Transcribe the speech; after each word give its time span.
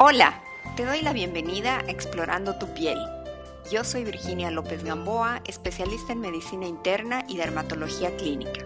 Hola, 0.00 0.40
te 0.76 0.84
doy 0.84 1.02
la 1.02 1.12
bienvenida 1.12 1.78
a 1.78 1.90
Explorando 1.90 2.54
tu 2.54 2.72
piel. 2.72 2.96
Yo 3.68 3.82
soy 3.82 4.04
Virginia 4.04 4.48
López 4.48 4.84
Gamboa, 4.84 5.42
especialista 5.44 6.12
en 6.12 6.20
medicina 6.20 6.68
interna 6.68 7.24
y 7.26 7.36
dermatología 7.36 8.16
clínica. 8.16 8.64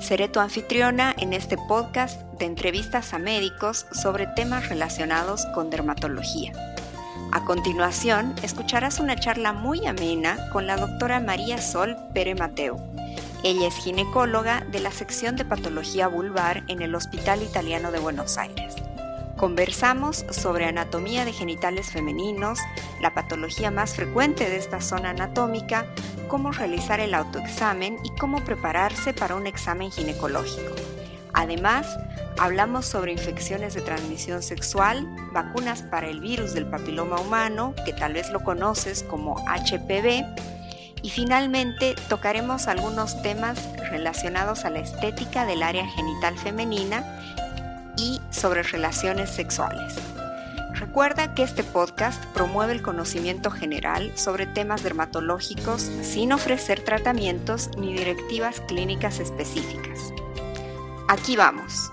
Seré 0.00 0.26
tu 0.26 0.40
anfitriona 0.40 1.14
en 1.16 1.34
este 1.34 1.56
podcast 1.56 2.20
de 2.40 2.46
entrevistas 2.46 3.14
a 3.14 3.20
médicos 3.20 3.86
sobre 3.92 4.26
temas 4.26 4.68
relacionados 4.68 5.46
con 5.54 5.70
dermatología. 5.70 6.52
A 7.30 7.44
continuación, 7.44 8.34
escucharás 8.42 8.98
una 8.98 9.14
charla 9.14 9.52
muy 9.52 9.86
amena 9.86 10.50
con 10.50 10.66
la 10.66 10.76
doctora 10.76 11.20
María 11.20 11.62
Sol 11.62 11.96
Pere 12.12 12.34
Mateo. 12.34 12.76
Ella 13.44 13.68
es 13.68 13.76
ginecóloga 13.76 14.66
de 14.72 14.80
la 14.80 14.90
sección 14.90 15.36
de 15.36 15.44
patología 15.44 16.08
vulvar 16.08 16.64
en 16.66 16.82
el 16.82 16.96
Hospital 16.96 17.40
Italiano 17.40 17.92
de 17.92 18.00
Buenos 18.00 18.36
Aires. 18.36 18.69
Conversamos 19.40 20.26
sobre 20.28 20.66
anatomía 20.66 21.24
de 21.24 21.32
genitales 21.32 21.90
femeninos, 21.90 22.58
la 23.00 23.14
patología 23.14 23.70
más 23.70 23.96
frecuente 23.96 24.50
de 24.50 24.56
esta 24.56 24.82
zona 24.82 25.10
anatómica, 25.10 25.86
cómo 26.28 26.52
realizar 26.52 27.00
el 27.00 27.14
autoexamen 27.14 27.96
y 28.04 28.10
cómo 28.16 28.44
prepararse 28.44 29.14
para 29.14 29.36
un 29.36 29.46
examen 29.46 29.90
ginecológico. 29.90 30.74
Además, 31.32 31.86
Hablamos 32.38 32.86
sobre 32.86 33.12
infecciones 33.12 33.74
de 33.74 33.82
transmisión 33.82 34.42
sexual, 34.42 35.06
vacunas 35.30 35.82
para 35.82 36.08
el 36.08 36.20
virus 36.20 36.54
del 36.54 36.64
papiloma 36.64 37.20
humano, 37.20 37.74
que 37.84 37.92
tal 37.92 38.14
vez 38.14 38.30
lo 38.30 38.40
conoces 38.40 39.02
como 39.02 39.44
HPV, 39.46 40.24
y 41.02 41.10
finalmente 41.10 41.96
tocaremos 42.08 42.66
algunos 42.66 43.20
temas 43.20 43.58
relacionados 43.90 44.64
a 44.64 44.70
la 44.70 44.78
estética 44.78 45.44
del 45.44 45.62
área 45.62 45.86
genital 45.86 46.38
femenina 46.38 47.04
y 48.00 48.20
sobre 48.30 48.62
relaciones 48.62 49.30
sexuales. 49.30 49.94
Recuerda 50.72 51.34
que 51.34 51.42
este 51.42 51.62
podcast 51.62 52.24
promueve 52.32 52.72
el 52.72 52.80
conocimiento 52.80 53.50
general 53.50 54.16
sobre 54.16 54.46
temas 54.46 54.82
dermatológicos 54.82 55.82
sin 55.82 56.32
ofrecer 56.32 56.80
tratamientos 56.80 57.70
ni 57.76 57.92
directivas 57.92 58.62
clínicas 58.62 59.20
específicas. 59.20 60.12
Aquí 61.08 61.36
vamos. 61.36 61.90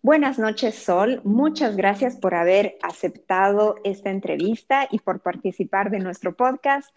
Buenas 0.00 0.38
noches, 0.38 0.76
Sol. 0.76 1.20
Muchas 1.24 1.76
gracias 1.76 2.16
por 2.16 2.34
haber 2.34 2.76
aceptado 2.82 3.76
esta 3.82 4.10
entrevista 4.10 4.86
y 4.90 5.00
por 5.00 5.20
participar 5.20 5.90
de 5.90 5.98
nuestro 5.98 6.36
podcast. 6.36 6.94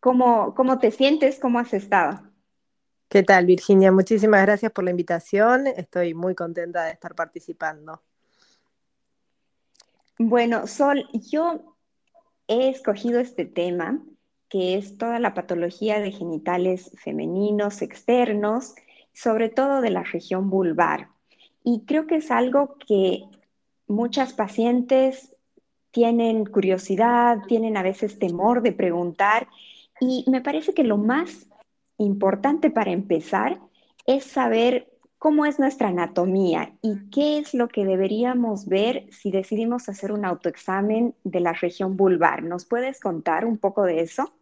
¿Cómo, 0.00 0.54
cómo 0.54 0.78
te 0.78 0.90
sientes? 0.90 1.38
¿Cómo 1.38 1.58
has 1.58 1.72
estado? 1.72 2.35
¿Qué 3.08 3.22
tal, 3.22 3.46
Virginia? 3.46 3.92
Muchísimas 3.92 4.42
gracias 4.42 4.72
por 4.72 4.82
la 4.82 4.90
invitación. 4.90 5.68
Estoy 5.68 6.12
muy 6.12 6.34
contenta 6.34 6.84
de 6.84 6.90
estar 6.90 7.14
participando. 7.14 8.02
Bueno, 10.18 10.66
Sol, 10.66 11.08
yo 11.12 11.76
he 12.48 12.68
escogido 12.68 13.20
este 13.20 13.44
tema, 13.44 14.02
que 14.48 14.76
es 14.76 14.98
toda 14.98 15.20
la 15.20 15.34
patología 15.34 16.00
de 16.00 16.10
genitales 16.10 16.90
femeninos 16.96 17.80
externos, 17.80 18.74
sobre 19.12 19.50
todo 19.50 19.82
de 19.82 19.90
la 19.90 20.02
región 20.02 20.50
vulvar. 20.50 21.10
Y 21.62 21.84
creo 21.86 22.08
que 22.08 22.16
es 22.16 22.32
algo 22.32 22.76
que 22.88 23.22
muchas 23.86 24.32
pacientes 24.32 25.36
tienen 25.92 26.44
curiosidad, 26.44 27.38
tienen 27.46 27.76
a 27.76 27.84
veces 27.84 28.18
temor 28.18 28.62
de 28.62 28.72
preguntar. 28.72 29.46
Y 30.00 30.24
me 30.28 30.40
parece 30.40 30.74
que 30.74 30.82
lo 30.82 30.96
más 30.98 31.46
importante 31.98 32.70
para 32.70 32.90
empezar 32.90 33.60
es 34.06 34.24
saber 34.24 34.92
cómo 35.18 35.46
es 35.46 35.58
nuestra 35.58 35.88
anatomía 35.88 36.76
y 36.82 37.10
qué 37.10 37.38
es 37.38 37.54
lo 37.54 37.68
que 37.68 37.84
deberíamos 37.84 38.66
ver 38.66 39.06
si 39.10 39.30
decidimos 39.30 39.88
hacer 39.88 40.12
un 40.12 40.24
autoexamen 40.24 41.14
de 41.24 41.40
la 41.40 41.52
región 41.52 41.96
vulvar. 41.96 42.42
¿Nos 42.42 42.66
puedes 42.66 43.00
contar 43.00 43.44
un 43.44 43.58
poco 43.58 43.84
de 43.84 44.00
eso? 44.00 44.32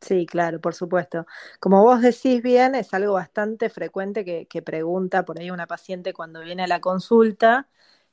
Sí, 0.00 0.26
claro, 0.26 0.60
por 0.60 0.74
supuesto. 0.74 1.26
Como 1.60 1.82
vos 1.82 2.00
decís 2.00 2.40
bien, 2.42 2.74
es 2.74 2.94
algo 2.94 3.14
bastante 3.14 3.68
frecuente 3.68 4.24
que, 4.24 4.62
pregunta 4.62 5.24
por 5.24 5.38
ahí 5.38 5.50
una 5.50 5.66
paciente 5.66 6.12
cuando 6.12 6.40
viene 6.40 6.62
a 6.64 6.66
la 6.68 6.80
consulta, 6.80 7.68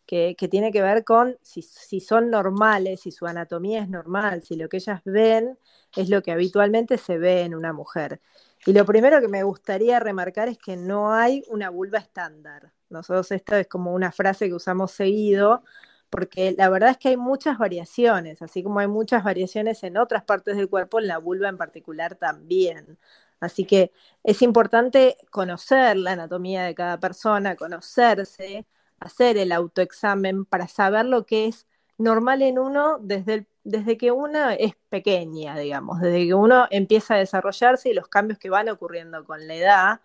que, 0.05 0.35
tiene 0.49 0.71
que 0.71 0.81
ver 0.81 1.03
con 1.03 1.37
si, 1.41 1.61
son 1.99 2.29
normales, 2.29 3.01
si 3.01 3.11
su 3.11 3.27
anatomía 3.27 3.81
es 3.81 3.89
normal, 3.89 4.43
si 4.43 4.55
lo 4.55 4.67
que 4.69 4.77
ellas 4.77 5.01
ven 5.05 5.57
es 5.95 6.09
lo 6.09 6.21
que 6.21 6.31
habitualmente 6.31 6.97
se 6.97 7.17
ve 7.17 7.43
en 7.43 7.55
una 7.55 7.71
mujer. 7.73 8.19
Y 8.65 8.73
lo 8.73 8.85
primero 8.85 9.21
que 9.21 9.27
me 9.27 9.43
gustaría 9.43 9.99
remarcar 9.99 10.49
es 10.49 10.57
que 10.57 10.75
no 10.75 11.13
hay 11.13 11.43
una 11.49 11.69
vulva 11.69 11.99
estándar. 11.99 12.73
Nosotros 12.89 13.31
esto 13.31 13.55
es 13.55 13.67
como 13.67 13.93
una 13.93 14.11
frase 14.11 14.47
que 14.47 14.55
usamos 14.55 14.91
seguido 14.91 15.63
porque 16.09 16.55
la 16.57 16.69
verdad 16.69 16.91
es 16.91 16.97
que 16.97 17.09
hay 17.09 17.17
muchas 17.17 17.57
variaciones, 17.57 18.41
así 18.41 18.63
como 18.63 18.79
hay 18.79 18.87
muchas 18.87 19.23
variaciones 19.23 19.83
en 19.83 19.97
otras 19.97 20.23
partes 20.23 20.55
del 20.55 20.69
cuerpo, 20.69 20.99
en 20.99 21.07
la 21.07 21.17
vulva 21.17 21.49
en 21.49 21.57
particular 21.57 22.15
también. 22.15 22.97
Así 23.39 23.65
que 23.65 23.91
es 24.23 24.41
importante 24.41 25.17
conocer 25.29 25.97
la 25.97 26.13
anatomía 26.13 26.63
de 26.63 26.73
cada 26.75 26.99
persona, 26.99 27.55
conocerse, 27.55 28.65
hacer 28.99 29.37
el 29.37 29.51
autoexamen 29.51 30.45
para 30.45 30.67
saber 30.67 31.05
lo 31.05 31.25
que 31.25 31.47
es 31.47 31.67
normal 31.97 32.41
en 32.41 32.59
uno 32.59 32.97
desde, 33.01 33.47
desde 33.65 33.97
que 33.97 34.11
uno 34.11 34.51
es 34.51 34.75
pequeña, 34.89 35.57
digamos, 35.57 35.99
desde 35.99 36.27
que 36.27 36.33
uno 36.33 36.67
empieza 36.69 37.15
a 37.15 37.17
desarrollarse 37.17 37.89
y 37.89 37.93
los 37.93 38.07
cambios 38.07 38.39
que 38.39 38.49
van 38.49 38.69
ocurriendo 38.69 39.25
con 39.25 39.45
la 39.47 39.55
edad 39.55 40.01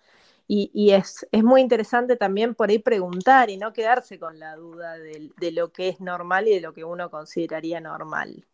y, 0.52 0.90
es, 0.90 1.24
muy 1.44 1.60
interesante 1.60 2.16
también 2.16 2.56
por 2.56 2.70
ahí 2.70 2.80
preguntar 2.80 3.50
y 3.50 3.56
no 3.56 3.72
quedarse 3.72 4.18
con 4.18 4.40
la 4.40 4.56
duda 4.56 4.98
de, 4.98 5.52
lo 5.52 5.70
que 5.70 5.88
es 5.90 6.00
normal 6.00 6.48
y 6.48 6.54
de 6.54 6.60
lo 6.60 6.72
que 6.72 6.82
uno 6.82 7.08
consideraría 7.08 7.80
normal. 7.80 8.48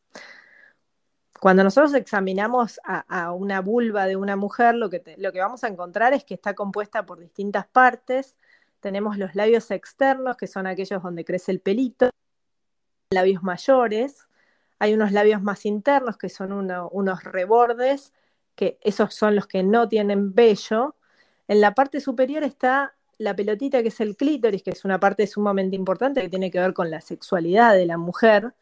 Cuando 1.40 1.64
nosotros 1.64 1.94
examinamos 1.94 2.78
a, 2.84 3.32
una 3.32 3.62
vulva 3.62 4.06
de 4.06 4.16
una 4.16 4.36
mujer, 4.36 4.74
lo 4.74 4.90
que, 4.90 5.14
lo 5.16 5.32
que 5.32 5.40
vamos 5.40 5.64
a 5.64 5.68
encontrar 5.68 6.12
es 6.12 6.24
que 6.24 6.34
está 6.34 6.52
compuesta 6.52 7.06
por 7.06 7.18
distintas 7.18 7.66
partes. 7.66 8.36
Tenemos 8.80 9.16
los 9.16 9.34
labios 9.34 9.70
externos, 9.70 10.36
que 10.36 10.48
son 10.48 10.66
aquellos 10.66 11.02
donde 11.02 11.24
crece 11.24 11.50
el 11.50 11.60
pelito, 11.60 12.10
labios 13.10 13.42
mayores, 13.42 14.26
hay 14.78 14.94
unos 14.94 15.12
labios 15.12 15.42
más 15.42 15.66
internos, 15.66 16.16
que 16.18 16.28
son 16.28 16.52
unos 16.52 17.24
rebordes, 17.24 18.12
que 18.54 18.78
esos 18.82 19.14
son 19.14 19.36
los 19.36 19.46
que 19.46 19.62
no 19.62 19.88
tienen 19.88 20.34
vello, 20.34 20.96
en 21.48 21.60
la 21.60 21.74
parte 21.74 22.00
superior 22.00 22.42
está 22.42 22.94
la 23.18 23.34
pelotita 23.34 23.82
que 23.82 23.88
es 23.88 24.00
el 24.00 24.16
clítoris, 24.16 24.62
que 24.62 24.70
es 24.70 24.84
una 24.84 25.00
parte 25.00 25.26
sumamente 25.26 25.76
importante 25.76 26.20
que 26.20 26.28
tiene 26.28 26.50
que 26.50 26.60
ver 26.60 26.74
con 26.74 26.90
la 26.90 27.00
sexualidad 27.00 27.74
de 27.74 27.86
la 27.86 27.98
mujer. 27.98 28.54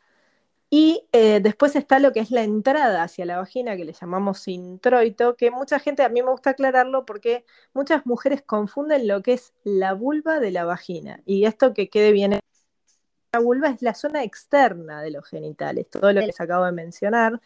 Y 0.70 1.06
eh, 1.12 1.40
después 1.40 1.76
está 1.76 1.98
lo 1.98 2.12
que 2.12 2.20
es 2.20 2.30
la 2.30 2.42
entrada 2.42 3.02
hacia 3.02 3.24
la 3.26 3.38
vagina, 3.38 3.76
que 3.76 3.84
le 3.84 3.92
llamamos 3.92 4.48
introito, 4.48 5.36
que 5.36 5.50
mucha 5.50 5.78
gente, 5.78 6.02
a 6.02 6.08
mí 6.08 6.22
me 6.22 6.30
gusta 6.30 6.50
aclararlo 6.50 7.06
porque 7.06 7.44
muchas 7.74 8.06
mujeres 8.06 8.42
confunden 8.42 9.06
lo 9.08 9.22
que 9.22 9.34
es 9.34 9.54
la 9.64 9.94
vulva 9.94 10.40
de 10.40 10.50
la 10.50 10.64
vagina. 10.64 11.22
Y 11.26 11.46
esto 11.46 11.74
que 11.74 11.88
quede 11.90 12.12
bien, 12.12 12.40
vulva 13.38 13.70
es 13.70 13.82
la 13.82 13.94
zona 13.94 14.22
externa 14.24 15.02
de 15.02 15.10
los 15.10 15.26
genitales, 15.26 15.90
todo 15.90 16.12
lo 16.12 16.20
que 16.20 16.28
les 16.28 16.40
acabo 16.40 16.64
de 16.64 16.72
mencionar, 16.72 17.40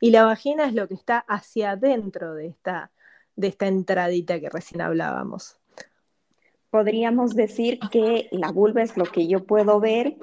y 0.00 0.10
la 0.10 0.24
vagina 0.24 0.66
es 0.66 0.74
lo 0.74 0.88
que 0.88 0.94
está 0.94 1.18
hacia 1.18 1.72
adentro 1.72 2.34
de 2.34 2.46
esta 2.48 2.90
de 3.40 3.48
esta 3.48 3.66
entradita 3.66 4.38
que 4.38 4.50
recién 4.50 4.80
hablábamos. 4.80 5.56
Podríamos 6.70 7.34
decir 7.34 7.80
que 7.90 8.28
la 8.30 8.52
vulva 8.52 8.82
es 8.82 8.96
lo 8.96 9.04
que 9.04 9.26
yo 9.26 9.44
puedo 9.44 9.80
ver 9.80 10.16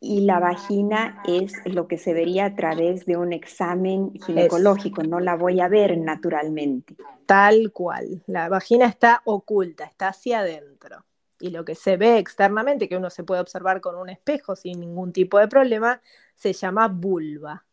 y 0.00 0.20
la 0.20 0.38
vagina 0.38 1.20
es 1.26 1.52
lo 1.64 1.88
que 1.88 1.98
se 1.98 2.12
vería 2.12 2.44
a 2.44 2.54
través 2.54 3.04
de 3.06 3.16
un 3.16 3.32
examen 3.32 4.12
ginecológico, 4.24 5.02
no 5.02 5.18
la 5.18 5.34
voy 5.34 5.60
a 5.60 5.68
ver 5.68 5.98
naturalmente. 5.98 6.94
Tal 7.26 7.72
cual, 7.72 8.22
la 8.26 8.48
vagina 8.48 8.86
está 8.86 9.22
oculta, 9.24 9.84
está 9.84 10.08
hacia 10.08 10.40
adentro. 10.40 11.04
Y 11.40 11.50
lo 11.50 11.64
que 11.64 11.74
se 11.74 11.96
ve 11.96 12.18
externamente, 12.18 12.88
que 12.88 12.96
uno 12.96 13.10
se 13.10 13.24
puede 13.24 13.40
observar 13.40 13.80
con 13.80 13.96
un 13.96 14.08
espejo 14.08 14.56
sin 14.56 14.80
ningún 14.80 15.12
tipo 15.12 15.38
de 15.38 15.48
problema, 15.48 16.00
se 16.34 16.52
llama 16.52 16.88
vulva. 16.88 17.64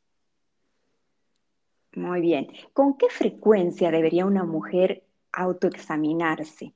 Muy 1.94 2.22
bien. 2.22 2.48
¿Con 2.74 2.98
qué 2.98 3.08
frecuencia 3.10 3.90
debería 3.90 4.26
una 4.26 4.44
mujer 4.44 5.04
autoexaminarse? 5.32 6.74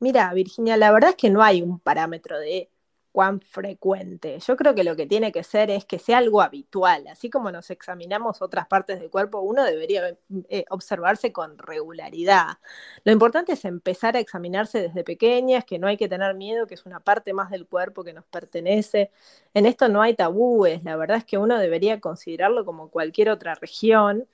Mira, 0.00 0.32
Virginia, 0.34 0.76
la 0.76 0.92
verdad 0.92 1.10
es 1.10 1.16
que 1.16 1.30
no 1.30 1.42
hay 1.42 1.62
un 1.62 1.78
parámetro 1.78 2.38
de 2.38 2.70
cuán 3.14 3.40
frecuente. 3.40 4.40
Yo 4.40 4.56
creo 4.56 4.74
que 4.74 4.82
lo 4.82 4.96
que 4.96 5.06
tiene 5.06 5.30
que 5.30 5.44
ser 5.44 5.70
es 5.70 5.84
que 5.84 6.00
sea 6.00 6.18
algo 6.18 6.42
habitual. 6.42 7.06
Así 7.06 7.30
como 7.30 7.52
nos 7.52 7.70
examinamos 7.70 8.42
otras 8.42 8.66
partes 8.66 8.98
del 8.98 9.08
cuerpo, 9.08 9.40
uno 9.40 9.62
debería 9.62 10.18
eh, 10.48 10.64
observarse 10.68 11.32
con 11.32 11.56
regularidad. 11.56 12.58
Lo 13.04 13.12
importante 13.12 13.52
es 13.52 13.64
empezar 13.66 14.16
a 14.16 14.18
examinarse 14.18 14.82
desde 14.82 15.04
pequeñas, 15.04 15.64
que 15.64 15.78
no 15.78 15.86
hay 15.86 15.96
que 15.96 16.08
tener 16.08 16.34
miedo, 16.34 16.66
que 16.66 16.74
es 16.74 16.86
una 16.86 16.98
parte 16.98 17.32
más 17.32 17.52
del 17.52 17.68
cuerpo 17.68 18.02
que 18.02 18.12
nos 18.12 18.24
pertenece. 18.24 19.12
En 19.54 19.66
esto 19.66 19.88
no 19.88 20.02
hay 20.02 20.14
tabúes, 20.14 20.82
la 20.82 20.96
verdad 20.96 21.18
es 21.18 21.24
que 21.24 21.38
uno 21.38 21.56
debería 21.56 22.00
considerarlo 22.00 22.64
como 22.64 22.90
cualquier 22.90 23.30
otra 23.30 23.54
región. 23.54 24.26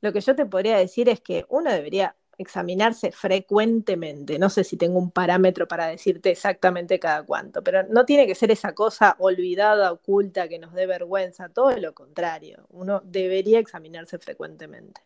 Lo 0.00 0.12
que 0.12 0.20
yo 0.20 0.36
te 0.36 0.46
podría 0.46 0.76
decir 0.76 1.08
es 1.08 1.20
que 1.20 1.44
uno 1.48 1.72
debería 1.72 2.14
examinarse 2.38 3.10
frecuentemente. 3.10 4.38
No 4.38 4.48
sé 4.48 4.62
si 4.62 4.76
tengo 4.76 4.98
un 4.98 5.10
parámetro 5.10 5.66
para 5.66 5.88
decirte 5.88 6.30
exactamente 6.30 7.00
cada 7.00 7.24
cuánto, 7.24 7.62
pero 7.62 7.82
no 7.82 8.04
tiene 8.04 8.26
que 8.26 8.36
ser 8.36 8.52
esa 8.52 8.74
cosa 8.74 9.16
olvidada, 9.18 9.92
oculta, 9.92 10.48
que 10.48 10.60
nos 10.60 10.72
dé 10.72 10.86
vergüenza, 10.86 11.48
todo 11.48 11.76
lo 11.76 11.92
contrario. 11.92 12.66
Uno 12.70 13.02
debería 13.04 13.58
examinarse 13.58 14.18
frecuentemente. 14.18 15.00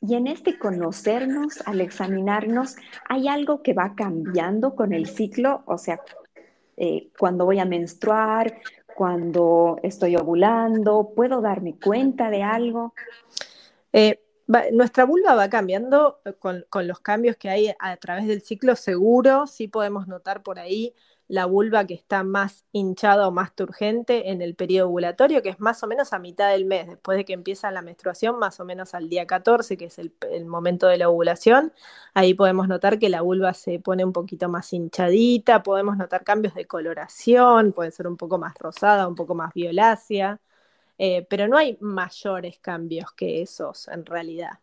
Y 0.00 0.14
en 0.14 0.26
este 0.26 0.58
conocernos, 0.58 1.60
al 1.66 1.80
examinarnos, 1.80 2.76
¿hay 3.08 3.28
algo 3.28 3.62
que 3.62 3.74
va 3.74 3.94
cambiando 3.94 4.74
con 4.74 4.92
el 4.92 5.06
ciclo? 5.06 5.62
O 5.66 5.78
sea, 5.78 6.00
eh, 6.76 7.10
cuando 7.18 7.44
voy 7.44 7.58
a 7.58 7.64
menstruar, 7.64 8.60
cuando 8.94 9.78
estoy 9.82 10.16
ovulando, 10.16 11.12
¿puedo 11.14 11.40
darme 11.40 11.76
cuenta 11.78 12.30
de 12.30 12.42
algo? 12.42 12.94
Eh, 13.92 14.23
nuestra 14.72 15.04
vulva 15.04 15.34
va 15.34 15.48
cambiando 15.48 16.20
eh, 16.24 16.34
con, 16.34 16.64
los 16.86 17.00
cambios 17.00 17.36
que 17.36 17.48
hay 17.48 17.74
a 17.78 17.96
través 17.96 18.26
del 18.26 18.42
ciclo 18.42 18.76
seguro, 18.76 19.46
sí 19.46 19.68
podemos 19.68 20.06
notar 20.06 20.42
por 20.42 20.58
ahí 20.58 20.94
la 21.26 21.46
vulva 21.46 21.86
que 21.86 21.94
está 21.94 22.22
más 22.22 22.64
hinchada 22.72 23.26
o 23.28 23.30
más 23.30 23.54
turgente 23.54 24.30
en 24.30 24.42
el 24.42 24.54
periodo 24.54 24.88
ovulatorio, 24.88 25.42
que 25.42 25.48
es 25.48 25.60
más 25.60 25.82
o 25.82 25.86
menos 25.86 26.12
a 26.12 26.18
mitad 26.18 26.50
del 26.50 26.66
mes, 26.66 26.86
después 26.86 27.16
de 27.16 27.24
que 27.24 27.32
empieza 27.32 27.70
la 27.70 27.80
menstruación, 27.80 28.38
más 28.38 28.60
o 28.60 28.64
menos 28.64 28.94
al 28.94 29.08
día 29.08 29.26
14, 29.26 29.76
que 29.78 29.86
es 29.86 29.98
el, 29.98 30.12
momento 30.46 30.86
de 30.86 30.98
la 30.98 31.08
ovulación. 31.08 31.72
Ahí 32.12 32.34
podemos 32.34 32.68
notar 32.68 32.98
que 32.98 33.08
la 33.08 33.22
vulva 33.22 33.54
se 33.54 33.78
pone 33.80 34.04
un 34.04 34.12
poquito 34.12 34.48
más 34.48 34.72
hinchadita, 34.72 35.62
podemos 35.62 35.96
notar 35.96 36.24
cambios 36.24 36.54
de 36.54 36.66
coloración, 36.66 37.72
puede 37.72 37.90
ser 37.90 38.06
un 38.06 38.16
poco 38.18 38.38
más 38.38 38.54
rosada, 38.58 39.08
un 39.08 39.14
poco 39.14 39.34
más 39.34 39.54
violácea, 39.54 40.40
eh, 40.98 41.26
pero 41.28 41.48
no 41.48 41.56
hay 41.56 41.76
mayores 41.80 42.58
cambios 42.58 43.12
que 43.12 43.42
esos 43.42 43.88
en 43.88 44.06
realidad. 44.06 44.60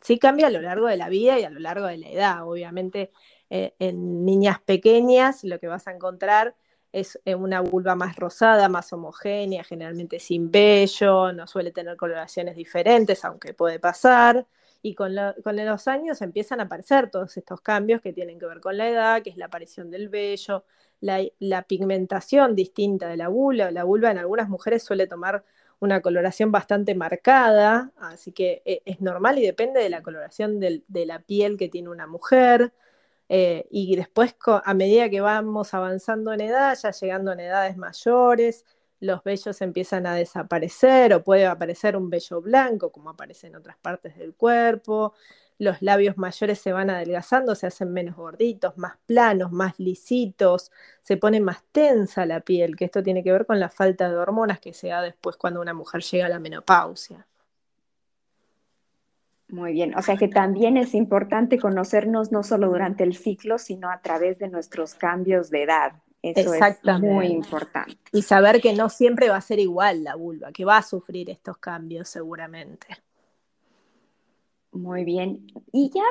Sí 0.00 0.18
cambia 0.18 0.48
a 0.48 0.50
lo 0.50 0.60
largo 0.60 0.86
de 0.86 0.96
la 0.96 1.08
vida 1.08 1.38
y 1.38 1.44
a 1.44 1.50
lo 1.50 1.60
largo 1.60 1.86
de 1.86 1.98
la 1.98 2.08
edad, 2.08 2.46
obviamente 2.46 3.12
eh, 3.50 3.74
en 3.78 4.24
niñas 4.24 4.60
pequeñas 4.60 5.44
lo 5.44 5.60
que 5.60 5.68
vas 5.68 5.86
a 5.86 5.92
encontrar 5.92 6.56
es 6.92 7.20
eh, 7.24 7.34
una 7.34 7.60
vulva 7.60 7.94
más 7.94 8.16
rosada, 8.16 8.68
más 8.68 8.92
homogénea, 8.92 9.64
generalmente 9.64 10.18
sin 10.20 10.50
vello, 10.50 11.32
no 11.32 11.46
suele 11.46 11.72
tener 11.72 11.96
coloraciones 11.96 12.54
diferentes, 12.54 13.24
aunque 13.24 13.54
puede 13.54 13.78
pasar. 13.78 14.46
Y 14.82 14.94
con, 14.94 15.14
los 15.14 15.88
años 15.88 16.22
empiezan 16.22 16.60
a 16.60 16.64
aparecer 16.64 17.10
todos 17.10 17.36
estos 17.36 17.60
cambios 17.60 18.00
que 18.00 18.12
tienen 18.12 18.38
que 18.38 18.46
ver 18.46 18.60
con 18.60 18.76
la 18.76 18.88
edad, 18.88 19.22
que 19.22 19.30
es 19.30 19.36
la 19.36 19.46
aparición 19.46 19.90
del 19.90 20.08
vello, 20.08 20.64
la, 21.00 21.62
pigmentación 21.62 22.56
distinta 22.56 23.08
de 23.08 23.16
la 23.16 23.28
vulva. 23.28 23.70
La 23.70 23.84
vulva 23.84 24.10
en 24.10 24.18
algunas 24.18 24.48
mujeres 24.48 24.82
suele 24.82 25.06
tomar 25.06 25.44
una 25.78 26.00
coloración 26.00 26.50
bastante 26.52 26.94
marcada, 26.94 27.92
así 27.96 28.32
que 28.32 28.62
eh, 28.64 28.82
es 28.84 29.00
normal 29.00 29.38
y 29.38 29.46
depende 29.46 29.80
de 29.80 29.88
la 29.88 30.02
coloración 30.02 30.60
de 30.60 31.06
la 31.06 31.20
piel 31.20 31.56
que 31.56 31.68
tiene 31.68 31.88
una 31.88 32.06
mujer. 32.06 32.72
Eh, 33.34 33.66
y 33.70 33.96
después, 33.96 34.36
a 34.46 34.74
medida 34.74 35.08
que 35.08 35.22
vamos 35.22 35.72
avanzando 35.72 36.34
en 36.34 36.42
edad, 36.42 36.76
ya 36.78 36.90
llegando 36.90 37.32
en 37.32 37.40
edades 37.40 37.78
mayores, 37.78 38.66
los 39.02 39.24
vellos 39.24 39.60
empiezan 39.62 40.06
a 40.06 40.14
desaparecer 40.14 41.12
o 41.12 41.24
puede 41.24 41.44
aparecer 41.44 41.96
un 41.96 42.08
vello 42.08 42.40
blanco, 42.40 42.92
como 42.92 43.10
aparece 43.10 43.48
en 43.48 43.56
otras 43.56 43.76
partes 43.76 44.16
del 44.16 44.32
cuerpo. 44.32 45.12
Los 45.58 45.82
labios 45.82 46.16
mayores 46.18 46.60
se 46.60 46.72
van 46.72 46.88
adelgazando, 46.88 47.56
se 47.56 47.66
hacen 47.66 47.92
menos 47.92 48.14
gorditos, 48.14 48.78
más 48.78 48.98
planos, 49.04 49.50
más 49.50 49.80
lisitos, 49.80 50.70
se 51.00 51.16
pone 51.16 51.40
más 51.40 51.64
tensa 51.72 52.26
la 52.26 52.40
piel, 52.40 52.76
que 52.76 52.84
esto 52.84 53.02
tiene 53.02 53.24
que 53.24 53.32
ver 53.32 53.44
con 53.44 53.58
la 53.58 53.70
falta 53.70 54.08
de 54.08 54.16
hormonas 54.16 54.60
que 54.60 54.72
se 54.72 54.88
da 54.88 55.02
después 55.02 55.36
cuando 55.36 55.60
una 55.60 55.74
mujer 55.74 56.02
llega 56.02 56.26
a 56.26 56.28
la 56.28 56.38
menopausia. 56.38 57.26
Muy 59.48 59.72
bien, 59.72 59.96
o 59.98 60.02
sea 60.02 60.16
que 60.16 60.28
también 60.28 60.76
es 60.76 60.94
importante 60.94 61.58
conocernos 61.58 62.30
no 62.30 62.44
solo 62.44 62.68
durante 62.68 63.02
el 63.02 63.16
ciclo, 63.16 63.58
sino 63.58 63.90
a 63.90 64.00
través 64.00 64.38
de 64.38 64.48
nuestros 64.48 64.94
cambios 64.94 65.50
de 65.50 65.64
edad. 65.64 65.92
Eso 66.22 66.54
es 66.54 67.00
muy 67.00 67.26
importante. 67.26 67.98
Y 68.12 68.22
saber 68.22 68.60
que 68.60 68.72
no 68.74 68.88
siempre 68.88 69.28
va 69.28 69.36
a 69.36 69.40
ser 69.40 69.58
igual 69.58 70.04
la 70.04 70.14
vulva, 70.14 70.52
que 70.52 70.64
va 70.64 70.76
a 70.76 70.82
sufrir 70.82 71.28
estos 71.30 71.58
cambios 71.58 72.08
seguramente. 72.08 72.86
Muy 74.70 75.04
bien. 75.04 75.46
Y 75.72 75.90
ya 75.92 76.04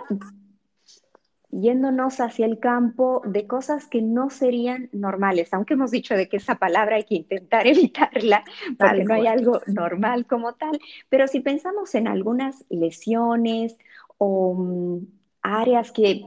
yéndonos 1.51 2.19
hacia 2.19 2.45
el 2.45 2.59
campo 2.59 3.21
de 3.25 3.45
cosas 3.45 3.87
que 3.87 4.01
no 4.01 4.29
serían 4.29 4.89
normales, 4.93 5.53
aunque 5.53 5.73
hemos 5.73 5.91
dicho 5.91 6.15
de 6.15 6.29
que 6.29 6.37
esa 6.37 6.55
palabra 6.55 6.95
hay 6.95 7.03
que 7.03 7.15
intentar 7.15 7.67
evitarla 7.67 8.43
porque 8.77 9.03
no 9.03 9.13
hay 9.13 9.27
algo 9.27 9.61
normal 9.67 10.25
como 10.25 10.53
tal, 10.53 10.79
pero 11.09 11.27
si 11.27 11.41
pensamos 11.41 11.93
en 11.95 12.07
algunas 12.07 12.65
lesiones 12.69 13.77
o 14.17 14.53
mm, 14.55 15.07
áreas 15.41 15.91
que 15.91 16.25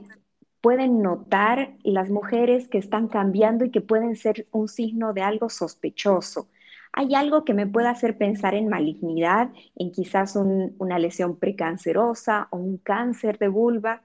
pueden 0.65 1.03
notar 1.03 1.75
las 1.83 2.09
mujeres 2.09 2.69
que 2.69 2.79
están 2.79 3.09
cambiando 3.09 3.67
y 3.67 3.71
que 3.71 3.83
pueden 3.83 4.17
ser 4.17 4.47
un 4.51 4.67
signo 4.67 5.13
de 5.13 5.21
algo 5.21 5.51
sospechoso. 5.51 6.49
¿Hay 6.91 7.15
algo 7.15 7.45
que 7.45 7.53
me 7.53 7.67
pueda 7.67 7.91
hacer 7.91 8.17
pensar 8.17 8.55
en 8.55 8.71
malignidad, 8.71 9.51
en 9.77 9.93
quizás 9.93 10.37
una 10.37 10.99
lesión 10.99 11.39
precancerosa 11.39 12.49
o 12.51 12.57
un 12.57 12.79
cáncer 12.79 13.37
de 13.37 13.49
vulva? 13.49 14.05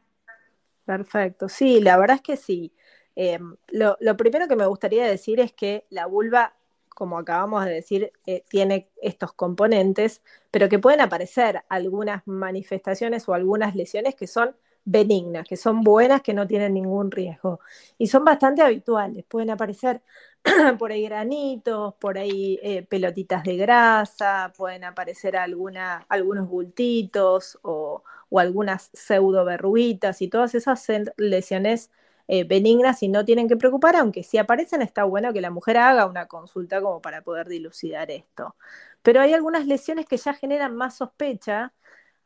Perfecto, 0.83 1.47
sí, 1.47 1.79
la 1.79 1.97
verdad 1.97 2.17
es 2.17 2.23
que 2.23 2.35
sí. 2.35 2.73
Em, 3.15 3.55
lo, 3.69 3.95
primero 4.17 4.49
que 4.49 4.57
me 4.57 4.65
gustaría 4.65 5.07
decir 5.07 5.39
es 5.39 5.53
que 5.53 5.85
la 5.89 6.07
vulva, 6.07 6.55
como 6.89 7.17
acabamos 7.19 7.63
de 7.63 7.71
decir, 7.71 8.11
eh, 8.25 8.43
tiene 8.49 8.89
estos 9.01 9.31
componentes, 9.31 10.21
pero 10.51 10.67
que 10.67 10.77
pueden 10.77 10.99
aparecer 10.99 11.63
algunas 11.69 12.27
manifestaciones 12.27 13.29
o 13.29 13.33
algunas 13.33 13.77
lesiones 13.77 14.13
que 14.15 14.27
son 14.27 14.57
benignas, 14.89 15.47
que 15.47 15.57
son 15.57 15.83
buenas, 15.83 16.21
que 16.21 16.33
no 16.33 16.47
tienen 16.47 16.73
ningún 16.73 17.11
riesgo. 17.11 17.59
Y 17.97 18.07
son 18.07 18.25
bastante 18.25 18.61
habituales. 18.61 19.23
Pueden 19.25 19.51
aparecer 19.51 20.01
por 20.79 20.91
ahí 20.91 21.03
granitos, 21.03 21.93
por 21.95 22.17
ahí 22.17 22.59
eh, 22.63 22.83
pelotitas 22.83 23.43
de 23.43 23.57
grasa, 23.57 24.53
pueden 24.57 24.83
aparecer 24.83 25.35
algunos 25.37 26.49
bultitos 26.49 27.59
o, 27.61 28.03
algunas 28.35 28.89
pseudo 28.93 29.43
verruguitas 29.45 30.21
y 30.21 30.27
todas 30.29 30.55
esas 30.55 30.85
lesiones 31.17 31.91
eh, 32.27 32.43
benignas 32.43 33.01
y 33.03 33.07
no 33.09 33.25
tienen 33.25 33.47
que 33.47 33.57
preocupar, 33.57 33.95
aunque 33.95 34.23
si 34.23 34.37
aparecen 34.37 34.81
está 34.83 35.03
bueno 35.03 35.33
que 35.33 35.41
la 35.41 35.49
mujer 35.51 35.77
haga 35.77 36.05
una 36.05 36.27
consulta 36.27 36.81
como 36.81 37.01
para 37.01 37.23
poder 37.23 37.47
dilucidar 37.49 38.11
esto. 38.11 38.55
Pero 39.01 39.21
hay 39.21 39.33
algunas 39.33 39.65
lesiones 39.65 40.05
que 40.05 40.17
ya 40.17 40.33
generan 40.33 40.75
más 40.75 40.97
sospecha 40.97 41.73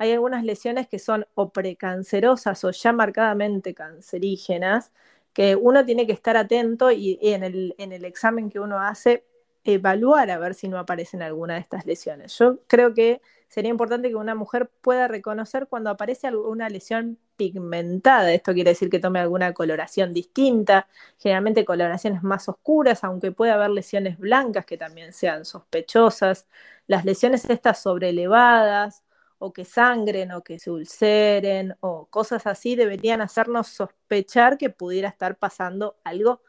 hay 0.03 0.11
algunas 0.13 0.43
lesiones 0.43 0.87
que 0.87 0.99
son 0.99 1.25
o 1.35 1.51
precancerosas 1.51 2.63
o 2.63 2.71
ya 2.71 2.93
marcadamente 2.93 3.73
cancerígenas, 3.73 4.91
que 5.33 5.55
uno 5.55 5.85
tiene 5.85 6.05
que 6.05 6.13
estar 6.13 6.37
atento 6.37 6.91
y, 6.91 7.17
en, 7.21 7.43
el, 7.43 7.75
en 7.77 7.91
el 7.91 8.05
examen 8.05 8.49
que 8.49 8.59
uno 8.59 8.79
hace 8.79 9.25
evaluar 9.63 10.29
a 10.29 10.37
ver 10.37 10.53
si 10.53 10.67
no 10.67 10.77
aparecen 10.77 11.21
alguna 11.21 11.55
de 11.55 11.61
estas 11.61 11.85
lesiones. 11.85 12.37
Yo 12.37 12.59
creo 12.67 12.93
que 12.93 13.21
sería 13.47 13.71
importante 13.71 14.09
que 14.09 14.15
una 14.15 14.35
mujer 14.35 14.69
pueda 14.81 15.07
reconocer 15.07 15.67
cuando 15.67 15.89
aparece 15.89 16.27
alguna 16.27 16.69
lesión 16.69 17.17
pigmentada. 17.35 18.33
Esto 18.33 18.53
quiere 18.53 18.71
decir 18.71 18.89
que 18.89 18.99
tome 18.99 19.19
alguna 19.19 19.53
coloración 19.53 20.13
distinta, 20.13 20.87
generalmente 21.17 21.65
coloraciones 21.65 22.23
más 22.23 22.49
oscuras, 22.49 23.03
aunque 23.03 23.31
puede 23.31 23.51
haber 23.51 23.69
lesiones 23.69 24.17
blancas 24.17 24.65
que 24.65 24.77
también 24.77 25.13
sean 25.13 25.45
sospechosas. 25.45 26.47
Las 26.87 27.05
lesiones 27.05 27.49
estas 27.49 27.81
sobrelevadas 27.81 29.02
o 29.43 29.51
que 29.51 29.65
sangren 29.65 30.31
o 30.31 30.41
que 30.41 30.57
se 30.57 30.71
ulceren 30.71 31.75
o 31.81 32.05
cosas 32.07 32.47
así 32.47 32.75
deberían 32.75 33.19
hacernos 33.21 33.67
sospechar 33.67 34.57
que 34.57 34.69
pudiera 34.69 35.09
estar 35.09 35.37
pasando 35.37 35.97
algo 36.05 36.41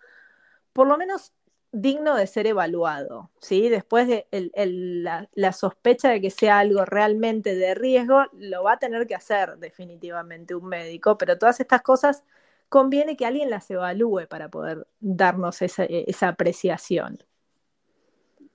por 0.73 0.87
lo 0.87 0.97
menos 0.97 1.33
digno 1.73 2.15
de 2.17 2.29
ser 2.29 2.47
evaluado, 2.47 3.33
¿sí? 3.41 3.69
Después 3.69 4.07
de 4.07 4.29
la, 4.31 5.53
sospecha 5.53 6.11
de 6.11 6.21
que 6.21 6.31
sea 6.31 6.61
algo 6.61 6.85
realmente 6.85 7.57
de 7.57 7.75
riesgo, 7.75 8.27
lo 8.33 8.63
va 8.63 8.75
a 8.75 8.79
tener 8.79 9.09
que 9.09 9.17
hacer 9.17 9.59
definitivamente 9.59 10.55
un 10.55 10.67
médico, 10.67 11.19
pero 11.19 11.37
todas 11.37 11.59
estas 11.59 11.83
cosas 11.83 12.23
conviene 12.69 13.17
que 13.17 13.27
alguien 13.27 13.51
las 13.51 13.69
evalúe 13.71 14.29
para 14.29 14.51
poder 14.51 14.87
darnos 15.01 15.63
esa 15.63 16.29
apreciación. 16.29 17.19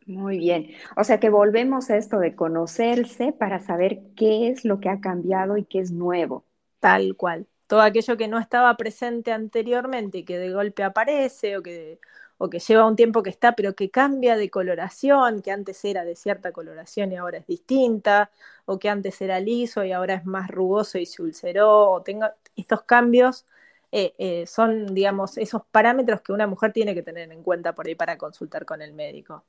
Muy 0.10 0.40
bien. 0.40 0.72
O 0.98 1.04
sea 1.04 1.20
que 1.20 1.30
volvemos 1.30 1.90
a 1.92 1.98
esto 1.98 2.18
de 2.20 2.36
conocerse 2.36 3.32
para 3.32 3.60
saber 3.60 4.00
qué 4.16 4.50
es 4.50 4.66
lo 4.66 4.80
que 4.80 4.90
ha 4.90 5.00
cambiado 5.02 5.56
y 5.56 5.66
qué 5.66 5.80
es 5.80 5.92
nuevo. 5.92 6.46
Tal 6.80 7.16
cual. 7.16 7.48
Todo 7.68 7.82
aquello 7.82 8.18
que 8.18 8.28
no 8.28 8.40
estaba 8.40 8.76
presente 8.76 9.32
anteriormente 9.32 10.18
y 10.20 10.26
que 10.26 10.40
de 10.40 10.52
golpe 10.52 10.82
aparece 10.84 11.58
o 11.58 11.62
que, 11.62 12.00
o 12.40 12.50
que 12.50 12.58
lleva 12.58 12.88
un 12.88 12.96
tiempo 12.96 13.22
que 13.22 13.30
está, 13.30 13.54
pero 13.56 13.76
que 13.76 13.92
cambia 13.92 14.36
de 14.36 14.50
coloración, 14.50 15.44
que 15.44 15.52
antes 15.52 15.86
era 15.86 16.04
de 16.04 16.16
cierta 16.16 16.52
coloración 16.52 17.12
y 17.12 17.18
ahora 17.18 17.38
es 17.38 17.46
distinta, 17.46 18.32
o 18.66 18.80
que 18.80 18.90
antes 18.90 19.22
era 19.22 19.40
liso 19.40 19.84
y 19.84 19.92
ahora 19.92 20.16
es 20.16 20.26
más 20.26 20.50
rugoso 20.50 20.98
y 20.98 21.06
se 21.06 21.22
ulceró, 21.22 21.92
o 21.92 22.02
tenga 22.02 22.36
estos 22.56 22.82
cambios. 22.84 23.46
Eh, 23.92 24.16
eh, 24.18 24.48
son, 24.48 24.96
digamos, 24.96 25.38
esos 25.38 25.62
parámetros 25.70 26.22
que 26.22 26.32
una 26.32 26.48
mujer 26.48 26.74
tiene 26.74 26.96
que 26.96 27.04
tener 27.04 27.32
en 27.32 27.44
cuenta 27.44 27.76
por 27.76 27.86
ahí 27.88 27.94
para 27.96 28.18
consultar 28.18 28.66
con 28.66 28.82
el 28.82 28.94
médico. 28.94 29.44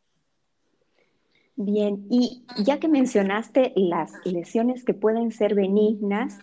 Bien, 1.63 2.07
y 2.09 2.43
ya 2.65 2.81
que 2.81 2.89
mencionaste 2.89 3.75
las 3.77 4.13
lesiones 4.25 4.83
que 4.83 4.95
pueden 4.95 5.31
ser 5.31 5.55
benignas, 5.55 6.39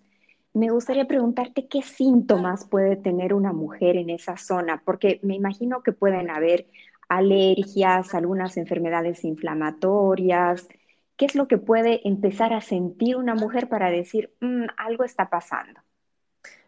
me 0.54 0.70
gustaría 0.70 1.08
preguntarte 1.08 1.68
qué 1.68 1.82
síntomas 1.82 2.66
puede 2.66 2.98
tener 2.98 3.34
una 3.34 3.52
mujer 3.52 3.96
en 3.98 4.12
esa 4.12 4.38
zona, 4.38 4.84
porque 4.86 5.20
me 5.24 5.34
imagino 5.34 5.82
que 5.82 5.92
pueden 5.92 6.30
haber 6.30 6.68
alergias, 7.10 8.14
algunas 8.14 8.58
enfermedades 8.58 9.24
inflamatorias. 9.24 10.68
¿Qué 11.16 11.26
es 11.26 11.34
lo 11.34 11.48
que 11.48 11.58
puede 11.58 12.08
empezar 12.08 12.54
a 12.54 12.62
sentir 12.62 13.18
una 13.18 13.34
mujer 13.34 13.70
para 13.70 13.90
decir, 13.90 14.32
mm, 14.40 14.66
algo 14.78 15.04
está 15.04 15.32
pasando? 15.32 15.80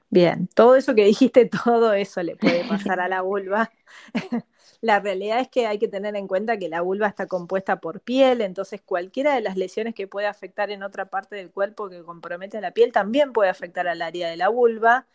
Bien, 0.10 0.50
todo 0.56 0.75
eso 0.75 0.96
que 0.96 1.06
dijiste, 1.06 1.46
todo 1.65 1.94
eso 1.94 2.24
le 2.24 2.36
puede 2.36 2.68
pasar 2.68 3.00
a 3.00 3.08
la 3.08 3.22
vulva. 3.22 3.70
la 4.81 5.00
realidad 5.00 5.39
es 5.39 5.50
que 5.50 5.67
hay 5.67 5.77
que 5.79 5.88
tener 5.88 6.15
en 6.15 6.27
cuenta 6.27 6.57
que 6.57 6.69
la 6.69 6.81
vulva 6.81 7.07
está 7.07 7.27
compuesta 7.27 7.79
por 7.81 8.01
piel, 8.01 8.41
entonces 8.41 8.81
cualquiera 8.81 9.36
de 9.36 9.41
las 9.41 9.57
lesiones 9.57 9.93
que 9.93 10.07
puede 10.07 10.27
afectar 10.27 10.71
en 10.71 10.83
otra 10.83 11.09
parte 11.09 11.36
del 11.36 11.51
cuerpo 11.51 11.89
que 11.89 12.03
compromete 12.03 12.57
a 12.57 12.62
la 12.62 12.71
piel 12.71 12.91
también 12.93 13.33
puede 13.33 13.50
afectar 13.50 13.88
al 13.88 14.01
área 14.01 14.29
de 14.29 14.38
la 14.38 14.50
vulva. 14.50 15.07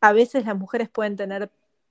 A 0.00 0.12
veces 0.12 0.46
las 0.46 0.56
mujeres 0.56 0.88
pueden 0.88 1.16
tener 1.16 1.50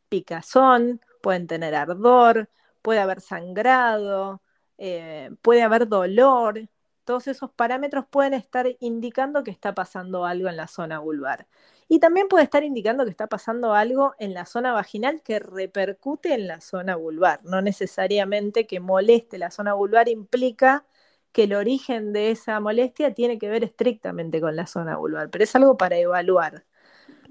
picazón, 0.10 1.02
pueden 1.22 1.48
tener 1.48 1.76
ardor, 1.76 2.50
puede 2.82 3.00
haber 3.00 3.22
sangrado, 3.22 4.42
eh, 4.78 5.32
puede 5.42 5.64
haber 5.64 5.88
dolor, 5.88 6.70
todos 7.04 7.28
esos 7.28 7.52
parámetros 7.52 8.06
pueden 8.10 8.34
estar 8.34 8.68
indicando 8.80 9.44
que 9.44 9.52
está 9.52 9.74
pasando 9.76 10.26
algo 10.26 10.50
en 10.50 10.58
la 10.58 10.68
zona 10.68 11.00
vulvar. 11.00 11.48
Y 11.92 12.00
también 12.00 12.30
puede 12.30 12.46
estar 12.46 12.64
indicando 12.64 13.04
que 13.04 13.10
está 13.10 13.28
pasando 13.28 13.74
algo 13.74 14.14
en 14.18 14.34
la 14.34 14.46
zona 14.46 14.72
vaginal 14.72 15.22
que 15.22 15.40
repercute 15.40 16.34
en 16.34 16.48
la 16.48 16.62
zona 16.62 16.96
vulvar. 16.96 17.42
No 17.44 17.62
necesariamente 17.62 18.66
que 18.66 18.80
moleste 18.80 19.38
la 19.38 19.52
zona 19.52 19.74
vulvar 19.74 20.08
implica 20.08 20.86
que 21.34 21.44
el 21.44 21.54
origen 21.54 22.14
de 22.14 22.32
esa 22.32 22.62
molestia 22.62 23.14
tiene 23.14 23.38
que 23.38 23.50
ver 23.50 23.66
estrictamente 23.66 24.40
con 24.40 24.56
la 24.56 24.68
zona 24.68 24.96
vulvar, 24.96 25.30
pero 25.30 25.44
es 25.44 25.54
algo 25.54 25.76
para 25.76 25.98
evaluar. 25.98 26.64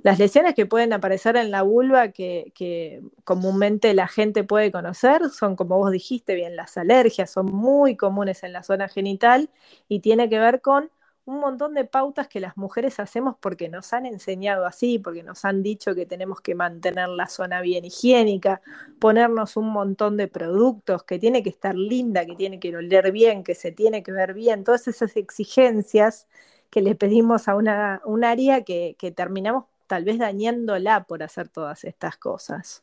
Las 0.02 0.18
lesiones 0.18 0.54
que 0.54 0.66
pueden 0.66 0.92
aparecer 0.92 1.36
en 1.36 1.50
la 1.50 1.62
vulva 1.62 2.08
que, 2.08 3.02
comúnmente 3.24 3.94
la 3.94 4.08
gente 4.08 4.44
puede 4.44 4.70
conocer 4.70 5.30
son, 5.30 5.56
como 5.56 5.78
vos 5.78 5.90
dijiste 5.90 6.34
bien, 6.34 6.54
las 6.54 6.76
alergias, 6.76 7.30
son 7.30 7.46
muy 7.46 7.96
comunes 7.96 8.42
en 8.42 8.52
la 8.52 8.62
zona 8.62 8.88
genital 8.88 9.48
y 9.88 10.00
tiene 10.00 10.28
que 10.28 10.38
ver 10.38 10.60
con 10.60 10.90
un 11.30 11.38
montón 11.38 11.74
de 11.74 11.84
pautas 11.84 12.26
que 12.26 12.40
las 12.40 12.56
mujeres 12.56 12.98
hacemos 12.98 13.36
porque 13.38 13.68
nos 13.68 13.92
han 13.92 14.04
enseñado 14.04 14.66
así, 14.66 14.98
porque 14.98 15.22
nos 15.22 15.44
han 15.44 15.62
dicho 15.62 15.94
que 15.94 16.04
tenemos 16.04 16.40
que 16.40 16.56
mantener 16.56 17.08
la 17.08 17.28
zona 17.28 17.60
bien 17.60 17.84
higiénica, 17.84 18.60
ponernos 18.98 19.56
un 19.56 19.68
montón 19.68 20.16
de 20.16 20.26
productos, 20.26 21.04
que 21.04 21.20
tiene 21.20 21.44
que 21.44 21.50
estar 21.50 21.76
linda, 21.76 22.26
que 22.26 22.34
tiene 22.34 22.58
que 22.58 22.76
oler 22.76 23.12
bien, 23.12 23.44
que 23.44 23.54
se 23.54 23.70
tiene 23.70 24.02
que 24.02 24.10
ver 24.10 24.34
bien, 24.34 24.64
todas 24.64 24.88
esas 24.88 25.16
exigencias 25.16 26.26
que 26.68 26.82
le 26.82 26.96
pedimos 26.96 27.46
a 27.46 27.54
una, 27.54 28.02
un 28.04 28.24
área 28.24 28.64
que, 28.64 28.96
que 28.98 29.12
terminamos 29.12 29.66
tal 29.86 30.04
vez 30.04 30.18
dañándola 30.18 31.04
por 31.04 31.22
hacer 31.22 31.48
todas 31.48 31.84
estas 31.84 32.16
cosas. 32.16 32.82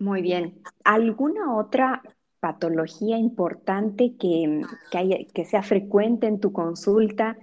Muy 0.00 0.20
bien. 0.20 0.62
¿Alguna 0.82 1.56
otra 1.56 2.02
patología 2.40 3.18
importante 3.18 4.14
que, 4.18 4.62
que, 5.34 5.44
sea 5.44 5.62
frecuente 5.62 6.26
en 6.26 6.40
tu 6.40 6.52
consulta, 6.52 7.36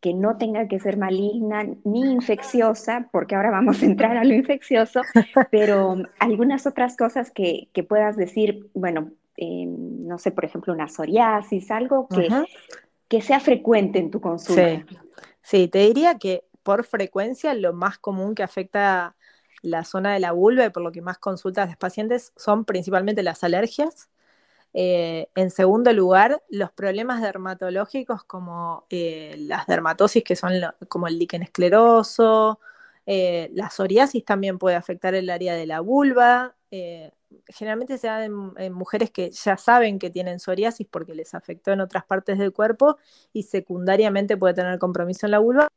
que 0.00 0.14
no 0.14 0.36
tenga 0.36 0.68
que 0.68 0.78
ser 0.78 0.96
maligna 0.96 1.66
ni 1.84 2.12
infecciosa, 2.12 3.08
porque 3.10 3.34
ahora 3.34 3.50
vamos 3.50 3.82
a 3.82 3.86
entrar 3.86 4.16
a 4.16 4.24
lo 4.24 4.34
infeccioso, 4.34 5.02
pero 5.50 5.96
algunas 6.18 6.66
otras 6.66 6.96
cosas 6.96 7.30
que, 7.30 7.68
puedas 7.88 8.16
decir, 8.16 8.70
bueno, 8.74 9.10
eh, 9.36 9.66
no 9.66 10.18
sé, 10.18 10.30
por 10.30 10.44
ejemplo, 10.44 10.72
una 10.72 10.88
psoriasis, 10.88 11.70
algo 11.70 12.08
que, 12.08 12.28
que 13.08 13.20
sea 13.20 13.40
frecuente 13.40 13.98
en 13.98 14.10
tu 14.10 14.20
consulta. 14.20 14.86
sí, 15.42 15.68
te 15.68 15.80
diría 15.80 16.18
que 16.18 16.44
por 16.62 16.84
frecuencia, 16.84 17.54
lo 17.54 17.72
más 17.72 17.96
común 17.96 18.34
que 18.34 18.42
afecta 18.42 19.14
la 19.62 19.84
zona 19.84 20.12
de 20.12 20.18
la 20.20 20.32
vulva 20.32 20.66
y 20.66 20.70
por 20.70 20.82
lo 20.82 20.90
que 20.90 21.00
más 21.00 21.16
consultas 21.16 21.68
de 21.68 21.76
pacientes 21.76 22.32
son 22.36 22.64
principalmente 22.64 23.22
las 23.22 23.44
alergias. 23.44 24.08
Eh, 24.78 25.30
en 25.34 25.50
segundo 25.50 25.90
lugar, 25.94 26.42
los 26.50 26.70
problemas 26.70 27.22
dermatológicos 27.22 28.24
como 28.24 28.84
eh, 28.90 29.34
las 29.38 29.66
dermatosis, 29.66 30.22
que 30.22 30.36
son 30.36 30.52
como 30.88 31.08
el 31.08 31.18
líquen 31.18 31.42
escleroso, 31.42 32.60
eh, 33.06 33.50
la 33.54 33.70
psoriasis 33.70 34.22
también 34.26 34.58
puede 34.58 34.76
afectar 34.76 35.14
el 35.14 35.30
área 35.30 35.54
de 35.54 35.64
la 35.66 35.80
vulva. 35.80 36.54
generalmente 37.48 37.96
se 37.98 38.06
da 38.08 38.24
en, 38.24 38.72
mujeres 38.72 39.10
que 39.10 39.30
ya 39.30 39.56
saben 39.56 39.98
que 39.98 40.10
tienen 40.10 40.40
psoriasis 40.40 40.86
porque 40.90 41.14
les 41.14 41.34
afectó 41.34 41.72
en 41.72 41.80
otras 41.80 42.04
partes 42.04 42.38
del 42.38 42.52
cuerpo 42.52 42.98
y 43.32 43.44
secundariamente 43.44 44.36
puede 44.36 44.54
tener 44.54 44.78
compromiso 44.78 45.26
en 45.26 45.30
la 45.32 45.38
vulva 45.38 45.68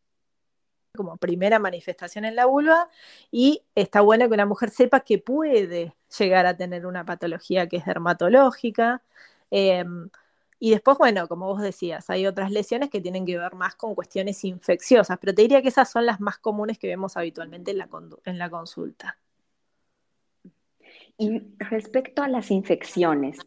como 1.00 1.16
primera 1.16 1.60
manifestación 1.60 2.26
en 2.26 2.36
la 2.36 2.46
vulva 2.46 2.90
y 3.32 3.62
está 3.74 4.02
bueno 4.02 4.28
que 4.28 4.34
una 4.34 4.46
mujer 4.46 4.70
sepa 4.70 5.00
que 5.00 5.18
puede 5.18 5.96
llegar 6.20 6.46
a 6.46 6.58
tener 6.58 6.86
una 6.86 7.06
patología 7.06 7.68
que 7.70 7.78
es 7.78 7.86
dermatológica. 7.86 9.02
Em, 9.50 10.10
y 10.60 10.72
después, 10.72 10.98
bueno, 10.98 11.30
como 11.30 11.48
vos 11.48 11.62
decías, 11.62 12.10
hay 12.10 12.28
otras 12.28 12.52
lesiones 12.52 12.90
que 12.90 13.00
tienen 13.00 13.26
que 13.26 13.38
ver 13.38 13.56
más 13.56 13.76
con 13.76 13.96
cuestiones 13.96 14.44
infecciosas, 14.44 15.18
pero 15.22 15.34
te 15.34 15.44
diría 15.44 15.62
que 15.62 15.70
esas 15.70 15.90
son 15.90 16.06
las 16.06 16.20
más 16.20 16.38
comunes 16.38 16.78
que 16.78 16.88
vemos 16.88 17.16
habitualmente 17.16 17.72
en 17.72 17.78
la, 17.78 17.88
en 18.26 18.38
la 18.38 18.50
consulta. 18.50 19.18
Y 21.18 21.44
respecto 21.60 22.24
a 22.24 22.28
las 22.28 22.52
infecciones, 22.52 23.38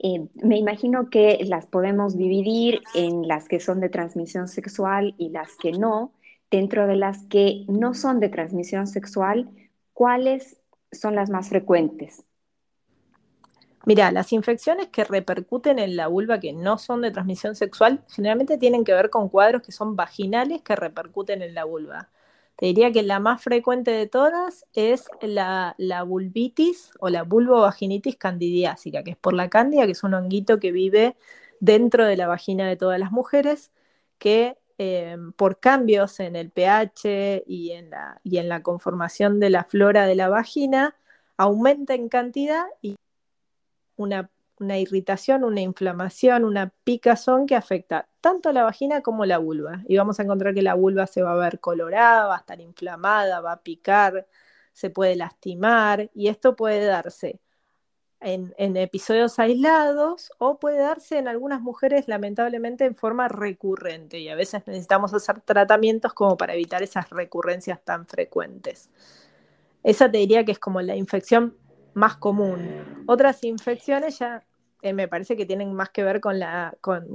eh, 0.00 0.26
me 0.34 0.58
imagino 0.58 1.08
que 1.08 1.38
las 1.44 1.66
podemos 1.66 2.16
dividir 2.16 2.82
en 2.96 3.28
las 3.28 3.46
que 3.46 3.60
son 3.60 3.78
de 3.78 3.90
transmisión 3.90 4.48
sexual 4.48 5.14
y 5.18 5.28
las 5.28 5.54
que 5.56 5.70
no 5.70 6.10
dentro 6.50 6.86
de 6.86 6.96
las 6.96 7.24
que 7.26 7.64
no 7.68 7.94
son 7.94 8.20
de 8.20 8.28
transmisión 8.28 8.86
sexual, 8.86 9.48
¿cuáles 9.92 10.60
son 10.92 11.14
las 11.14 11.30
más 11.30 11.48
frecuentes? 11.48 12.24
Mira, 13.84 14.10
las 14.10 14.32
infecciones 14.32 14.88
que 14.88 15.04
repercuten 15.04 15.78
en 15.78 15.94
la 15.94 16.08
vulva 16.08 16.40
que 16.40 16.52
no 16.52 16.76
son 16.76 17.02
de 17.02 17.12
transmisión 17.12 17.54
sexual 17.54 18.02
generalmente 18.08 18.58
tienen 18.58 18.82
que 18.82 18.92
ver 18.92 19.10
con 19.10 19.28
cuadros 19.28 19.62
que 19.62 19.70
son 19.70 19.94
vaginales 19.94 20.60
que 20.62 20.74
repercuten 20.74 21.40
en 21.40 21.54
la 21.54 21.64
vulva. 21.64 22.10
Te 22.56 22.66
diría 22.66 22.90
que 22.90 23.04
la 23.04 23.20
más 23.20 23.42
frecuente 23.42 23.92
de 23.92 24.08
todas 24.08 24.66
es 24.72 25.08
la, 25.20 25.76
la 25.78 26.02
vulvitis 26.02 26.90
o 26.98 27.10
la 27.10 27.22
vulvovaginitis 27.22 28.16
candidiásica, 28.16 29.04
que 29.04 29.12
es 29.12 29.16
por 29.16 29.34
la 29.34 29.48
cándida, 29.48 29.86
que 29.86 29.92
es 29.92 30.02
un 30.02 30.14
honguito 30.14 30.58
que 30.58 30.72
vive 30.72 31.16
dentro 31.60 32.06
de 32.06 32.16
la 32.16 32.26
vagina 32.26 32.66
de 32.66 32.76
todas 32.76 32.98
las 32.98 33.12
mujeres, 33.12 33.70
que 34.18 34.56
Em, 34.78 35.32
por 35.32 35.58
cambios 35.58 36.20
en 36.20 36.36
el 36.36 36.50
pH 36.50 37.44
y 37.46 37.72
en, 37.72 37.88
la, 37.90 38.20
y 38.22 38.36
en 38.36 38.48
la 38.50 38.62
conformación 38.62 39.40
de 39.40 39.48
la 39.48 39.64
flora 39.64 40.06
de 40.06 40.14
la 40.14 40.28
vagina, 40.28 40.94
aumenta 41.38 41.94
en 41.94 42.10
cantidad 42.10 42.66
y 42.82 42.96
una, 43.96 44.30
una 44.58 44.78
irritación, 44.78 45.44
una 45.44 45.62
inflamación, 45.62 46.44
una 46.44 46.74
picazón 46.84 47.46
que 47.46 47.56
afecta 47.56 48.08
tanto 48.20 48.50
a 48.50 48.52
la 48.52 48.64
vagina 48.64 49.00
como 49.02 49.22
a 49.22 49.26
la 49.26 49.38
vulva. 49.38 49.82
Y 49.88 49.96
vamos 49.96 50.20
a 50.20 50.24
encontrar 50.24 50.52
que 50.54 50.62
la 50.62 50.74
vulva 50.74 51.06
se 51.06 51.22
va 51.22 51.32
a 51.32 51.36
ver 51.36 51.58
colorada, 51.60 52.26
va 52.26 52.36
a 52.36 52.38
estar 52.40 52.60
inflamada, 52.60 53.40
va 53.40 53.52
a 53.52 53.62
picar, 53.62 54.26
se 54.72 54.90
puede 54.90 55.16
lastimar 55.16 56.10
y 56.14 56.28
esto 56.28 56.54
puede 56.54 56.84
darse 56.84 57.40
en, 58.20 58.76
episodios 58.76 59.38
aislados 59.38 60.32
o 60.38 60.58
puede 60.58 60.78
darse 60.78 61.18
en 61.18 61.28
algunas 61.28 61.60
mujeres 61.60 62.08
lamentablemente 62.08 62.84
en 62.84 62.94
forma 62.94 63.28
recurrente 63.28 64.18
y 64.18 64.28
a 64.28 64.34
veces 64.34 64.66
necesitamos 64.66 65.12
hacer 65.14 65.40
tratamientos 65.40 66.14
como 66.14 66.36
para 66.36 66.54
evitar 66.54 66.82
esas 66.82 67.10
recurrencias 67.10 67.80
tan 67.84 68.06
frecuentes. 68.06 68.90
Esa 69.82 70.10
te 70.10 70.18
diría 70.18 70.44
que 70.44 70.52
es 70.52 70.58
como 70.58 70.80
la 70.82 70.96
infección 70.96 71.56
más 71.94 72.16
común. 72.16 73.04
Otras 73.06 73.44
infecciones 73.44 74.18
ya 74.18 74.44
eh, 74.82 74.92
me 74.92 75.08
parece 75.08 75.36
que 75.36 75.46
tienen 75.46 75.72
más 75.74 75.90
que 75.90 76.02
ver 76.02 76.20
con 76.20 76.38
la 76.38 76.76
con, 76.80 77.06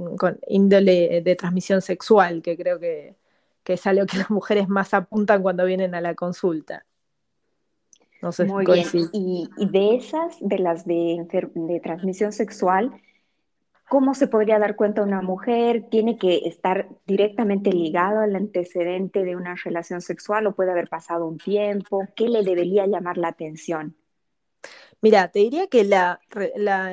índole 0.48 1.20
de 1.22 1.36
transmisión 1.36 1.82
sexual, 1.82 2.42
que 2.42 2.56
creo 2.56 2.78
que, 2.78 3.16
que 3.64 3.74
es 3.74 3.86
algo 3.86 4.06
que 4.06 4.18
las 4.18 4.30
mujeres 4.30 4.68
más 4.68 4.94
apuntan 4.94 5.42
cuando 5.42 5.64
vienen 5.64 5.94
a 5.94 6.00
la 6.00 6.14
consulta. 6.14 6.84
Muy 8.46 8.64
bien. 8.64 8.86
Y, 9.12 9.48
de 9.58 9.96
esas, 9.96 10.36
de 10.40 10.58
las 10.58 10.86
de, 10.86 11.26
de 11.54 11.80
transmisión 11.80 12.32
sexual, 12.32 12.92
¿cómo 13.88 14.14
se 14.14 14.28
podría 14.28 14.60
dar 14.60 14.76
cuenta 14.76 15.02
una 15.02 15.22
mujer? 15.22 15.88
¿Tiene 15.90 16.16
que 16.16 16.42
estar 16.46 16.88
directamente 17.04 17.72
ligado 17.72 18.20
al 18.20 18.36
antecedente 18.36 19.24
de 19.24 19.34
una 19.34 19.56
relación 19.56 20.00
sexual 20.00 20.46
o 20.46 20.54
puede 20.54 20.70
haber 20.70 20.88
pasado 20.88 21.26
un 21.26 21.38
tiempo? 21.38 22.06
¿Qué 22.14 22.28
le 22.28 22.42
debería 22.44 22.86
llamar 22.86 23.18
la 23.18 23.28
atención? 23.28 23.96
Mira, 25.00 25.28
te 25.28 25.40
diría 25.40 25.66
que 25.66 25.82
la, 25.82 26.20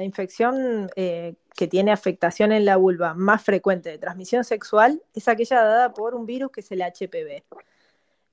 infección 0.04 0.90
eh, 0.96 1.36
que 1.56 1.68
tiene 1.68 1.92
afectación 1.92 2.52
en 2.52 2.66
la 2.66 2.76
vulva 2.78 3.14
más 3.14 3.44
frecuente 3.44 3.90
de 3.90 4.00
transmisión 4.00 4.44
sexual 4.44 5.04
es 5.14 5.28
aquella 5.28 5.62
dada 5.62 5.94
por 5.94 6.16
un 6.16 6.26
virus 6.26 6.52
que 6.52 6.62
es 6.62 6.72
el 6.72 6.82
HPV. 6.82 7.44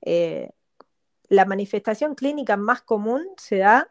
Eh, 0.01 0.49
la 1.29 1.45
manifestación 1.45 2.15
clínica 2.15 2.57
más 2.57 2.81
común 2.81 3.25
se 3.37 3.57
da 3.59 3.89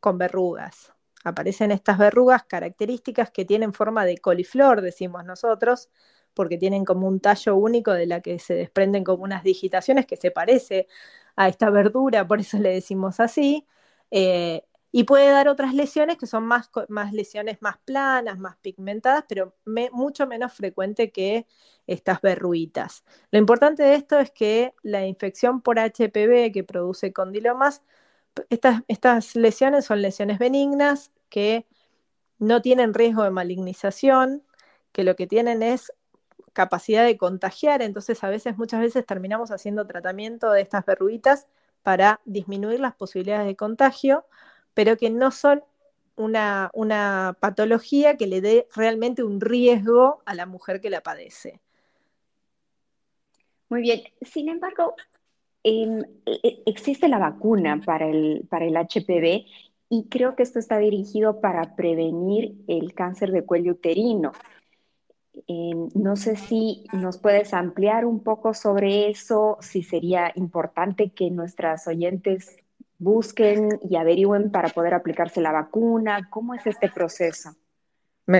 con 0.00 0.18
verrugas. 0.18 0.92
Aparecen 1.24 1.70
estas 1.70 1.98
verrugas 1.98 2.44
características 2.44 3.30
que 3.30 3.44
tienen 3.44 3.72
forma 3.72 4.04
de 4.04 4.18
coliflor, 4.18 4.80
decimos 4.80 5.24
nosotros, 5.24 5.88
porque 6.34 6.58
tienen 6.58 6.84
como 6.84 7.06
un 7.08 7.20
tallo 7.20 7.56
único 7.56 7.92
de 7.92 8.06
la 8.06 8.20
que 8.20 8.38
se 8.38 8.54
desprenden 8.54 9.04
como 9.04 9.24
unas 9.24 9.44
digitaciones 9.44 10.06
que 10.06 10.16
se 10.16 10.30
parece 10.30 10.88
a 11.36 11.48
esta 11.48 11.70
verdura, 11.70 12.26
por 12.26 12.40
eso 12.40 12.58
le 12.58 12.70
decimos 12.70 13.20
así. 13.20 13.66
Eh, 14.10 14.64
y 14.94 15.04
puede 15.04 15.30
dar 15.30 15.48
otras 15.48 15.74
lesiones 15.74 16.18
que 16.18 16.26
son 16.26 16.44
más, 16.44 16.70
lesiones 17.12 17.62
más 17.62 17.78
planas, 17.78 18.38
más 18.38 18.56
pigmentadas, 18.58 19.24
pero 19.26 19.54
mucho 19.64 20.26
menos 20.26 20.52
frecuente 20.52 21.10
que 21.10 21.46
estas 21.86 22.20
verruitas. 22.20 23.02
Lo 23.30 23.38
importante 23.38 23.82
de 23.82 23.94
esto 23.94 24.20
es 24.20 24.30
que 24.30 24.74
la 24.82 25.06
infección 25.06 25.62
por 25.62 25.78
HPV 25.78 26.52
que 26.52 26.62
produce 26.62 27.10
condilomas, 27.12 27.82
estas, 28.50 28.82
estas 28.86 29.34
lesiones 29.34 29.86
son 29.86 30.02
lesiones 30.02 30.38
benignas 30.38 31.10
que 31.30 31.66
no 32.38 32.60
tienen 32.60 32.92
riesgo 32.92 33.22
de 33.22 33.30
malignización, 33.30 34.42
que 34.92 35.04
lo 35.04 35.16
que 35.16 35.26
tienen 35.26 35.62
es 35.62 35.90
capacidad 36.52 37.04
de 37.04 37.16
contagiar, 37.16 37.80
entonces 37.80 38.22
a 38.24 38.28
veces, 38.28 38.58
muchas 38.58 38.80
veces 38.80 39.06
terminamos 39.06 39.50
haciendo 39.52 39.86
tratamiento 39.86 40.50
de 40.52 40.60
estas 40.60 40.84
verruitas 40.84 41.46
para 41.82 42.20
disminuir 42.26 42.78
las 42.78 42.94
posibilidades 42.94 43.46
de 43.46 43.56
contagio 43.56 44.26
pero 44.74 44.96
que 44.96 45.10
no 45.10 45.30
son 45.30 45.62
una, 46.16 47.36
patología 47.40 48.16
que 48.16 48.26
le 48.26 48.40
dé 48.40 48.68
realmente 48.74 49.22
un 49.22 49.40
riesgo 49.40 50.22
a 50.26 50.34
la 50.34 50.46
mujer 50.46 50.80
que 50.80 50.90
la 50.90 51.02
padece. 51.02 51.60
Muy 53.68 53.82
bien, 53.82 54.02
sin 54.20 54.48
embargo, 54.48 54.94
em, 55.64 56.00
e, 56.26 56.40
e, 56.42 56.62
existe 56.66 57.08
la 57.08 57.18
vacuna 57.18 57.80
para 57.84 58.08
el, 58.08 58.46
para 58.50 58.66
el 58.66 58.76
HPV 58.76 59.46
y 59.88 60.08
creo 60.08 60.36
que 60.36 60.42
esto 60.42 60.58
está 60.58 60.78
dirigido 60.78 61.40
para 61.40 61.74
prevenir 61.74 62.54
el 62.66 62.94
cáncer 62.94 63.30
de 63.30 63.44
cuello 63.44 63.72
uterino. 63.72 64.32
Em, 65.46 65.88
no 65.94 66.16
sé 66.16 66.36
si 66.36 66.84
nos 66.92 67.18
puedes 67.18 67.54
ampliar 67.54 68.04
un 68.04 68.22
poco 68.22 68.52
sobre 68.52 69.08
eso, 69.08 69.56
si 69.60 69.82
sería 69.82 70.30
importante 70.34 71.10
que 71.10 71.30
nuestras 71.30 71.86
oyentes 71.86 72.61
busquen 73.02 73.80
y 73.82 73.96
averigüen 73.96 74.52
para 74.52 74.68
poder 74.68 74.94
aplicarse 74.94 75.40
la 75.40 75.50
vacuna? 75.50 76.28
¿Cómo 76.30 76.54
es 76.54 76.66
este 76.66 76.88
proceso? 76.88 77.50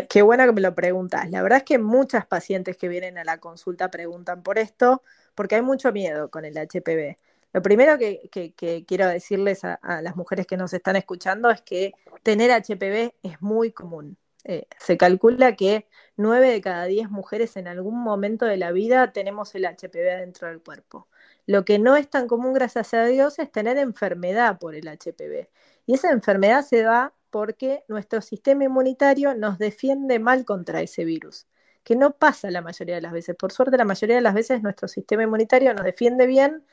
qué 0.09 0.23
bueno 0.23 0.47
que 0.47 0.53
me 0.53 0.61
lo 0.61 0.75
preguntas. 0.77 1.29
La 1.31 1.43
verdad 1.43 1.59
es 1.59 1.65
que 1.65 1.79
muchas 1.79 2.25
pacientes 2.25 2.77
que 2.77 2.89
vienen 2.89 3.19
a 3.19 3.25
la 3.25 3.39
consulta 3.39 3.91
preguntan 3.91 4.45
por 4.45 4.59
esto 4.59 5.03
porque 5.35 5.57
hay 5.57 5.63
mucho 5.63 5.93
miedo 5.93 6.31
con 6.31 6.45
el 6.45 6.55
HPV. 6.57 7.17
Lo 7.53 7.63
primero 7.63 7.99
que, 7.99 8.55
quiero 8.87 9.09
decirles 9.09 9.65
a, 9.65 9.79
las 10.01 10.15
mujeres 10.15 10.47
que 10.47 10.57
nos 10.57 10.73
están 10.73 10.95
escuchando 10.95 11.51
es 11.51 11.61
que 11.63 11.93
tener 12.23 12.51
HPV 12.53 13.15
es 13.23 13.43
muy 13.43 13.73
común. 13.73 14.17
Eh, 14.45 14.67
se 14.79 14.97
calcula 14.97 15.57
que 15.57 15.89
9 16.17 16.51
de 16.51 16.61
cada 16.61 16.85
10 16.85 17.11
mujeres 17.11 17.57
en 17.57 17.67
algún 17.67 18.03
momento 18.03 18.47
de 18.47 18.57
la 18.57 18.71
vida 18.71 19.13
tenemos 19.13 19.55
el 19.57 19.67
HPV 19.67 20.21
dentro 20.21 20.49
del 20.49 20.63
cuerpo. 20.63 21.09
Lo 21.47 21.65
que 21.65 21.79
no 21.79 21.97
es 21.97 22.09
tan 22.09 22.29
común, 22.29 22.53
gracias 22.55 22.95
a 22.95 23.05
Dios, 23.07 23.39
es 23.39 23.51
tener 23.51 23.79
enfermedad 23.79 24.59
por 24.59 24.75
el 24.75 24.89
HPV. 24.89 25.49
Y 25.87 25.95
esa 25.95 26.11
enfermedad 26.11 26.65
se 26.65 26.83
da 26.83 27.15
porque 27.31 27.85
nuestro 27.89 28.21
sistema 28.21 28.65
inmunitario 28.65 29.35
nos 29.35 29.59
defiende 29.59 30.19
mal 30.19 30.45
contra 30.45 30.83
ese 30.83 31.05
virus, 31.05 31.47
que 31.83 31.97
no 31.97 32.13
pasa 32.17 32.51
la 32.51 32.61
mayoría 32.63 32.97
de 32.97 33.01
las 33.01 33.13
veces. 33.13 33.35
Por 33.37 33.53
suerte, 33.53 33.77
la 33.77 33.85
mayoría 33.85 34.17
de 34.17 34.23
las 34.23 34.35
veces 34.35 34.63
nuestro 34.63 34.87
sistema 34.89 35.23
inmunitario 35.25 35.75
nos 35.75 35.85
defiende 35.85 36.27
bien. 36.27 36.65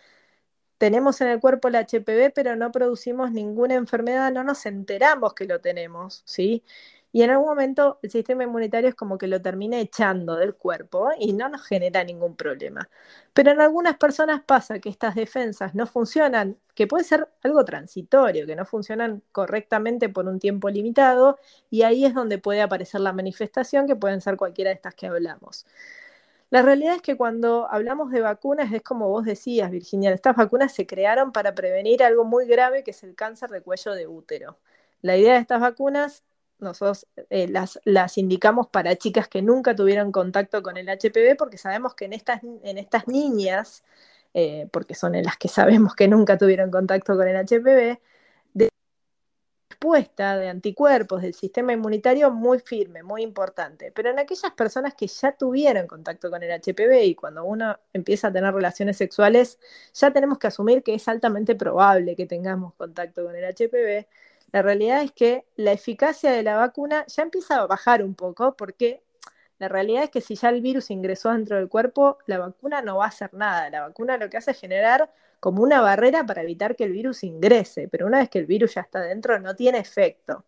Tenemos 0.78 1.22
en 1.22 1.28
el 1.30 1.40
cuerpo 1.42 1.68
el 1.68 1.76
HPV, 1.76 2.32
pero 2.34 2.56
no 2.56 2.72
producimos 2.72 3.32
ninguna 3.32 3.76
enfermedad, 3.76 4.32
no 4.32 4.44
nos 4.44 4.66
enteramos 4.66 5.34
que 5.34 5.46
lo 5.46 5.60
tenemos, 5.62 6.24
¿sí? 6.26 6.64
Y 7.12 7.24
en 7.24 7.32
algún 7.32 7.48
momento 7.48 8.00
el 8.04 8.12
sistema 8.12 8.44
inmunitario 8.44 8.90
es 8.90 8.96
como 8.96 9.18
que 9.18 9.28
lo 9.28 9.42
termina 9.42 9.80
echando 9.80 10.36
del 10.36 10.56
cuerpo 10.56 11.10
y 11.20 11.34
no 11.34 11.50
nos 11.50 11.66
genera 11.66 12.04
ningún 12.04 12.36
problema. 12.36 12.90
Pero 13.34 13.52
en 13.52 13.62
algunas 13.62 13.98
personas 13.98 14.42
pasa 14.46 14.80
que 14.80 14.90
estas 14.90 15.16
defensas 15.16 15.74
no 15.74 15.88
funcionan, 15.88 16.58
que 16.76 16.86
puede 16.88 17.04
ser 17.04 17.28
algo 17.44 17.66
transitorio, 17.66 18.46
que 18.46 18.56
no 18.56 18.66
funcionan 18.66 19.24
correctamente 19.32 20.10
por 20.10 20.28
un 20.28 20.40
tiempo 20.40 20.70
limitado 20.70 21.40
y 21.70 21.82
ahí 21.82 22.06
es 22.06 22.14
donde 22.14 22.38
puede 22.38 22.62
aparecer 22.62 23.02
la 23.02 23.14
manifestación, 23.14 23.88
que 23.88 23.96
pueden 23.96 24.22
ser 24.22 24.38
cualquiera 24.38 24.70
de 24.70 24.76
estas 24.76 24.94
que 24.94 25.08
hablamos. 25.08 25.66
La 26.52 26.64
realidad 26.64 26.96
es 26.96 27.02
que 27.02 27.16
cuando 27.18 27.68
hablamos 27.72 28.12
de 28.12 28.22
vacunas 28.22 28.72
es 28.74 28.82
como 28.82 29.08
vos 29.10 29.26
decías, 29.26 29.70
Virginia, 29.72 30.12
estas 30.12 30.36
vacunas 30.36 30.74
se 30.74 30.88
crearon 30.88 31.32
para 31.32 31.54
prevenir 31.54 32.04
algo 32.04 32.24
muy 32.26 32.48
grave 32.48 32.84
que 32.84 32.92
es 32.92 33.04
el 33.04 33.16
cáncer 33.16 33.50
de 33.52 33.62
cuello 33.62 33.94
de 33.94 34.08
útero. 34.08 34.58
La 35.02 35.16
idea 35.16 35.34
de 35.34 35.40
estas 35.40 35.62
vacunas 35.62 36.24
nosotros 36.60 37.08
eh, 37.30 37.48
las, 37.48 37.80
las, 37.86 38.18
indicamos 38.18 38.68
para 38.68 38.96
chicas 38.96 39.28
que 39.28 39.42
nunca 39.42 39.76
tuvieron 39.76 40.12
contacto 40.12 40.62
con 40.62 40.78
el 40.78 40.88
HPV 40.88 41.36
porque 41.38 41.58
sabemos 41.58 41.96
que 41.96 42.06
en 42.06 42.14
estas, 42.14 42.42
en 42.44 42.78
estas 42.78 43.08
niñas, 43.08 43.84
eh, 44.34 44.68
porque 44.72 44.96
son 44.96 45.16
en 45.16 45.26
las 45.26 45.38
que 45.38 45.48
sabemos 45.48 45.96
que 45.96 46.08
nunca 46.08 46.38
tuvieron 46.38 46.72
contacto 46.72 47.16
con 47.16 47.28
el 47.28 47.36
HPV, 47.38 48.00
de 48.54 48.70
respuesta 49.70 50.38
de 50.38 50.50
anticuerpos 50.50 51.22
del 51.22 51.34
sistema 51.34 51.74
inmunitario 51.74 52.32
muy 52.32 52.60
firme, 52.60 53.04
muy 53.04 53.24
importante. 53.24 53.92
Pero 53.92 54.10
en 54.10 54.20
aquellas 54.20 54.52
personas 54.52 54.94
que 54.96 55.08
ya 55.08 55.32
tuvieron 55.32 55.88
contacto 55.88 56.30
con 56.30 56.44
el 56.44 56.52
HPV 56.52 57.04
y 57.06 57.16
cuando 57.16 57.46
uno 57.46 57.78
empieza 57.94 58.28
a 58.28 58.34
tener 58.34 58.54
relaciones 58.54 58.98
sexuales, 58.98 59.60
ya 59.94 60.12
tenemos 60.12 60.38
que 60.40 60.48
asumir 60.48 60.84
que 60.84 60.94
es 60.96 61.08
altamente 61.08 61.56
probable 61.56 62.16
que 62.16 62.26
tengamos 62.26 62.74
contacto 62.76 63.24
con 63.24 63.36
el 63.36 63.46
HPV 63.46 64.08
la 64.52 64.62
realidad 64.62 65.02
es 65.04 65.12
que 65.12 65.46
la 65.56 65.72
eficacia 65.72 66.32
de 66.32 66.44
la 66.44 66.58
vacuna 66.58 67.06
ya 67.08 67.24
empieza 67.24 67.58
a 67.58 67.68
bajar 67.68 68.04
un 68.04 68.16
poco 68.16 68.56
porque 68.56 69.02
la 69.60 69.68
realidad 69.68 70.04
es 70.04 70.10
que 70.10 70.22
si 70.22 70.36
ya 70.36 70.50
el 70.50 70.62
virus 70.62 70.90
ingresó 70.90 71.32
dentro 71.32 71.58
del 71.58 71.68
cuerpo, 71.68 72.18
la 72.26 72.40
vacuna 72.40 72.82
no 72.82 72.98
va 72.98 73.06
a 73.06 73.10
hacer 73.10 73.34
nada. 73.34 73.70
La 73.70 73.82
vacuna 73.82 74.18
lo 74.18 74.30
que 74.30 74.38
hace 74.38 74.52
es 74.52 74.60
generar 74.60 75.12
como 75.40 75.62
una 75.64 75.82
barrera 75.82 76.26
para 76.26 76.42
evitar 76.42 76.76
que 76.76 76.86
el 76.86 76.94
virus 76.94 77.24
ingrese, 77.24 77.88
pero 77.90 78.08
una 78.08 78.20
vez 78.20 78.30
que 78.30 78.40
el 78.40 78.46
virus 78.46 78.76
ya 78.76 78.82
está 78.82 79.02
dentro 79.02 79.40
no 79.40 79.56
tiene 79.56 79.80
efecto. 79.80 80.46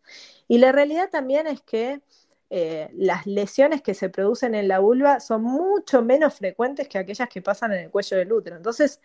Y 0.47 0.57
la 0.57 0.71
realidad 0.71 1.09
también 1.09 1.47
es 1.47 1.61
que 1.61 2.01
eh, 2.49 2.89
las 2.93 3.25
lesiones 3.27 3.81
que 3.81 3.93
se 3.93 4.09
producen 4.09 4.55
en 4.55 4.67
la 4.67 4.79
vulva 4.79 5.19
son 5.19 5.43
mucho 5.43 6.01
menos 6.01 6.35
frecuentes 6.35 6.87
que 6.87 6.97
aquellas 6.97 7.29
que 7.29 7.41
pasan 7.41 7.73
en 7.73 7.79
el 7.79 7.89
cuello 7.89 8.17
del 8.17 8.31
útero. 8.31 8.55
Entonces, 8.57 9.01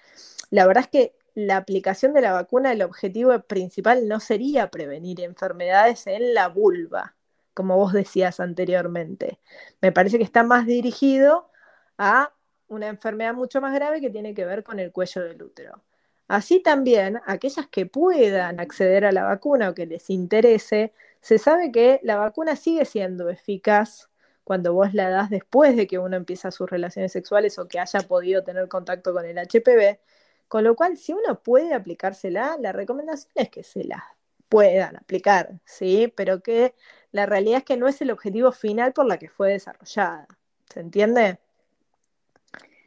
la 0.50 0.66
verdad 0.66 0.84
es 0.84 0.88
que 0.88 1.12
la 1.36 1.58
aplicación 1.58 2.14
de 2.14 2.22
la 2.22 2.32
vacuna, 2.32 2.72
el 2.72 2.80
objetivo 2.80 3.38
principal 3.42 4.08
no 4.08 4.20
sería 4.20 4.70
prevenir 4.70 5.20
enfermedades 5.20 6.06
en 6.06 6.32
la 6.32 6.48
vulva, 6.48 7.14
como 7.52 7.76
vos 7.76 7.92
decías 7.92 8.40
anteriormente. 8.40 9.38
Me 9.82 9.92
parece 9.92 10.16
que 10.16 10.24
está 10.24 10.42
más 10.44 10.64
dirigido 10.64 11.50
a 11.98 12.32
una 12.68 12.88
enfermedad 12.88 13.34
mucho 13.34 13.60
más 13.60 13.74
grave 13.74 14.00
que 14.00 14.08
tiene 14.08 14.32
que 14.32 14.46
ver 14.46 14.64
con 14.64 14.80
el 14.80 14.92
cuello 14.92 15.22
del 15.24 15.42
útero. 15.42 15.84
Así 16.26 16.60
también, 16.62 17.20
aquellas 17.26 17.68
que 17.68 17.84
puedan 17.84 18.58
acceder 18.58 19.04
a 19.04 19.12
la 19.12 19.24
vacuna 19.24 19.68
o 19.68 19.74
que 19.74 19.84
les 19.84 20.08
interese, 20.08 20.94
se 21.20 21.36
sabe 21.36 21.70
que 21.70 22.00
la 22.02 22.16
vacuna 22.16 22.56
sigue 22.56 22.86
siendo 22.86 23.28
eficaz 23.28 24.08
cuando 24.42 24.72
vos 24.72 24.94
la 24.94 25.10
das 25.10 25.28
después 25.28 25.76
de 25.76 25.86
que 25.86 25.98
uno 25.98 26.16
empieza 26.16 26.50
sus 26.50 26.70
relaciones 26.70 27.12
sexuales 27.12 27.58
o 27.58 27.68
que 27.68 27.78
haya 27.78 28.00
podido 28.00 28.42
tener 28.42 28.68
contacto 28.68 29.12
con 29.12 29.26
el 29.26 29.36
HPV, 29.36 29.98
con 30.48 30.64
lo 30.64 30.76
cual, 30.76 30.96
si 30.96 31.12
uno 31.12 31.40
puede 31.42 31.74
aplicársela, 31.74 32.56
la 32.60 32.72
recomendación 32.72 33.32
es 33.34 33.50
que 33.50 33.62
se 33.62 33.84
la 33.84 34.04
puedan 34.48 34.96
aplicar, 34.96 35.58
¿sí? 35.64 36.12
Pero 36.16 36.42
que 36.42 36.74
la 37.10 37.26
realidad 37.26 37.58
es 37.58 37.64
que 37.64 37.76
no 37.76 37.88
es 37.88 38.00
el 38.00 38.10
objetivo 38.10 38.52
final 38.52 38.92
por 38.92 39.06
la 39.06 39.18
que 39.18 39.28
fue 39.28 39.52
desarrollada. 39.52 40.28
¿Se 40.72 40.80
entiende? 40.80 41.40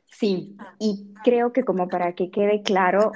Sí, 0.07 0.57
y 0.79 1.13
creo 1.23 1.53
que 1.53 1.63
como 1.63 1.87
para 1.87 2.13
que 2.13 2.31
quede 2.31 2.61
claro, 2.61 3.11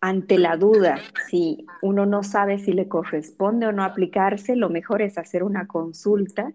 ante 0.00 0.38
la 0.38 0.56
duda, 0.56 0.98
si 1.28 1.66
uno 1.82 2.06
no 2.06 2.22
sabe 2.22 2.58
si 2.58 2.72
le 2.72 2.88
corresponde 2.88 3.66
o 3.66 3.72
no 3.72 3.84
aplicarse, 3.84 4.56
lo 4.56 4.70
mejor 4.70 5.02
es 5.02 5.18
hacer 5.18 5.42
una 5.42 5.66
consulta. 5.66 6.52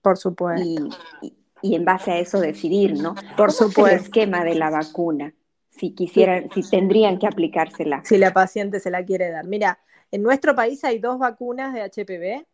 Por 0.00 0.16
supuesto. 0.16 0.88
Y, 1.62 1.74
en 1.74 1.84
base 1.84 2.12
a 2.12 2.18
eso 2.18 2.40
decidir, 2.40 3.00
¿no? 3.00 3.14
Por 3.38 3.50
supuesto. 3.50 3.86
el 3.86 4.02
esquema 4.02 4.44
de 4.44 4.54
la 4.54 4.68
vacuna 4.68 5.32
si 5.76 5.94
quisieran, 5.94 6.48
si 6.54 6.62
tendrían 6.68 7.18
que 7.18 7.26
aplicársela. 7.26 8.02
Si 8.04 8.18
la 8.18 8.32
paciente 8.32 8.80
se 8.80 8.90
la 8.90 9.04
quiere 9.04 9.30
dar. 9.30 9.46
Mira, 9.46 9.80
en 10.10 10.22
nuestro 10.22 10.54
país 10.54 10.84
hay 10.84 10.98
dos 10.98 11.18
vacunas 11.18 11.74
de 11.74 11.82
HPV 11.82 12.46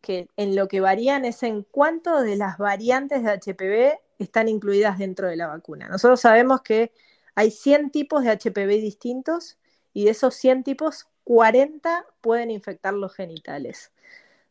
que 0.00 0.28
en 0.36 0.54
lo 0.54 0.68
que 0.68 0.80
varían 0.80 1.24
es 1.24 1.42
en 1.42 1.64
cuánto 1.64 2.20
de 2.22 2.36
las 2.36 2.56
variantes 2.58 3.22
de 3.24 3.32
HPV 3.32 3.98
están 4.18 4.48
incluidas 4.48 4.98
dentro 4.98 5.28
de 5.28 5.36
la 5.36 5.48
vacuna. 5.48 5.88
Nosotros 5.88 6.20
sabemos 6.20 6.62
que 6.62 6.92
hay 7.34 7.50
100 7.50 7.90
tipos 7.90 8.22
de 8.22 8.30
HPV 8.30 8.80
distintos 8.80 9.58
y 9.92 10.04
de 10.04 10.10
esos 10.10 10.34
100 10.34 10.62
tipos, 10.62 11.08
40 11.24 12.06
pueden 12.20 12.50
infectar 12.50 12.94
los 12.94 13.14
genitales. 13.14 13.92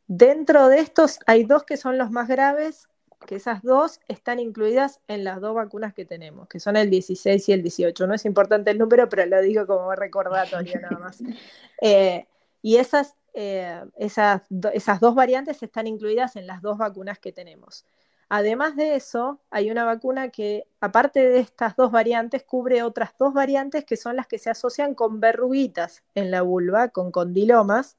Dentro 0.08 0.68
de 0.68 0.80
estos 0.80 1.20
hay 1.26 1.44
dos 1.44 1.64
que 1.64 1.78
son 1.78 1.98
los 1.98 2.12
más 2.12 2.28
graves, 2.28 2.90
que 3.26 3.36
esas 3.36 3.62
dos 3.64 4.00
están 4.08 4.40
incluidas 4.40 5.00
en 5.08 5.24
las 5.24 5.42
dos 5.42 5.56
vacunas 5.56 5.94
que 5.94 6.06
tenemos, 6.06 6.48
que 6.48 6.60
son 6.60 6.76
el 6.76 6.90
16 6.90 7.50
y 7.50 7.54
el 7.54 7.62
18. 7.64 8.08
No 8.08 8.14
es 8.14 8.26
importante 8.26 8.72
el 8.72 8.78
número, 8.78 9.10
pero 9.10 9.26
lo 9.26 9.42
digo 9.42 9.66
como 9.66 9.94
recordatorio 9.96 10.80
nada 10.80 11.00
más. 11.00 11.20
Eh, 11.80 12.26
y 12.64 12.78
esas, 12.78 13.14
eh, 13.36 13.84
esas, 13.98 14.42
esas 14.74 15.00
dos 15.00 15.14
variantes 15.14 15.62
están 15.62 15.86
incluidas 15.86 16.36
en 16.38 16.48
las 16.48 16.64
dos 16.64 16.80
vacunas 16.80 17.20
que 17.20 17.32
tenemos. 17.32 17.86
Además 18.30 18.76
de 18.76 18.96
eso, 18.96 19.40
hay 19.52 19.72
una 19.72 19.86
vacuna 19.86 20.30
que, 20.30 20.68
aparte 20.82 21.20
de 21.30 21.40
estas 21.40 21.76
dos 21.76 21.92
variantes, 21.92 22.44
cubre 22.44 22.84
otras 22.84 23.12
dos 23.18 23.34
variantes 23.34 23.86
que 23.86 23.96
son 23.96 24.16
las 24.16 24.28
que 24.28 24.38
se 24.38 24.50
asocian 24.50 24.96
con 24.96 25.20
verruguitas 25.20 26.04
en 26.16 26.32
la 26.32 26.42
vulva, 26.42 26.90
con 26.90 27.12
condilomas, 27.12 27.96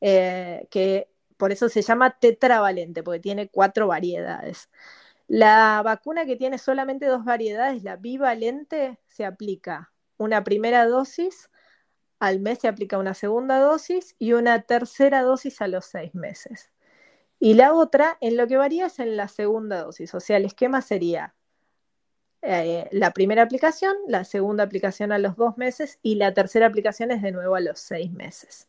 eh, 0.00 0.66
que 0.70 1.08
por 1.38 1.52
eso 1.52 1.68
se 1.70 1.82
llama 1.82 2.18
tetravalente, 2.18 3.02
porque 3.02 3.20
tiene 3.20 3.48
cuatro 3.48 3.86
variedades. 3.88 4.68
La 5.28 5.82
vacuna 5.84 6.26
que 6.26 6.36
tiene 6.36 6.58
solamente 6.58 7.06
dos 7.06 7.24
variedades, 7.24 7.82
la 7.84 7.96
bivalente, 7.96 8.98
se 9.06 9.24
aplica 9.24 9.92
una 10.18 10.44
primera 10.44 10.86
dosis, 10.86 11.50
al 12.18 12.40
mes 12.40 12.60
se 12.60 12.68
aplica 12.68 12.98
una 12.98 13.14
segunda 13.14 13.60
dosis 13.60 14.16
y 14.18 14.32
una 14.32 14.62
tercera 14.62 15.22
dosis 15.22 15.60
a 15.62 15.68
los 15.68 15.86
seis 15.86 16.14
meses. 16.14 16.70
Y 17.40 17.54
la 17.54 17.72
otra, 17.74 18.18
en 18.20 18.36
lo 18.36 18.46
que 18.48 18.56
varía 18.56 18.86
es 18.86 18.98
en 18.98 19.16
la 19.16 19.28
segunda 19.28 19.82
dosis, 19.82 20.14
o 20.14 20.20
sea, 20.20 20.38
el 20.38 20.44
esquema 20.46 20.82
sería 20.82 21.34
eh, 22.42 22.88
la 22.92 23.12
primera 23.12 23.42
aplicación, 23.42 23.96
la 24.06 24.24
segunda 24.24 24.64
aplicación 24.64 25.12
a 25.12 25.18
los 25.18 25.36
dos 25.36 25.58
meses 25.58 25.98
y 26.02 26.16
la 26.16 26.34
tercera 26.34 26.66
aplicación 26.66 27.10
es 27.10 27.22
de 27.22 27.32
nuevo 27.32 27.54
a 27.56 27.60
los 27.60 27.80
seis 27.80 28.12
meses. 28.12 28.68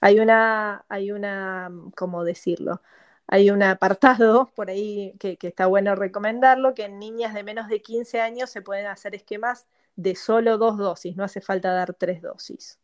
Hay 0.00 0.20
una, 0.20 0.84
hay 0.88 1.12
una, 1.12 1.70
¿cómo 1.96 2.24
decirlo? 2.24 2.82
Hay 3.26 3.50
un 3.50 3.62
apartado 3.62 4.50
por 4.56 4.70
ahí 4.70 5.14
que, 5.20 5.36
que 5.36 5.48
está 5.48 5.66
bueno 5.66 5.94
recomendarlo, 5.94 6.74
que 6.74 6.84
en 6.86 6.98
niñas 6.98 7.34
de 7.34 7.44
menos 7.44 7.68
de 7.68 7.82
15 7.82 8.20
años 8.20 8.50
se 8.50 8.62
pueden 8.62 8.86
hacer 8.86 9.14
esquemas 9.14 9.66
de 9.96 10.16
solo 10.16 10.58
dos 10.58 10.78
dosis, 10.78 11.16
no 11.16 11.24
hace 11.24 11.40
falta 11.40 11.72
dar 11.72 11.94
tres 11.94 12.22
dosis. 12.22 12.78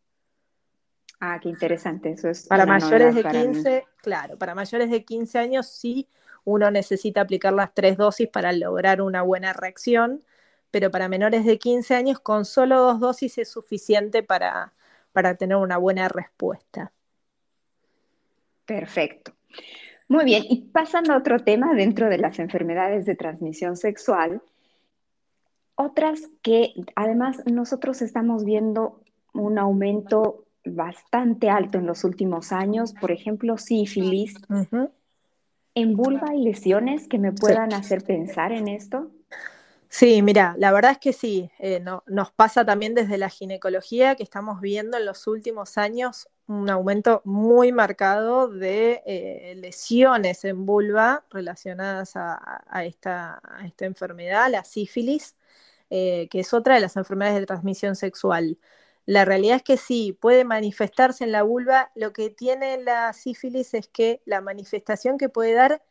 Ah, 1.21 1.39
qué 1.41 1.49
interesante, 1.49 2.11
eso 2.11 2.29
es. 2.29 2.47
Para 2.47 2.67
mayores 2.67 3.15
de 3.15 3.25
15, 3.25 3.85
claro, 4.03 4.37
para 4.37 4.55
mayores 4.55 4.91
de 4.91 5.05
15 5.05 5.39
años 5.39 5.67
sí 5.67 6.09
uno 6.45 6.71
necesita 6.71 7.23
aplicar 7.23 7.53
las 7.55 7.75
tres 7.75 7.97
dosis 7.97 8.29
para 8.29 8.53
lograr 8.53 9.01
una 9.01 9.23
buena 9.23 9.53
reacción, 9.53 10.23
pero 10.71 10.91
para 10.91 11.09
menores 11.09 11.45
de 11.45 11.59
15 11.59 11.95
años 11.95 12.21
con 12.21 12.45
solo 12.45 12.81
dos 12.81 13.01
dosis 13.01 13.39
es 13.39 13.49
suficiente 13.51 14.23
para, 14.23 14.75
para 15.13 15.35
tener 15.37 15.57
una 15.57 15.79
buena 15.79 16.09
respuesta. 16.09 16.93
Perfecto. 18.67 19.33
Muy 20.09 20.25
bien, 20.25 20.45
y 20.49 20.63
pasando 20.63 21.13
a 21.13 21.19
otro 21.19 21.41
tema 21.41 21.75
dentro 21.75 22.09
de 22.09 22.19
las 22.19 22.39
enfermedades 22.39 23.07
de 23.07 23.17
transmisión 23.17 23.77
sexual, 23.77 24.43
otras 25.75 26.29
que 26.43 26.75
además 26.95 27.43
nosotros 27.47 28.03
estamos 28.03 28.45
viendo 28.45 29.01
un 29.33 29.59
aumento 29.59 30.45
bastante 30.65 31.51
alto 31.51 31.79
en 31.79 31.87
los 31.87 32.05
últimos 32.05 32.53
años, 32.53 32.95
por 33.01 33.11
ejemplo, 33.11 33.59
sífilis. 33.59 34.35
¿En 35.75 35.97
vulva 35.97 36.31
hay 36.31 36.43
lesiones 36.43 37.09
que 37.09 37.19
me 37.19 37.33
puedan 37.33 37.73
hacer 37.73 38.03
pensar 38.03 38.53
en 38.53 38.69
esto? 38.69 39.11
Sí, 39.89 40.21
mira, 40.21 40.55
la 40.59 40.73
verdad 40.73 40.93
es 40.93 40.99
que 40.99 41.13
sí, 41.13 41.51
eh, 41.59 41.81
no, 41.81 42.03
nos 42.07 42.33
pasa 42.33 42.65
también 42.65 42.95
desde 42.95 43.19
la 43.19 43.31
ginecología 43.31 44.15
que 44.17 44.23
estamos 44.23 44.61
viendo 44.61 44.97
en 44.99 45.07
los 45.07 45.27
últimos 45.27 45.79
años 45.79 46.29
un 46.49 46.69
aumento 46.71 47.23
muy 47.25 47.73
marcado 47.73 48.49
de 48.49 49.03
eh, 49.07 49.55
lesiones 49.57 50.45
en 50.45 50.67
vulva 50.67 51.25
relacionadas 51.31 52.13
a, 52.17 52.85
esta, 52.85 53.41
enfermedad, 53.79 54.51
la 54.51 54.65
sífilis, 54.65 55.37
eh, 55.91 56.29
que 56.31 56.41
es 56.41 56.53
otra 56.55 56.75
de 56.75 56.81
las 56.81 56.97
enfermedades 56.97 57.41
de 57.41 57.47
transmisión 57.47 57.97
sexual. 57.97 58.59
La 59.07 59.25
realidad 59.25 59.57
es 59.57 59.63
que 59.63 59.77
sí, 59.77 60.13
puede 60.21 60.45
manifestarse 60.45 61.25
en 61.25 61.33
la 61.33 61.43
vulva. 61.43 61.93
Lo 61.95 62.13
que 62.13 62.31
tiene 62.31 62.79
la 62.83 63.13
sífilis 63.13 63.75
es 63.75 63.89
que 63.89 64.21
la 64.25 64.41
manifestación 64.41 65.19
que 65.19 65.29
puede 65.29 65.55
dar 65.55 65.83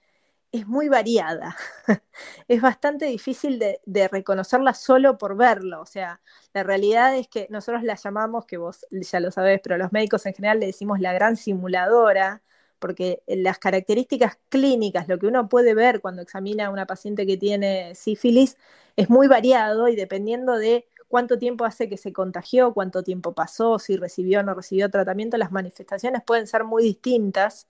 es 0.51 0.67
muy 0.67 0.89
variada. 0.89 1.55
es 2.47 2.61
bastante 2.61 3.05
difícil 3.05 3.59
de, 3.59 4.07
reconocerla 4.07 4.73
solo 4.73 5.17
por 5.17 5.35
verlo. 5.35 5.81
O 5.81 5.85
sea, 5.85 6.21
la 6.53 6.63
realidad 6.63 7.15
es 7.15 7.27
que 7.27 7.47
nosotros 7.49 7.83
la 7.83 7.95
llamamos, 7.95 8.45
que 8.45 8.57
vos 8.57 8.85
ya 8.91 9.19
lo 9.19 9.31
sabés, 9.31 9.59
pero 9.63 9.77
los 9.77 9.91
médicos 9.91 10.25
en 10.25 10.33
general 10.33 10.59
le 10.59 10.67
decimos 10.67 10.99
la 10.99 11.13
gran 11.13 11.35
simuladora, 11.37 12.41
porque 12.79 13.23
las 13.27 13.57
características 13.59 14.37
clínicas, 14.49 15.07
lo 15.07 15.17
que 15.19 15.27
uno 15.27 15.49
puede 15.49 15.73
ver 15.73 16.01
cuando 16.01 16.21
examina 16.21 16.67
a 16.67 16.69
una 16.69 16.85
paciente 16.85 17.25
que 17.25 17.37
tiene 17.37 17.95
sífilis, 17.95 18.57
es 18.95 19.09
muy 19.09 19.27
variado 19.27 19.87
y 19.87 19.95
dependiendo 19.95 20.57
de 20.57 20.87
cuánto 21.07 21.37
tiempo 21.37 21.65
hace 21.65 21.89
que 21.89 21.97
se 21.97 22.13
contagió, 22.13 22.73
cuánto 22.73 23.03
tiempo 23.03 23.33
pasó, 23.33 23.79
si 23.79 23.97
recibió 23.97 24.41
o 24.41 24.43
no 24.43 24.53
recibió 24.53 24.89
tratamiento, 24.89 25.37
las 25.37 25.51
manifestaciones 25.51 26.23
pueden 26.23 26.47
ser 26.47 26.63
muy 26.63 26.83
distintas. 26.83 27.67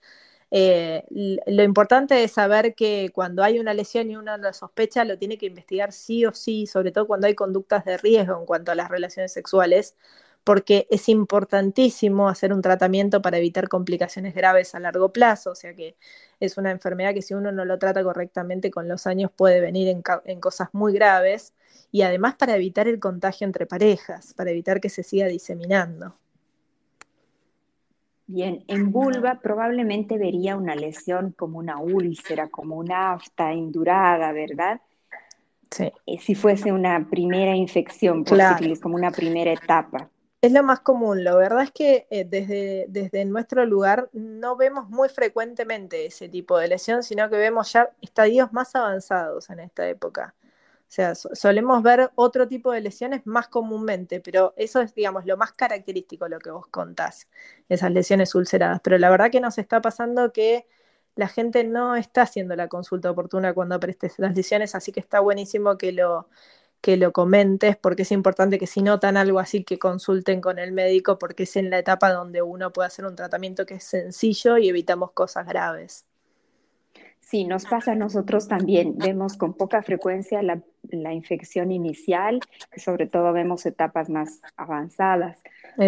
Eh, 0.50 1.04
lo 1.46 1.62
importante 1.64 2.22
es 2.22 2.32
saber 2.32 2.74
que 2.74 3.10
cuando 3.12 3.42
hay 3.42 3.58
una 3.58 3.74
lesión 3.74 4.10
y 4.10 4.16
uno 4.16 4.36
lo 4.38 4.52
sospecha, 4.52 5.04
lo 5.04 5.18
tiene 5.18 5.38
que 5.38 5.46
investigar 5.46 5.92
sí 5.92 6.24
o 6.24 6.32
sí, 6.32 6.66
sobre 6.66 6.92
todo 6.92 7.06
cuando 7.06 7.26
hay 7.26 7.34
conductas 7.34 7.84
de 7.84 7.96
riesgo 7.98 8.38
en 8.38 8.46
cuanto 8.46 8.72
a 8.72 8.74
las 8.76 8.88
relaciones 8.90 9.32
sexuales, 9.32 9.96
porque 10.44 10.86
es 10.90 11.08
importantísimo 11.08 12.28
hacer 12.28 12.52
un 12.52 12.62
tratamiento 12.62 13.20
para 13.20 13.38
evitar 13.38 13.68
complicaciones 13.68 14.34
graves 14.34 14.74
a 14.76 14.80
largo 14.80 15.12
plazo, 15.12 15.50
o 15.50 15.54
sea 15.56 15.74
que 15.74 15.96
es 16.40 16.56
una 16.56 16.70
enfermedad 16.70 17.14
que 17.14 17.22
si 17.22 17.34
uno 17.34 17.50
no 17.52 17.64
lo 17.64 17.78
trata 17.78 18.04
correctamente 18.04 18.70
con 18.70 18.86
los 18.88 19.06
años 19.08 19.30
puede 19.36 19.60
venir 19.60 19.88
en 20.24 20.40
cosas 20.40 20.68
muy 20.72 20.92
graves 20.92 21.52
y 21.90 22.02
además 22.02 22.36
para 22.36 22.54
evitar 22.56 22.86
el 22.88 23.00
contagio 23.00 23.44
entre 23.46 23.66
parejas, 23.66 24.34
para 24.34 24.50
evitar 24.50 24.80
que 24.80 24.88
se 24.90 25.02
siga 25.02 25.26
diseminando. 25.26 26.16
Bien, 28.28 28.64
en 28.66 28.90
vulva 28.90 29.38
probablemente 29.40 30.18
vería 30.18 30.56
una 30.56 30.74
lesión 30.74 31.32
como 31.32 31.58
una 31.58 31.78
úlcera, 31.78 32.48
como 32.48 32.76
una 32.76 33.12
afta 33.12 33.52
indurada, 33.52 34.32
¿verdad? 34.32 34.80
Sí. 35.70 35.92
Eh, 36.06 36.18
si 36.18 36.34
fuese 36.34 36.72
una 36.72 37.06
primera 37.08 37.54
infección 37.54 38.24
por 38.24 38.38
como 38.80 38.96
una 38.96 39.12
primera 39.12 39.52
etapa. 39.52 40.10
Es 40.42 40.52
lo 40.52 40.62
más 40.62 40.80
común. 40.80 41.24
La 41.24 41.34
verdad 41.34 41.62
es 41.62 41.70
que 41.70 42.06
eh, 42.10 42.24
desde, 42.24 42.86
desde 42.88 43.24
nuestro 43.24 43.64
lugar 43.64 44.10
no 44.12 44.56
vemos 44.56 44.88
muy 44.88 45.08
frecuentemente 45.08 46.06
ese 46.06 46.28
tipo 46.28 46.58
de 46.58 46.68
lesión, 46.68 47.02
sino 47.02 47.28
que 47.30 47.36
vemos 47.36 47.72
ya 47.72 47.90
estadios 48.02 48.52
más 48.52 48.74
avanzados 48.74 49.50
en 49.50 49.60
esta 49.60 49.88
época. 49.88 50.34
O 50.88 50.92
sea, 50.96 51.14
solemos 51.16 51.82
ver 51.82 52.10
otro 52.14 52.46
tipo 52.46 52.70
de 52.70 52.80
lesiones 52.80 53.26
más 53.26 53.48
comúnmente, 53.48 54.20
pero 54.20 54.54
eso 54.56 54.80
es, 54.80 54.94
digamos, 54.94 55.26
lo 55.26 55.36
más 55.36 55.52
característico, 55.52 56.28
lo 56.28 56.38
que 56.38 56.50
vos 56.50 56.68
contás, 56.68 57.28
esas 57.68 57.90
lesiones 57.90 58.34
ulceradas. 58.36 58.80
Pero 58.82 58.96
la 58.98 59.10
verdad 59.10 59.30
que 59.30 59.40
nos 59.40 59.58
está 59.58 59.80
pasando 59.82 60.32
que 60.32 60.66
la 61.16 61.28
gente 61.28 61.64
no 61.64 61.96
está 61.96 62.22
haciendo 62.22 62.54
la 62.56 62.68
consulta 62.68 63.10
oportuna 63.10 63.52
cuando 63.52 63.74
aparecen 63.74 64.12
las 64.18 64.36
lesiones, 64.36 64.74
así 64.76 64.92
que 64.92 65.00
está 65.00 65.20
buenísimo 65.20 65.76
que 65.76 65.90
lo, 65.90 66.28
que 66.80 66.96
lo 66.96 67.12
comentes, 67.12 67.76
porque 67.76 68.02
es 68.02 68.12
importante 68.12 68.58
que 68.58 68.66
si 68.68 68.82
notan 68.82 69.16
algo 69.16 69.40
así, 69.40 69.64
que 69.64 69.78
consulten 69.78 70.40
con 70.40 70.58
el 70.58 70.72
médico, 70.72 71.18
porque 71.18 71.44
es 71.44 71.56
en 71.56 71.70
la 71.70 71.78
etapa 71.78 72.12
donde 72.12 72.42
uno 72.42 72.72
puede 72.72 72.86
hacer 72.86 73.06
un 73.06 73.16
tratamiento 73.16 73.66
que 73.66 73.74
es 73.74 73.84
sencillo 73.84 74.56
y 74.58 74.68
evitamos 74.68 75.12
cosas 75.12 75.46
graves. 75.46 76.04
Sí, 77.20 77.44
nos 77.44 77.64
pasa 77.64 77.92
a 77.92 77.96
nosotros 77.96 78.46
también. 78.46 78.96
Vemos 78.98 79.36
con 79.36 79.54
poca 79.54 79.82
frecuencia 79.82 80.42
la, 80.42 80.62
infección 81.12 81.70
inicial 81.70 82.40
y 82.74 82.80
sobre 82.80 83.06
todo 83.06 83.32
vemos 83.32 83.66
etapas 83.66 84.08
más 84.08 84.40
avanzadas. 84.56 85.42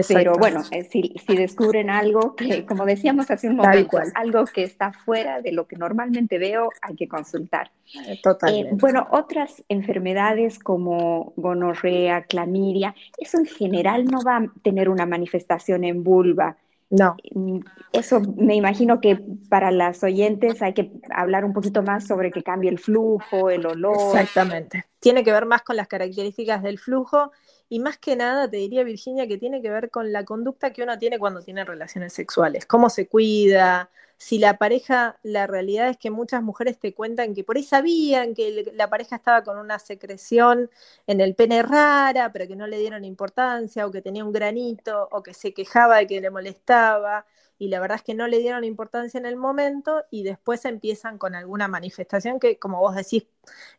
Pero 0.09 0.35
bueno, 0.35 0.63
eh, 0.71 0.85
si, 0.85 1.15
descubren 1.35 1.89
algo 1.89 2.37
que, 2.37 2.67
como 2.67 2.85
decíamos 2.85 3.31
hace 3.31 3.49
un 3.49 3.57
momento, 3.57 3.99
algo 4.15 4.45
que 4.45 4.63
está 4.63 4.93
fuera 4.93 5.41
de 5.41 5.53
lo 5.53 5.67
que 5.67 5.77
normalmente 5.77 6.39
veo, 6.39 6.69
hay 6.83 6.95
que 6.95 7.09
consultar. 7.09 7.71
Eh, 8.07 8.21
totalmente. 8.23 8.71
Eh, 8.71 8.77
bueno, 8.79 9.07
otras 9.11 9.65
enfermedades 9.69 10.59
como 10.59 11.33
gonorrea, 11.37 12.25
clamidia, 12.25 12.95
eso 13.17 13.39
en 13.39 13.47
general 13.47 14.05
no 14.05 14.23
va 14.23 14.37
a 14.37 14.53
tener 14.63 14.89
una 14.89 15.07
manifestación 15.07 15.85
en 15.85 16.05
vulva 16.05 16.57
no. 16.91 17.17
Mm, 17.35 17.61
eso 17.93 18.21
me 18.21 18.55
imagino 18.55 19.01
que 19.01 19.19
para 19.49 19.71
las 19.71 20.03
oyentes 20.03 20.63
hay 20.63 20.73
que 20.73 20.91
hablar 21.11 21.45
un 21.45 21.53
poquito 21.53 21.83
más 21.83 22.07
sobre 22.07 22.31
que 22.31 22.43
cambie 22.43 22.71
el 22.71 22.79
flujo, 22.79 23.51
el 23.51 23.67
olor. 23.67 24.19
Exactamente. 24.19 24.85
Tiene 25.01 25.23
que 25.23 25.33
ver 25.33 25.47
más 25.47 25.63
con 25.63 25.77
las 25.77 25.89
características 25.89 26.63
del 26.63 26.79
flujo 26.79 27.31
y 27.69 27.81
más 27.81 27.99
que 27.99 28.17
nada 28.17 28.51
te 28.51 28.57
diría 28.57 28.85
Virginia 28.85 29.29
que 29.29 29.37
tiene 29.37 29.61
que 29.61 29.71
ver 29.71 29.91
con 29.91 30.13
la 30.13 30.25
conducta 30.25 30.73
que 30.73 30.83
uno 30.83 30.99
tiene 30.99 31.19
cuando 31.19 31.43
tiene 31.43 31.65
relaciones 31.65 32.15
sexuales, 32.15 32.65
cómo 32.65 32.89
se 32.89 33.07
cuida, 33.07 33.91
si 34.19 34.39
la 34.39 34.59
pareja, 34.59 35.19
la 35.23 35.47
realidad 35.47 35.89
es 35.89 35.97
que 35.97 36.11
muchas 36.11 36.43
mujeres 36.43 36.79
te 36.79 36.93
cuentan 36.93 37.35
que 37.35 37.45
por 37.45 37.57
ahí 37.57 37.63
sabían 37.63 38.35
que 38.35 38.73
la 38.75 38.91
pareja 38.91 39.17
estaba 39.17 39.45
con 39.45 39.59
una 39.59 39.79
secreción 39.79 40.71
en 41.07 41.21
el 41.21 41.35
pene 41.37 41.63
rara, 41.63 42.33
pero 42.33 42.47
que 42.49 42.57
no 42.57 42.67
le 42.67 42.79
dieron 42.79 43.05
importancia, 43.05 43.87
o 43.87 43.91
que 43.93 44.03
tenía 44.03 44.25
un 44.25 44.33
granito, 44.33 45.09
o 45.13 45.23
que 45.23 45.35
se 45.35 45.55
quejaba 45.55 45.99
de 45.99 46.07
que 46.09 46.21
le 46.21 46.31
molestaba, 46.31 47.27
y 47.59 47.69
la 47.69 47.81
verdad 47.81 47.97
es 47.97 48.03
que 48.03 48.15
no 48.15 48.27
le 48.29 48.39
dieron 48.39 48.65
importancia 48.65 49.19
en 49.19 49.27
el 49.27 49.37
momento, 49.37 50.05
y 50.11 50.25
después 50.25 50.65
empiezan 50.65 51.17
con 51.19 51.35
alguna 51.37 51.69
manifestación 51.69 52.41
que, 52.41 52.59
como 52.59 52.81
vos 52.81 52.97
decís, 52.97 53.27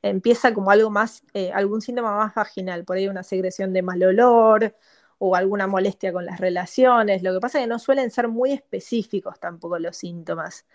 empieza 0.02 0.54
como 0.54 0.71
algo 0.71 0.89
más, 0.89 1.23
eh, 1.34 1.52
algún 1.54 1.82
síntoma 1.82 2.15
más 2.15 2.34
vaginal, 2.34 2.86
por 2.86 2.97
ahí 2.97 3.08
una 3.08 3.23
secreción 3.23 3.73
de 3.73 3.82
mal 3.82 4.02
olor, 4.04 4.75
o 5.19 5.36
alguna 5.36 5.67
molestia 5.67 6.12
con 6.12 6.25
las 6.25 6.39
relaciones. 6.39 7.21
Lo 7.23 7.34
que 7.34 7.39
pasa 7.39 7.60
es 7.60 7.65
que 7.65 7.69
no 7.69 7.79
suelen 7.79 8.10
ser 8.10 8.27
muy 8.27 8.53
específicos 8.53 9.39
tampoco 9.39 9.77
los 9.77 9.97
síntomas. 9.97 10.65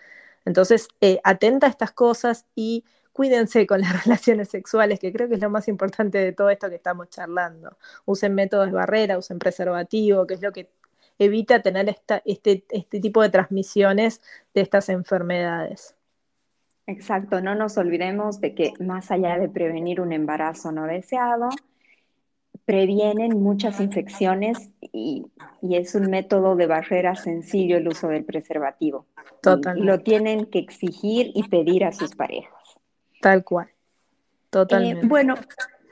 Entonces, 0.45 0.89
eh, 1.01 1.21
atenta 1.25 1.67
a 1.67 1.71
estas 1.71 1.93
cosas 1.93 2.47
y 2.55 2.85
cuídense 3.13 3.67
con 3.67 3.81
las 3.81 3.91
relaciones 4.05 4.49
sexuales, 4.51 5.01
que 5.01 5.13
creo 5.13 5.29
que 5.29 5.35
es 5.35 5.41
lo 5.41 5.51
más 5.51 5.69
importante 5.69 6.19
de 6.19 6.33
todo 6.33 6.51
esto 6.51 6.69
que 6.69 6.77
estamos 6.77 7.09
charlando. 7.09 7.77
Usen 8.05 8.35
métodos 8.35 8.67
de 8.67 8.73
barrera, 8.73 9.19
usen 9.19 9.39
preservativo, 9.39 10.27
que 10.27 10.35
es 10.35 10.43
lo 10.43 10.53
que 10.53 10.71
evita 11.19 11.63
tener 11.63 11.89
esta, 11.89 12.23
este, 12.25 12.65
este 12.71 13.01
tipo 13.01 13.23
de 13.23 13.31
transmisiones 13.31 14.21
de 14.53 14.61
estas 14.61 14.89
enfermedades. 14.89 15.97
Exacto, 16.87 17.41
no 17.41 17.55
nos 17.55 17.79
olvidemos 17.79 18.41
de 18.41 18.55
que 18.55 18.75
más 18.79 19.11
allá 19.11 19.39
de 19.39 19.49
prevenir 19.49 20.03
un 20.03 20.13
embarazo 20.13 20.71
no 20.71 20.85
deseado, 20.85 21.49
previenen 22.65 23.43
muchas 23.43 23.81
infecciones 23.81 24.71
y, 24.81 25.27
es 25.63 25.95
un 25.95 26.11
método 26.11 26.57
de 26.57 26.67
barrera 26.67 27.15
sencillo 27.15 27.77
el 27.77 27.89
uso 27.89 28.09
del 28.09 28.25
preservativo. 28.25 29.07
Totalmente. 29.41 29.87
lo 29.87 30.01
tienen 30.01 30.47
que 30.47 30.59
exigir 30.59 31.31
y 31.35 31.49
pedir 31.49 31.85
a 31.85 31.93
sus 31.93 32.15
parejas. 32.15 32.53
Tal 33.21 33.45
cual. 33.45 33.69
Totalmente. 34.51 35.05
Eh, 35.05 35.09
bueno, 35.09 35.35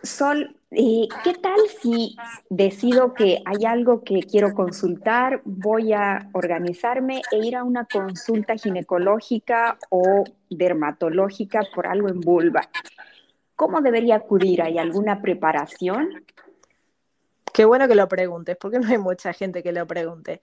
Sol, 0.03 0.57
eh, 0.73 1.09
¿qué 1.23 1.35
tal 1.35 1.59
si 1.81 2.17
decido 2.51 3.15
que 3.15 3.43
hay 3.45 3.65
algo 3.65 4.03
que 4.03 4.21
quiero 4.23 4.53
consultar, 4.53 5.41
voy 5.45 5.93
a 5.93 6.29
organizarme 6.33 7.23
e 7.31 7.39
ir 7.47 7.57
a 7.57 7.63
una 7.65 7.87
consulta 7.87 8.57
ginecológica 8.57 9.79
o 9.91 10.25
dermatológica 10.51 11.61
por 11.75 11.87
algo 11.87 12.09
en 12.09 12.21
vulva? 12.21 12.63
¿Cómo 13.55 13.81
debería 13.81 14.17
acudir? 14.17 14.61
¿Hay 14.63 14.79
alguna 14.79 15.23
preparación? 15.23 16.25
Qué 17.53 17.65
bueno 17.67 17.87
que 17.87 17.95
lo 17.95 18.09
preguntes, 18.09 18.57
porque 18.59 18.79
no 18.79 18.89
hay 18.89 18.99
mucha 18.99 19.33
gente 19.33 19.63
que 19.63 19.73
lo 19.73 19.87
pregunte. 19.87 20.41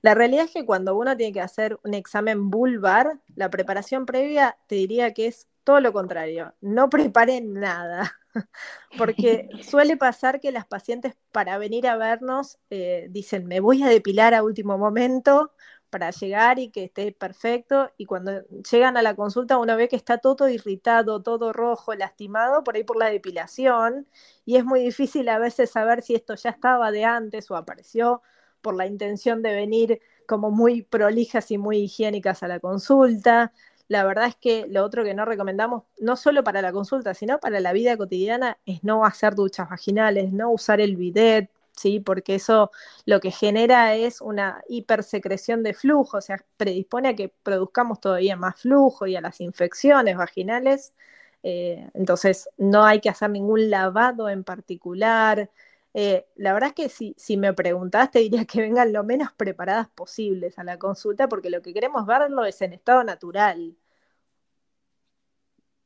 La 0.00 0.14
realidad 0.14 0.44
es 0.44 0.52
que 0.52 0.64
cuando 0.64 0.96
uno 0.96 1.16
tiene 1.16 1.32
que 1.32 1.40
hacer 1.40 1.78
un 1.84 1.94
examen 1.94 2.50
vulvar, 2.50 3.20
la 3.34 3.50
preparación 3.50 4.06
previa 4.06 4.56
te 4.68 4.76
diría 4.76 5.12
que 5.12 5.26
es 5.26 5.48
todo 5.64 5.80
lo 5.80 5.92
contrario. 5.92 6.54
No 6.60 6.88
preparen 6.90 7.54
nada, 7.54 8.16
porque 8.98 9.48
suele 9.62 9.96
pasar 9.96 10.40
que 10.40 10.52
las 10.52 10.66
pacientes 10.66 11.16
para 11.32 11.58
venir 11.58 11.86
a 11.88 11.96
vernos 11.96 12.58
eh, 12.70 13.08
dicen, 13.10 13.46
me 13.46 13.60
voy 13.60 13.82
a 13.82 13.88
depilar 13.88 14.34
a 14.34 14.42
último 14.44 14.78
momento 14.78 15.52
para 15.92 16.10
llegar 16.10 16.58
y 16.58 16.70
que 16.70 16.84
esté 16.84 17.12
perfecto. 17.12 17.92
Y 17.98 18.06
cuando 18.06 18.42
llegan 18.70 18.96
a 18.96 19.02
la 19.02 19.14
consulta 19.14 19.58
uno 19.58 19.76
ve 19.76 19.88
que 19.88 19.96
está 19.96 20.18
todo 20.18 20.48
irritado, 20.48 21.22
todo 21.22 21.52
rojo, 21.52 21.94
lastimado 21.94 22.64
por 22.64 22.76
ahí 22.76 22.84
por 22.84 22.96
la 22.96 23.10
depilación. 23.10 24.08
Y 24.46 24.56
es 24.56 24.64
muy 24.64 24.80
difícil 24.80 25.28
a 25.28 25.38
veces 25.38 25.70
saber 25.70 26.02
si 26.02 26.14
esto 26.14 26.34
ya 26.34 26.50
estaba 26.50 26.90
de 26.90 27.04
antes 27.04 27.50
o 27.50 27.56
apareció 27.56 28.22
por 28.62 28.74
la 28.74 28.86
intención 28.86 29.42
de 29.42 29.54
venir 29.54 30.00
como 30.26 30.50
muy 30.50 30.82
prolijas 30.82 31.50
y 31.50 31.58
muy 31.58 31.78
higiénicas 31.78 32.42
a 32.42 32.48
la 32.48 32.60
consulta. 32.60 33.52
La 33.88 34.04
verdad 34.04 34.26
es 34.28 34.36
que 34.36 34.66
lo 34.68 34.84
otro 34.84 35.04
que 35.04 35.14
no 35.14 35.26
recomendamos, 35.26 35.84
no 36.00 36.16
solo 36.16 36.42
para 36.44 36.62
la 36.62 36.72
consulta, 36.72 37.14
sino 37.14 37.38
para 37.38 37.60
la 37.60 37.72
vida 37.74 37.96
cotidiana, 37.98 38.58
es 38.66 38.82
no 38.84 39.04
hacer 39.04 39.34
duchas 39.34 39.68
vaginales, 39.68 40.32
no 40.32 40.50
usar 40.50 40.80
el 40.80 40.96
bidet, 40.96 41.50
¿sí? 41.76 42.00
Porque 42.00 42.34
eso 42.36 42.70
lo 43.06 43.20
que 43.20 43.30
genera 43.30 43.94
es 43.94 44.20
una 44.20 44.62
hipersecreción 44.68 45.62
de 45.62 45.74
flujo, 45.74 46.18
o 46.18 46.20
sea, 46.20 46.44
predispone 46.56 47.08
a 47.10 47.16
que 47.16 47.28
produzcamos 47.42 48.00
todavía 48.00 48.36
más 48.36 48.60
flujo 48.60 49.06
y 49.06 49.16
a 49.16 49.20
las 49.20 49.40
infecciones 49.40 50.16
vaginales. 50.16 50.94
Eh, 51.42 51.88
entonces, 51.94 52.48
no 52.56 52.84
hay 52.84 53.00
que 53.00 53.08
hacer 53.10 53.30
ningún 53.30 53.70
lavado 53.70 54.28
en 54.28 54.44
particular. 54.44 55.50
Eh, 55.94 56.26
la 56.36 56.52
verdad 56.54 56.68
es 56.70 56.74
que 56.74 56.88
si, 56.88 57.14
si 57.18 57.36
me 57.36 57.52
preguntaste, 57.52 58.20
diría 58.20 58.44
que 58.46 58.60
vengan 58.60 58.92
lo 58.92 59.04
menos 59.04 59.32
preparadas 59.32 59.88
posibles 59.88 60.58
a 60.58 60.64
la 60.64 60.78
consulta, 60.78 61.28
porque 61.28 61.50
lo 61.50 61.62
que 61.62 61.74
queremos 61.74 62.06
verlo 62.06 62.44
es 62.44 62.60
en 62.62 62.72
estado 62.72 63.04
natural. 63.04 63.76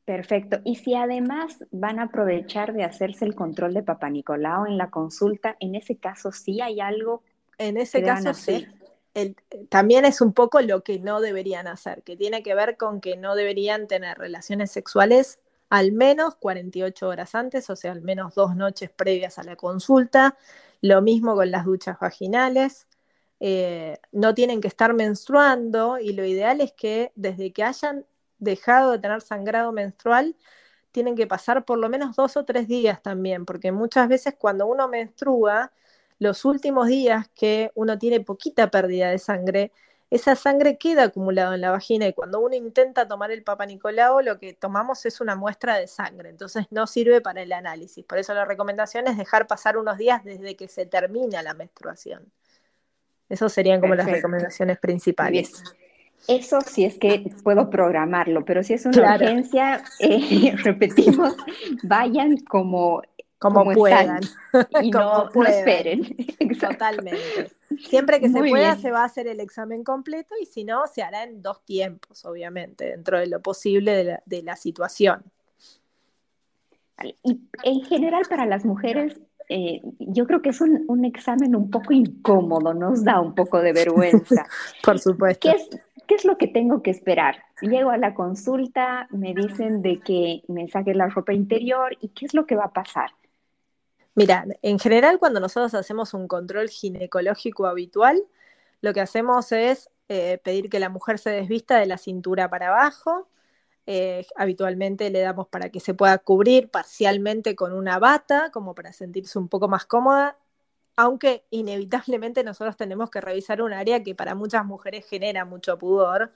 Perfecto. 0.06 0.60
Y 0.64 0.76
si 0.76 0.94
además 0.94 1.64
van 1.72 1.98
a 1.98 2.04
aprovechar 2.04 2.72
de 2.72 2.84
hacerse 2.84 3.24
el 3.24 3.34
control 3.34 3.74
de 3.74 3.82
Papa 3.82 4.08
Nicolau 4.08 4.64
en 4.64 4.78
la 4.78 4.88
consulta, 4.88 5.56
en 5.58 5.74
ese 5.74 5.96
caso 5.96 6.30
sí 6.30 6.60
hay 6.60 6.80
algo. 6.80 7.24
En 7.58 7.76
ese 7.76 8.04
caso 8.04 8.32
sí. 8.32 8.68
también 9.68 10.04
es 10.04 10.20
un 10.20 10.32
poco 10.32 10.60
lo 10.60 10.84
que 10.84 11.00
no 11.00 11.20
deberían 11.20 11.66
hacer, 11.66 12.04
que 12.04 12.16
tiene 12.16 12.44
que 12.44 12.54
ver 12.54 12.76
con 12.76 13.00
que 13.00 13.16
no 13.16 13.34
deberían 13.34 13.88
tener 13.88 14.16
relaciones 14.16 14.70
sexuales 14.70 15.40
al 15.70 15.90
menos 15.90 16.36
48 16.36 17.08
horas 17.08 17.34
antes, 17.34 17.68
o 17.68 17.74
sea, 17.74 17.90
al 17.90 18.02
menos 18.02 18.36
dos 18.36 18.54
noches 18.54 18.90
previas 18.90 19.40
a 19.40 19.42
la 19.42 19.56
consulta. 19.56 20.36
Lo 20.82 21.02
mismo 21.02 21.34
con 21.34 21.50
las 21.50 21.64
duchas 21.64 21.98
vaginales. 21.98 22.86
Eh, 23.40 23.98
no 24.12 24.34
tienen 24.34 24.60
que 24.60 24.68
estar 24.68 24.94
menstruando 24.94 25.98
y 25.98 26.12
lo 26.12 26.24
ideal 26.24 26.60
es 26.60 26.72
que 26.72 27.10
desde 27.16 27.52
que 27.52 27.64
hayan 27.64 28.06
dejado 28.38 28.92
de 28.92 28.98
tener 28.98 29.20
sangrado 29.20 29.72
menstrual, 29.72 30.36
tienen 30.92 31.14
que 31.14 31.26
pasar 31.26 31.64
por 31.64 31.78
lo 31.78 31.88
menos 31.88 32.16
dos 32.16 32.36
o 32.36 32.44
tres 32.44 32.68
días 32.68 33.02
también, 33.02 33.44
porque 33.44 33.72
muchas 33.72 34.08
veces 34.08 34.34
cuando 34.38 34.66
uno 34.66 34.88
menstrua, 34.88 35.72
los 36.18 36.44
últimos 36.44 36.88
días 36.88 37.28
que 37.34 37.70
uno 37.74 37.98
tiene 37.98 38.20
poquita 38.20 38.70
pérdida 38.70 39.10
de 39.10 39.18
sangre, 39.18 39.72
esa 40.08 40.36
sangre 40.36 40.78
queda 40.78 41.04
acumulada 41.04 41.54
en 41.54 41.60
la 41.60 41.70
vagina 41.70 42.06
y 42.06 42.12
cuando 42.12 42.40
uno 42.40 42.54
intenta 42.54 43.08
tomar 43.08 43.30
el 43.32 43.42
Papa 43.42 43.66
Nicolau, 43.66 44.20
lo 44.20 44.38
que 44.38 44.54
tomamos 44.54 45.04
es 45.04 45.20
una 45.20 45.34
muestra 45.34 45.76
de 45.76 45.88
sangre, 45.88 46.30
entonces 46.30 46.66
no 46.70 46.86
sirve 46.86 47.20
para 47.20 47.42
el 47.42 47.52
análisis. 47.52 48.04
Por 48.04 48.18
eso 48.18 48.32
la 48.32 48.44
recomendación 48.44 49.08
es 49.08 49.16
dejar 49.16 49.46
pasar 49.46 49.76
unos 49.76 49.98
días 49.98 50.24
desde 50.24 50.56
que 50.56 50.68
se 50.68 50.86
termina 50.86 51.42
la 51.42 51.54
menstruación. 51.54 52.32
Esas 53.28 53.52
serían 53.52 53.80
como 53.80 53.96
las 53.96 54.06
recomendaciones 54.06 54.78
principales. 54.78 55.62
Eso 56.28 56.60
sí 56.60 56.84
es 56.84 56.98
que 56.98 57.30
puedo 57.44 57.70
programarlo, 57.70 58.44
pero 58.44 58.62
si 58.62 58.74
es 58.74 58.84
una 58.86 59.14
urgencia, 59.14 59.82
eh, 60.00 60.54
repetimos, 60.64 61.36
vayan 61.84 62.38
como, 62.38 63.02
como, 63.38 63.64
puedan 63.72 64.20
y 64.82 64.90
no, 64.90 65.30
esperen. 65.46 66.16
Totalmente. 66.60 67.52
Siempre 67.88 68.20
que 68.20 68.28
se 68.28 68.40
pueda 68.40 68.76
se 68.76 68.90
va 68.90 69.02
a 69.02 69.04
hacer 69.04 69.28
el 69.28 69.40
examen 69.40 69.84
completo 69.84 70.34
y 70.40 70.46
si 70.46 70.64
no, 70.64 70.86
se 70.86 71.02
hará 71.02 71.24
en 71.24 71.42
dos 71.42 71.64
tiempos, 71.64 72.24
obviamente, 72.24 72.86
dentro 72.86 73.18
de 73.18 73.26
lo 73.28 73.40
posible 73.40 74.20
de 74.24 74.42
la, 74.42 74.56
situación. 74.56 75.22
Y 77.22 77.40
en 77.62 77.82
general 77.82 78.24
para 78.28 78.46
las 78.46 78.64
mujeres, 78.64 79.20
eh, 79.48 79.80
yo 79.98 80.26
creo 80.26 80.42
que 80.42 80.48
es 80.48 80.60
un, 80.60 81.04
examen 81.04 81.54
un 81.54 81.70
poco 81.70 81.92
incómodo, 81.92 82.74
nos 82.74 83.04
da 83.04 83.20
un 83.20 83.34
poco 83.34 83.60
de 83.60 83.72
vergüenza. 83.72 84.46
Por 84.82 84.98
supuesto. 84.98 85.50
¿Qué 85.50 85.56
es, 85.56 85.68
¿qué 86.06 86.14
es 86.14 86.24
lo 86.24 86.38
que 86.38 86.48
tengo 86.48 86.82
que 86.82 86.90
esperar? 86.90 87.44
Llego 87.60 87.90
a 87.90 87.98
la 87.98 88.14
consulta, 88.14 89.08
me 89.10 89.34
dicen 89.34 89.82
de 89.82 90.00
que 90.00 90.42
me 90.48 90.68
saque 90.68 90.94
la 90.94 91.08
ropa 91.08 91.32
interior 91.32 91.96
y 92.00 92.08
¿qué 92.08 92.26
es 92.26 92.34
lo 92.34 92.46
que 92.46 92.56
va 92.56 92.64
a 92.64 92.72
pasar? 92.72 93.10
Mira, 94.14 94.46
en 94.62 94.78
general 94.78 95.18
cuando 95.18 95.40
nosotros 95.40 95.74
hacemos 95.74 96.14
un 96.14 96.26
control 96.28 96.68
ginecológico 96.68 97.66
habitual, 97.66 98.22
lo 98.80 98.92
que 98.92 99.00
hacemos 99.00 99.52
es 99.52 99.90
eh, 100.08 100.38
pedir 100.42 100.70
que 100.70 100.80
la 100.80 100.88
mujer 100.88 101.18
se 101.18 101.30
desvista 101.30 101.78
de 101.78 101.86
la 101.86 101.98
cintura 101.98 102.48
para 102.48 102.68
abajo. 102.68 103.28
Eh, 103.86 104.26
habitualmente 104.36 105.10
le 105.10 105.20
damos 105.20 105.48
para 105.48 105.70
que 105.70 105.80
se 105.80 105.94
pueda 105.94 106.18
cubrir 106.18 106.70
parcialmente 106.70 107.54
con 107.54 107.72
una 107.72 107.98
bata, 107.98 108.50
como 108.52 108.74
para 108.74 108.92
sentirse 108.92 109.38
un 109.38 109.48
poco 109.48 109.68
más 109.68 109.84
cómoda 109.84 110.38
aunque 110.96 111.44
inevitablemente 111.50 112.42
nosotros 112.42 112.76
tenemos 112.76 113.10
que 113.10 113.20
revisar 113.20 113.62
un 113.62 113.72
área 113.74 114.02
que 114.02 114.14
para 114.14 114.34
muchas 114.34 114.64
mujeres 114.64 115.06
genera 115.08 115.44
mucho 115.44 115.78
pudor. 115.78 116.32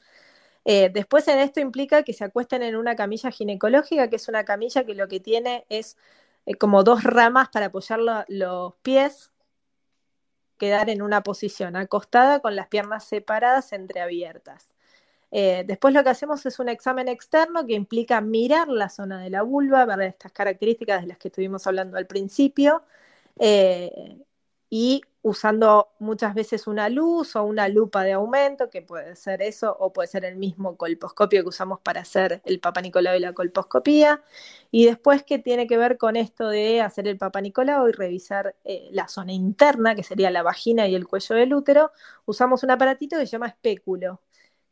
Eh, 0.64 0.90
después 0.92 1.26
en 1.28 1.38
esto 1.38 1.60
implica 1.60 2.02
que 2.02 2.12
se 2.12 2.24
acuesten 2.24 2.62
en 2.62 2.76
una 2.76 2.94
camilla 2.96 3.30
ginecológica, 3.30 4.08
que 4.10 4.16
es 4.16 4.28
una 4.28 4.44
camilla 4.44 4.84
que 4.84 4.94
lo 4.94 5.08
que 5.08 5.20
tiene 5.20 5.64
es 5.70 5.96
eh, 6.46 6.54
como 6.56 6.84
dos 6.84 7.02
ramas 7.04 7.48
para 7.50 7.66
apoyar 7.66 8.00
los 8.28 8.74
pies, 8.82 9.30
quedar 10.58 10.90
en 10.90 11.02
una 11.02 11.22
posición 11.22 11.76
acostada 11.76 12.40
con 12.40 12.54
las 12.56 12.68
piernas 12.68 13.04
separadas 13.04 13.72
entreabiertas. 13.72 14.74
Eh, 15.32 15.64
después 15.66 15.94
lo 15.94 16.02
que 16.04 16.10
hacemos 16.10 16.44
es 16.46 16.58
un 16.58 16.68
examen 16.68 17.08
externo 17.08 17.66
que 17.66 17.74
implica 17.74 18.20
mirar 18.20 18.68
la 18.68 18.88
zona 18.90 19.22
de 19.22 19.30
la 19.30 19.42
vulva, 19.42 19.86
ver 19.86 20.02
estas 20.02 20.32
características 20.32 21.02
de 21.02 21.08
las 21.08 21.18
que 21.18 21.28
estuvimos 21.28 21.66
hablando 21.66 21.96
al 21.96 22.06
principio, 22.06 22.82
y 24.70 25.02
usando 25.22 25.90
muchas 25.98 26.34
veces 26.34 26.66
una 26.66 26.88
luz 26.88 27.36
o 27.36 27.42
una 27.44 27.68
lupa 27.68 28.04
de 28.04 28.12
aumento, 28.12 28.70
que 28.70 28.82
puede 28.82 29.16
ser 29.16 29.42
eso, 29.42 29.76
o 29.78 29.92
puede 29.92 30.08
ser 30.08 30.24
el 30.24 30.36
mismo 30.36 30.76
colposcopio 30.76 31.42
que 31.42 31.48
usamos 31.48 31.80
para 31.80 32.00
hacer 32.02 32.40
el 32.44 32.60
Papa 32.60 32.80
Nicolau 32.80 33.16
y 33.16 33.20
la 33.20 33.34
colposcopía. 33.34 34.22
Y 34.70 34.86
después 34.86 35.24
que 35.24 35.38
tiene 35.38 35.66
que 35.66 35.76
ver 35.76 35.98
con 35.98 36.16
esto 36.16 36.48
de 36.48 36.80
hacer 36.80 37.08
el 37.08 37.18
Papa 37.18 37.40
Nicolau 37.40 37.88
y 37.88 37.92
revisar 37.92 38.56
eh, 38.64 38.88
la 38.92 39.08
zona 39.08 39.32
interna, 39.32 39.94
que 39.94 40.04
sería 40.04 40.30
la 40.30 40.42
vagina 40.42 40.86
y 40.88 40.94
el 40.94 41.06
cuello 41.06 41.34
del 41.36 41.52
útero, 41.54 41.90
usamos 42.24 42.62
un 42.62 42.70
aparatito 42.70 43.18
que 43.18 43.26
se 43.26 43.32
llama 43.32 43.48
espéculo, 43.48 44.22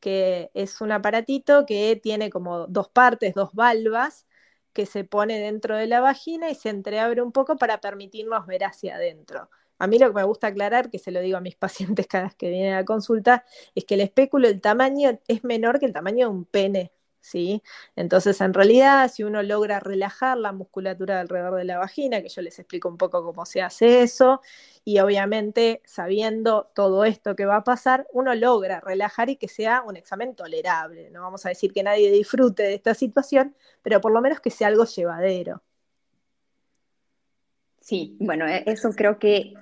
que 0.00 0.50
es 0.54 0.80
un 0.80 0.92
aparatito 0.92 1.66
que 1.66 1.96
tiene 2.02 2.30
como 2.30 2.66
dos 2.68 2.88
partes, 2.88 3.34
dos 3.34 3.52
valvas, 3.54 4.26
que 4.72 4.86
se 4.86 5.04
pone 5.04 5.40
dentro 5.40 5.76
de 5.76 5.86
la 5.88 6.00
vagina 6.00 6.50
y 6.50 6.54
se 6.54 6.68
entreabre 6.70 7.20
un 7.22 7.32
poco 7.32 7.56
para 7.56 7.80
permitirnos 7.80 8.46
ver 8.46 8.64
hacia 8.64 8.96
adentro. 8.96 9.50
A 9.78 9.86
mí 9.86 9.98
lo 9.98 10.08
que 10.08 10.14
me 10.14 10.24
gusta 10.24 10.48
aclarar, 10.48 10.90
que 10.90 10.98
se 10.98 11.10
lo 11.10 11.20
digo 11.20 11.36
a 11.38 11.40
mis 11.40 11.56
pacientes 11.56 12.06
cada 12.06 12.24
vez 12.24 12.34
que 12.36 12.50
vienen 12.50 12.74
a 12.74 12.78
la 12.78 12.84
consulta, 12.84 13.44
es 13.74 13.84
que 13.84 13.94
el 13.94 14.00
espéculo, 14.02 14.48
el 14.48 14.60
tamaño 14.60 15.18
es 15.28 15.44
menor 15.44 15.78
que 15.80 15.86
el 15.86 15.92
tamaño 15.92 16.28
de 16.28 16.34
un 16.34 16.44
pene. 16.44 16.92
¿sí? 17.20 17.62
Entonces, 17.96 18.40
en 18.40 18.54
realidad, 18.54 19.10
si 19.12 19.22
uno 19.24 19.42
logra 19.42 19.80
relajar 19.80 20.38
la 20.38 20.52
musculatura 20.52 21.20
alrededor 21.20 21.56
de 21.56 21.64
la 21.64 21.78
vagina, 21.78 22.22
que 22.22 22.28
yo 22.28 22.42
les 22.42 22.58
explico 22.58 22.88
un 22.88 22.96
poco 22.96 23.22
cómo 23.24 23.44
se 23.46 23.62
hace 23.62 24.02
eso, 24.02 24.40
y 24.84 24.98
obviamente 25.00 25.82
sabiendo 25.84 26.70
todo 26.74 27.04
esto 27.04 27.36
que 27.36 27.46
va 27.46 27.56
a 27.56 27.64
pasar, 27.64 28.06
uno 28.12 28.34
logra 28.34 28.80
relajar 28.80 29.30
y 29.30 29.36
que 29.36 29.48
sea 29.48 29.82
un 29.82 29.96
examen 29.96 30.34
tolerable. 30.34 31.10
No 31.10 31.22
vamos 31.22 31.44
a 31.46 31.50
decir 31.50 31.72
que 31.72 31.82
nadie 31.82 32.10
disfrute 32.10 32.62
de 32.62 32.74
esta 32.74 32.94
situación, 32.94 33.54
pero 33.82 34.00
por 34.00 34.12
lo 34.12 34.20
menos 34.20 34.40
que 34.40 34.50
sea 34.50 34.68
algo 34.68 34.84
llevadero. 34.84 35.62
Sí, 37.88 38.18
bueno, 38.20 38.46
e-, 38.46 38.64
eso 38.66 38.90
creo 38.90 39.18
que 39.18 39.54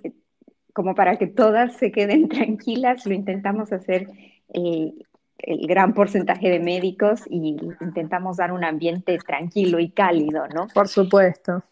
como 0.72 0.96
para 0.96 1.16
que 1.16 1.28
todas 1.28 1.74
se 1.76 1.92
queden 1.92 2.28
tranquilas, 2.28 3.06
lo 3.06 3.14
intentamos 3.14 3.72
hacer 3.72 4.08
eh, 4.52 4.92
el 5.38 5.66
gran 5.68 5.94
porcentaje 5.94 6.50
de 6.50 6.58
médicos 6.58 7.22
y 7.30 7.56
intentamos 7.80 8.38
dar 8.38 8.50
un 8.50 8.64
ambiente 8.64 9.16
tranquilo 9.18 9.78
y 9.78 9.90
cálido, 9.90 10.48
¿no? 10.48 10.66
Por 10.74 10.88
supuesto. 10.88 11.62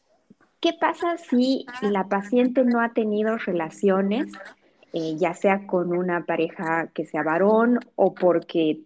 ¿Qué 0.61 0.73
pasa 0.81 1.19
si 1.19 1.67
la 1.83 2.09
paciente 2.09 2.63
no 2.65 2.81
ha 2.81 2.93
tenido 2.93 3.37
relaciones, 3.37 4.33
eh, 4.93 5.17
ya 5.17 5.35
sea 5.35 5.67
con 5.67 5.93
una 5.93 6.25
pareja 6.25 6.87
que 6.95 7.05
sea 7.05 7.25
varón 7.25 7.81
o 7.97 8.15
porque 8.15 8.81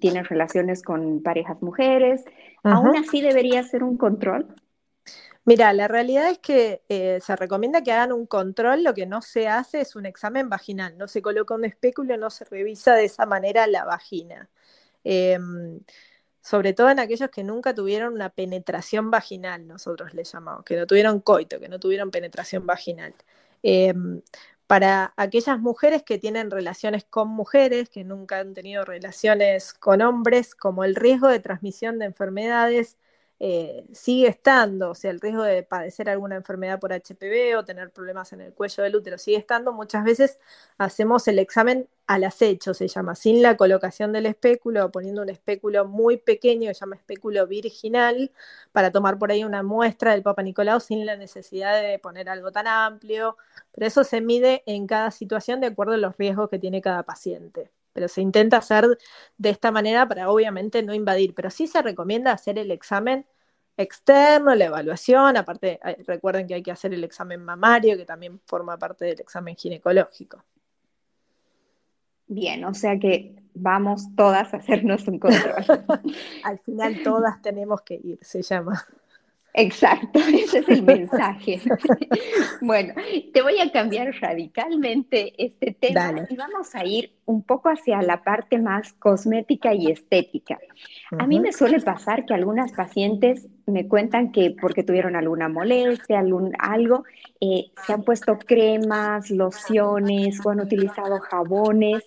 tiene 0.00 0.24
relaciones 0.24 0.82
con 0.82 1.22
parejas 1.22 1.62
mujeres? 1.62 2.24
¿Aún 2.64 2.96
así 2.96 3.20
debería 3.20 3.62
ser 3.62 3.84
un 3.84 3.96
control? 3.96 4.48
Mira, 5.50 5.72
la 5.72 5.88
realidad 5.88 6.30
es 6.30 6.38
que 6.38 6.84
eh, 6.88 7.18
se 7.20 7.34
recomienda 7.34 7.82
que 7.82 7.90
hagan 7.90 8.12
un 8.12 8.24
control, 8.24 8.84
lo 8.84 8.94
que 8.94 9.04
no 9.04 9.20
se 9.20 9.48
hace 9.48 9.80
es 9.80 9.96
un 9.96 10.06
examen 10.06 10.48
vaginal, 10.48 10.96
no 10.96 11.08
se 11.08 11.22
coloca 11.22 11.56
un 11.56 11.64
espéculo, 11.64 12.16
no 12.16 12.30
se 12.30 12.44
revisa 12.44 12.94
de 12.94 13.06
esa 13.06 13.26
manera 13.26 13.66
la 13.66 13.84
vagina. 13.84 14.48
Em, 15.02 15.80
sobre 16.40 16.72
todo 16.72 16.90
en 16.90 17.00
aquellos 17.00 17.30
que 17.30 17.42
nunca 17.42 17.74
tuvieron 17.74 18.14
una 18.14 18.28
penetración 18.30 19.10
vaginal, 19.10 19.66
nosotros 19.66 20.14
le 20.14 20.22
llamamos, 20.22 20.64
que 20.64 20.76
no 20.76 20.86
tuvieron 20.86 21.18
coito, 21.18 21.58
que 21.58 21.68
no 21.68 21.80
tuvieron 21.80 22.12
penetración 22.12 22.64
vaginal. 22.64 23.12
Em, 23.64 24.22
para 24.68 25.12
aquellas 25.16 25.58
mujeres 25.58 26.04
que 26.04 26.18
tienen 26.18 26.52
relaciones 26.52 27.04
con 27.04 27.26
mujeres, 27.28 27.88
que 27.90 28.04
nunca 28.04 28.38
han 28.38 28.54
tenido 28.54 28.84
relaciones 28.84 29.74
con 29.74 30.00
hombres, 30.00 30.54
como 30.54 30.84
el 30.84 30.94
riesgo 30.94 31.26
de 31.26 31.40
transmisión 31.40 31.98
de 31.98 32.04
enfermedades 32.06 32.98
eh, 33.42 33.86
sigue 33.94 34.28
estando, 34.28 34.90
o 34.90 34.94
sea, 34.94 35.10
el 35.10 35.18
riesgo 35.18 35.42
de 35.42 35.62
padecer 35.62 36.10
alguna 36.10 36.36
enfermedad 36.36 36.78
por 36.78 36.92
HPV 36.92 37.56
o 37.58 37.64
tener 37.64 37.90
problemas 37.90 38.34
en 38.34 38.42
el 38.42 38.52
cuello 38.52 38.82
del 38.82 38.96
útero 38.96 39.16
sigue 39.16 39.38
estando, 39.38 39.72
muchas 39.72 40.04
veces 40.04 40.38
hacemos 40.76 41.26
el 41.26 41.38
examen 41.38 41.88
al 42.06 42.24
acecho, 42.24 42.74
se 42.74 42.86
llama, 42.88 43.14
sin 43.14 43.40
la 43.40 43.56
colocación 43.56 44.12
del 44.12 44.26
espéculo, 44.26 44.90
poniendo 44.90 45.22
un 45.22 45.30
espéculo 45.30 45.86
muy 45.86 46.18
pequeño, 46.18 46.68
que 46.68 46.74
se 46.74 46.80
llama 46.80 46.96
espéculo 46.96 47.46
virginal, 47.46 48.30
para 48.72 48.92
tomar 48.92 49.18
por 49.18 49.30
ahí 49.30 49.42
una 49.44 49.62
muestra 49.62 50.12
del 50.12 50.22
Papa 50.22 50.42
Nicolau 50.42 50.78
sin 50.80 51.06
la 51.06 51.16
necesidad 51.16 51.80
de 51.80 51.98
poner 51.98 52.28
algo 52.28 52.52
tan 52.52 52.66
amplio, 52.66 53.38
pero 53.72 53.86
eso 53.86 54.04
se 54.04 54.20
mide 54.20 54.62
en 54.66 54.86
cada 54.86 55.10
situación 55.10 55.60
de 55.60 55.68
acuerdo 55.68 55.94
a 55.94 55.96
los 55.98 56.16
riesgos 56.18 56.50
que 56.50 56.58
tiene 56.58 56.82
cada 56.82 57.04
paciente 57.04 57.70
pero 57.92 58.08
se 58.08 58.20
intenta 58.20 58.58
hacer 58.58 58.86
de 59.38 59.50
esta 59.50 59.70
manera 59.70 60.06
para 60.08 60.30
obviamente 60.30 60.82
no 60.82 60.94
invadir, 60.94 61.34
pero 61.34 61.50
sí 61.50 61.66
se 61.66 61.82
recomienda 61.82 62.32
hacer 62.32 62.58
el 62.58 62.70
examen 62.70 63.26
externo, 63.76 64.54
la 64.54 64.66
evaluación, 64.66 65.36
aparte 65.36 65.80
recuerden 66.06 66.46
que 66.46 66.54
hay 66.54 66.62
que 66.62 66.70
hacer 66.70 66.92
el 66.92 67.04
examen 67.04 67.42
mamario, 67.42 67.96
que 67.96 68.04
también 68.04 68.40
forma 68.46 68.78
parte 68.78 69.06
del 69.06 69.20
examen 69.20 69.56
ginecológico. 69.56 70.44
Bien, 72.26 72.64
o 72.64 72.74
sea 72.74 72.98
que 72.98 73.34
vamos 73.54 74.14
todas 74.16 74.54
a 74.54 74.58
hacernos 74.58 75.08
un 75.08 75.18
control. 75.18 75.64
Al 76.44 76.58
final 76.60 77.02
todas 77.02 77.42
tenemos 77.42 77.82
que 77.82 77.94
ir, 77.94 78.18
se 78.22 78.42
llama. 78.42 78.84
Exacto, 79.54 80.20
ese 80.32 80.58
es 80.58 80.68
el 80.68 80.82
mensaje. 80.82 81.60
bueno, 82.60 82.94
te 83.32 83.42
voy 83.42 83.58
a 83.58 83.70
cambiar 83.72 84.12
radicalmente 84.20 85.32
este 85.36 85.72
tema 85.72 86.26
y 86.28 86.36
vamos 86.36 86.74
a 86.74 86.84
ir 86.84 87.12
un 87.26 87.42
poco 87.42 87.68
hacia 87.68 88.00
la 88.02 88.22
parte 88.22 88.58
más 88.58 88.92
cosmética 88.94 89.74
y 89.74 89.90
estética. 89.90 90.58
A 91.18 91.26
mí 91.26 91.40
me 91.40 91.52
suele 91.52 91.80
pasar 91.80 92.26
que 92.26 92.34
algunas 92.34 92.72
pacientes 92.72 93.48
me 93.66 93.88
cuentan 93.88 94.32
que 94.32 94.54
porque 94.60 94.82
tuvieron 94.82 95.16
alguna 95.16 95.48
molestia, 95.48 96.20
algún, 96.20 96.52
algo, 96.58 97.04
eh, 97.40 97.70
se 97.86 97.92
han 97.92 98.02
puesto 98.02 98.38
cremas, 98.38 99.30
lociones 99.30 100.44
o 100.44 100.50
han 100.50 100.60
utilizado 100.60 101.18
jabones 101.20 102.02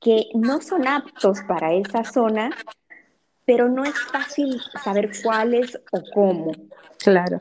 que 0.00 0.26
no 0.34 0.60
son 0.60 0.86
aptos 0.86 1.40
para 1.48 1.72
esa 1.74 2.04
zona 2.04 2.50
pero 3.46 3.68
no 3.68 3.84
es 3.84 3.94
fácil 4.10 4.60
saber 4.82 5.10
cuáles 5.22 5.78
o 5.92 6.02
cómo. 6.12 6.50
Claro. 6.98 7.40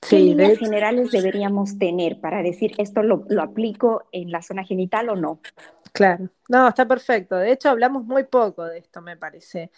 ¿Qué 0.00 0.18
líneas 0.20 0.58
generales 0.58 1.10
deberíamos 1.10 1.78
tener 1.78 2.20
para 2.20 2.42
decir 2.42 2.72
esto 2.78 3.02
lo, 3.02 3.24
aplico 3.40 4.04
en 4.12 4.30
la 4.30 4.42
zona 4.42 4.64
genital 4.64 5.08
o 5.08 5.16
no? 5.16 5.40
Claro, 5.92 6.28
no, 6.48 6.68
está 6.68 6.86
perfecto. 6.86 7.36
De 7.36 7.50
hecho, 7.50 7.70
hablamos 7.70 8.04
muy 8.04 8.24
poco 8.24 8.64
de 8.64 8.78
esto, 8.78 9.02
me 9.02 9.16
parece. 9.16 9.70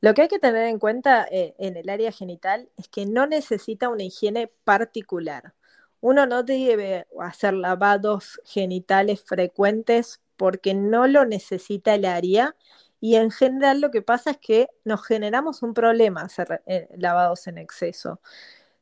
Lo 0.00 0.14
que 0.14 0.22
hay 0.22 0.28
que 0.28 0.38
tener 0.38 0.66
en 0.68 0.78
cuenta 0.78 1.26
eh, 1.30 1.54
en 1.58 1.76
el 1.76 1.90
área 1.90 2.12
genital 2.12 2.68
es 2.76 2.88
que 2.88 3.04
no 3.04 3.26
necesita 3.26 3.88
una 3.88 4.04
higiene 4.04 4.50
particular. 4.64 5.54
Uno 6.00 6.26
no 6.26 6.44
debe 6.44 7.06
hacer 7.20 7.54
lavados 7.54 8.40
genitales 8.44 9.22
frecuentes 9.22 10.20
porque 10.36 10.72
no 10.72 11.08
lo 11.08 11.24
necesita 11.24 11.94
el 11.94 12.04
área 12.04 12.54
y 13.00 13.16
en 13.16 13.30
general 13.30 13.80
lo 13.80 13.90
que 13.90 14.02
pasa 14.02 14.30
es 14.30 14.38
que 14.38 14.68
nos 14.84 15.04
generamos 15.04 15.62
un 15.62 15.74
problema 15.74 16.22
hacer 16.22 16.62
eh, 16.66 16.88
lavados 16.96 17.46
en 17.48 17.58
exceso. 17.58 18.20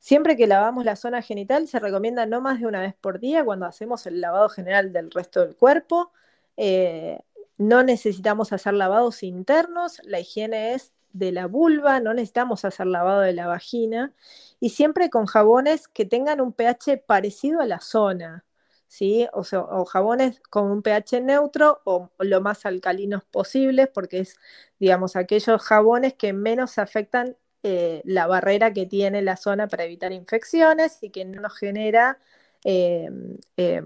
Siempre 0.06 0.36
que 0.36 0.46
lavamos 0.46 0.84
la 0.84 0.94
zona 0.94 1.20
genital 1.20 1.66
se 1.66 1.80
recomienda 1.80 2.26
no 2.26 2.40
más 2.40 2.60
de 2.60 2.66
una 2.68 2.80
vez 2.80 2.94
por 2.94 3.18
día 3.18 3.44
cuando 3.44 3.66
hacemos 3.66 4.06
el 4.06 4.20
lavado 4.20 4.48
general 4.48 4.92
del 4.92 5.10
resto 5.10 5.40
del 5.40 5.56
cuerpo. 5.56 6.12
Eh, 6.56 7.18
no 7.58 7.82
necesitamos 7.82 8.52
hacer 8.52 8.74
lavados 8.74 9.24
internos, 9.24 10.00
la 10.04 10.20
higiene 10.20 10.74
es 10.74 10.92
de 11.12 11.32
la 11.32 11.48
vulva, 11.48 11.98
no 11.98 12.14
necesitamos 12.14 12.64
hacer 12.64 12.86
lavado 12.86 13.22
de 13.22 13.32
la 13.32 13.48
vagina 13.48 14.14
y 14.60 14.70
siempre 14.70 15.10
con 15.10 15.26
jabones 15.26 15.88
que 15.88 16.04
tengan 16.04 16.40
un 16.40 16.52
pH 16.52 16.98
parecido 16.98 17.60
a 17.60 17.66
la 17.66 17.80
zona. 17.80 18.44
¿sí? 18.86 19.26
O, 19.32 19.40
o 19.40 19.84
jabones 19.86 20.40
con 20.50 20.70
un 20.70 20.82
pH 20.82 21.20
neutro 21.20 21.80
o, 21.84 22.10
lo 22.20 22.40
más 22.40 22.64
alcalinos 22.64 23.24
posibles, 23.24 23.88
porque 23.92 24.20
es, 24.20 24.36
digamos, 24.78 25.16
aquellos 25.16 25.60
jabones 25.62 26.14
que 26.14 26.32
menos 26.32 26.78
afectan 26.78 27.36
eh, 27.68 28.00
la 28.04 28.28
barrera 28.28 28.72
que 28.72 28.86
tiene 28.86 29.22
la 29.22 29.36
zona 29.36 29.66
para 29.66 29.82
evitar 29.82 30.12
infecciones 30.12 30.98
y 31.02 31.10
que 31.10 31.24
no 31.24 31.40
nos 31.40 31.58
genera 31.58 32.16
eh, 32.62 33.10
eh, 33.56 33.82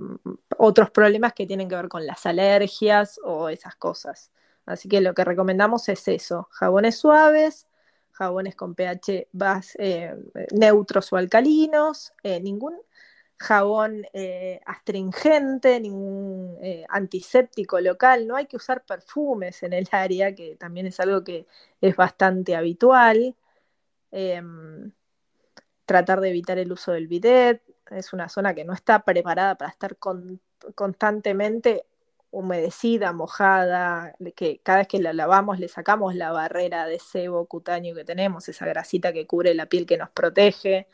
otros 0.58 0.90
problemas 0.90 1.32
que 1.32 1.46
tienen 1.46 1.66
que 1.66 1.76
ver 1.76 1.88
con 1.88 2.04
las 2.04 2.26
alergias 2.26 3.18
o 3.24 3.48
esas 3.48 3.76
cosas. 3.76 4.32
Así 4.66 4.86
que 4.86 5.00
lo 5.00 5.14
que 5.14 5.24
recomendamos 5.24 5.88
es 5.88 6.06
eso, 6.08 6.46
jabones 6.50 6.98
suaves, 6.98 7.68
jabones 8.12 8.54
con 8.54 8.74
pH 8.74 9.28
neutros 10.52 11.10
o 11.14 11.16
alcalinos, 11.16 12.12
ningún 12.22 12.76
jabón 13.38 14.04
astringente, 14.66 15.80
ningún 15.80 16.58
antiséptico 16.90 17.80
local, 17.80 18.26
no 18.26 18.36
hay 18.36 18.44
que 18.44 18.58
usar 18.58 18.84
perfumes 18.84 19.62
en 19.62 19.72
el 19.72 19.88
área, 19.90 20.34
que 20.34 20.56
también 20.56 20.86
es 20.86 21.00
algo 21.00 21.24
que 21.24 21.46
es 21.80 21.96
bastante 21.96 22.54
habitual. 22.54 23.34
Em, 24.12 24.92
tratar 25.86 26.20
de 26.20 26.30
evitar 26.30 26.58
el 26.58 26.72
uso 26.72 26.92
del 26.92 27.08
bidet, 27.08 27.62
es 27.90 28.12
una 28.12 28.28
zona 28.28 28.54
que 28.54 28.64
no 28.64 28.72
está 28.72 29.04
preparada 29.04 29.56
para 29.56 29.70
estar 29.70 29.96
constantemente 30.74 31.84
humedecida, 32.30 33.12
mojada, 33.12 34.14
que 34.36 34.60
cada 34.62 34.78
vez 34.78 34.88
que 34.88 35.00
la 35.00 35.12
lavamos 35.12 35.58
le 35.58 35.68
sacamos 35.68 36.14
la 36.14 36.30
barrera 36.30 36.86
de 36.86 36.98
sebo 37.00 37.46
cutáneo 37.46 37.94
que 37.94 38.04
tenemos, 38.04 38.48
esa 38.48 38.66
grasita 38.66 39.12
que 39.12 39.26
cubre 39.26 39.54
la 39.54 39.66
piel 39.66 39.86
que 39.86 39.98
nos 39.98 40.10
protege. 40.10 40.86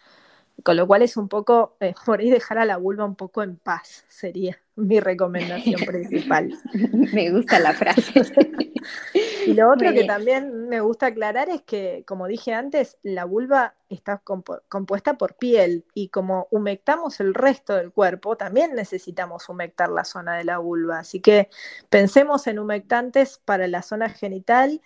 Con 0.63 0.77
lo 0.77 0.87
cual 0.87 1.03
es 1.03 1.17
un 1.17 1.29
poco, 1.29 1.77
eh, 1.81 1.95
por 2.07 2.21
ahí 2.21 2.31
dejar 2.31 2.59
a 2.59 2.65
la 2.65 2.77
vulva 2.77 3.05
un 3.05 3.17
poco 3.17 3.43
en 3.43 3.57
paz, 3.57 4.05
sería 4.09 4.59
mi 4.75 5.01
recomendación 5.01 5.81
principal. 5.87 6.53
me 7.13 7.31
gusta 7.31 7.59
la 7.59 7.73
frase. 7.73 8.13
y 9.47 9.55
lo 9.55 9.71
otro 9.71 9.93
que 9.93 10.05
también 10.05 10.69
me 10.69 10.81
gusta 10.81 11.07
aclarar 11.07 11.49
es 11.49 11.63
que, 11.63 12.05
como 12.07 12.27
dije 12.27 12.53
antes, 12.53 12.99
la 13.03 13.25
vulva 13.25 13.75
está 13.89 14.23
compuesta 14.69 15.17
por 15.17 15.37
piel 15.37 15.85
y 15.95 16.09
como 16.09 16.49
humectamos 16.51 17.21
el 17.21 17.35
resto 17.35 17.75
del 17.75 17.93
cuerpo, 17.93 18.37
también 18.37 18.75
necesitamos 18.75 19.49
humectar 19.49 19.91
la 19.91 20.05
zona 20.05 20.37
de 20.37 20.45
la 20.45 20.59
vulva. 20.59 20.99
Así 20.99 21.21
que 21.21 21.49
pensemos 21.89 22.47
en 22.47 22.59
humectantes 22.59 23.41
para 23.45 23.67
la 23.69 23.83
zona 23.83 24.11
genital 24.11 24.83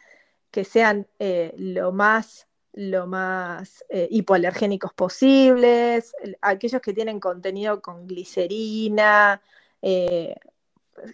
que 0.51 0.65
sean 0.65 1.07
eh, 1.19 1.55
lo 1.57 1.93
más 1.93 2.47
lo 2.73 3.07
más 3.07 3.85
eh, 3.89 4.09
hipoalergénicos 4.11 4.93
posibles, 4.93 6.15
aquellos 6.41 6.81
que 6.81 6.93
tienen 6.93 7.19
contenido 7.19 7.83
con 7.83 8.07
glicerina, 8.07 9.43
eh, 9.83 10.37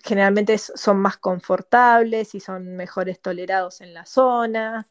generalmente 0.04 0.58
son 0.58 0.98
más 0.98 1.16
confortables 1.16 2.34
y 2.34 2.40
son 2.40 2.76
mejores 2.76 3.20
tolerados 3.20 3.80
en 3.80 3.94
la 3.94 4.04
zona. 4.04 4.88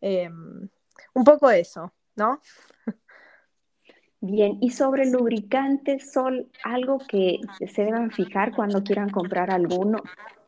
Em, 0.00 0.68
un 1.14 1.24
poco 1.24 1.50
eso, 1.50 1.92
¿no? 2.16 2.40
Bien, 4.20 4.58
y 4.60 4.70
sobre 4.70 5.08
lubricantes, 5.08 6.10
Sol, 6.10 6.50
algo 6.64 6.98
que 6.98 7.38
se 7.72 7.84
deban 7.84 8.10
fijar 8.10 8.52
cuando 8.54 8.82
quieran 8.82 9.10
comprar 9.10 9.52
alguno. 9.52 9.98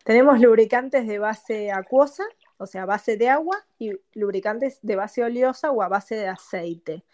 Tenemos 0.03 0.41
lubricantes 0.41 1.07
de 1.07 1.21
base 1.21 1.71
acuosa, 1.71 2.25
o 2.61 2.67
sea, 2.67 2.85
base 2.85 3.17
de 3.17 3.29
agua, 3.29 3.65
y 3.79 3.93
lubricantes 4.15 4.79
de 4.83 4.97
base 4.97 5.25
oleosa 5.25 5.71
o 5.71 5.83
a 5.83 5.89
base 5.89 6.15
de 6.15 6.29
aceite. 6.29 7.05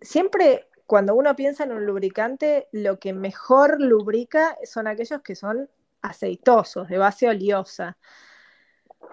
Siempre 0.00 0.68
cuando 0.86 1.14
uno 1.14 1.36
piensa 1.36 1.64
en 1.64 1.72
un 1.72 1.84
lubricante, 1.84 2.68
lo 2.72 2.98
que 2.98 3.12
mejor 3.12 3.78
lubrica 3.78 4.56
son 4.64 4.86
aquellos 4.86 5.20
que 5.20 5.34
son 5.34 5.68
aceitosos, 6.00 6.88
de 6.88 6.96
base 6.96 7.28
oleosa. 7.28 7.98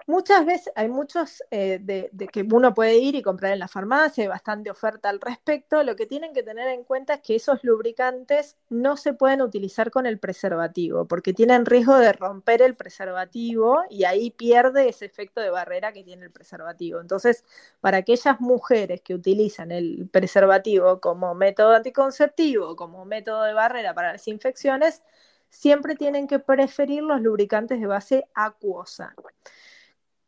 Muchas 0.08 0.46
veces 0.46 0.72
hay 0.76 0.88
muchos 0.88 1.42
eh, 1.50 1.80
de, 1.82 2.10
que 2.28 2.46
uno 2.52 2.72
puede 2.74 2.96
ir 2.98 3.16
y 3.16 3.22
comprar 3.22 3.52
en 3.52 3.58
la 3.58 3.66
farmacia, 3.66 4.22
hay 4.22 4.28
bastante 4.28 4.70
oferta 4.70 5.08
al 5.08 5.20
respecto. 5.20 5.82
Lo 5.82 5.96
que 5.96 6.06
tienen 6.06 6.32
que 6.32 6.44
tener 6.44 6.68
en 6.68 6.84
cuenta 6.84 7.14
es 7.14 7.20
que 7.22 7.34
esos 7.34 7.64
lubricantes 7.64 8.56
no 8.68 8.96
se 8.96 9.14
pueden 9.14 9.42
utilizar 9.42 9.90
con 9.90 10.06
el 10.06 10.20
preservativo, 10.20 11.06
porque 11.06 11.32
tienen 11.32 11.66
riesgo 11.66 11.96
de 11.98 12.12
romper 12.12 12.62
el 12.62 12.76
preservativo 12.76 13.82
y 13.90 14.04
ahí 14.04 14.30
pierde 14.30 14.88
ese 14.88 15.06
efecto 15.06 15.40
de 15.40 15.50
barrera 15.50 15.92
que 15.92 16.04
tiene 16.04 16.26
el 16.26 16.30
preservativo. 16.30 17.00
Entonces, 17.00 17.44
para 17.80 17.96
aquellas 17.98 18.40
mujeres 18.40 19.00
que 19.00 19.12
utilizan 19.12 19.72
el 19.72 20.08
preservativo 20.08 21.00
como 21.00 21.34
método 21.34 21.74
anticonceptivo, 21.74 22.76
como 22.76 23.04
método 23.06 23.42
de 23.42 23.54
barrera 23.54 23.92
para 23.92 24.12
las 24.12 24.28
infecciones, 24.28 25.02
siempre 25.50 25.96
tienen 25.96 26.28
que 26.28 26.38
preferir 26.38 27.02
los 27.02 27.20
lubricantes 27.20 27.80
de 27.80 27.86
base 27.88 28.28
acuosa. 28.34 29.14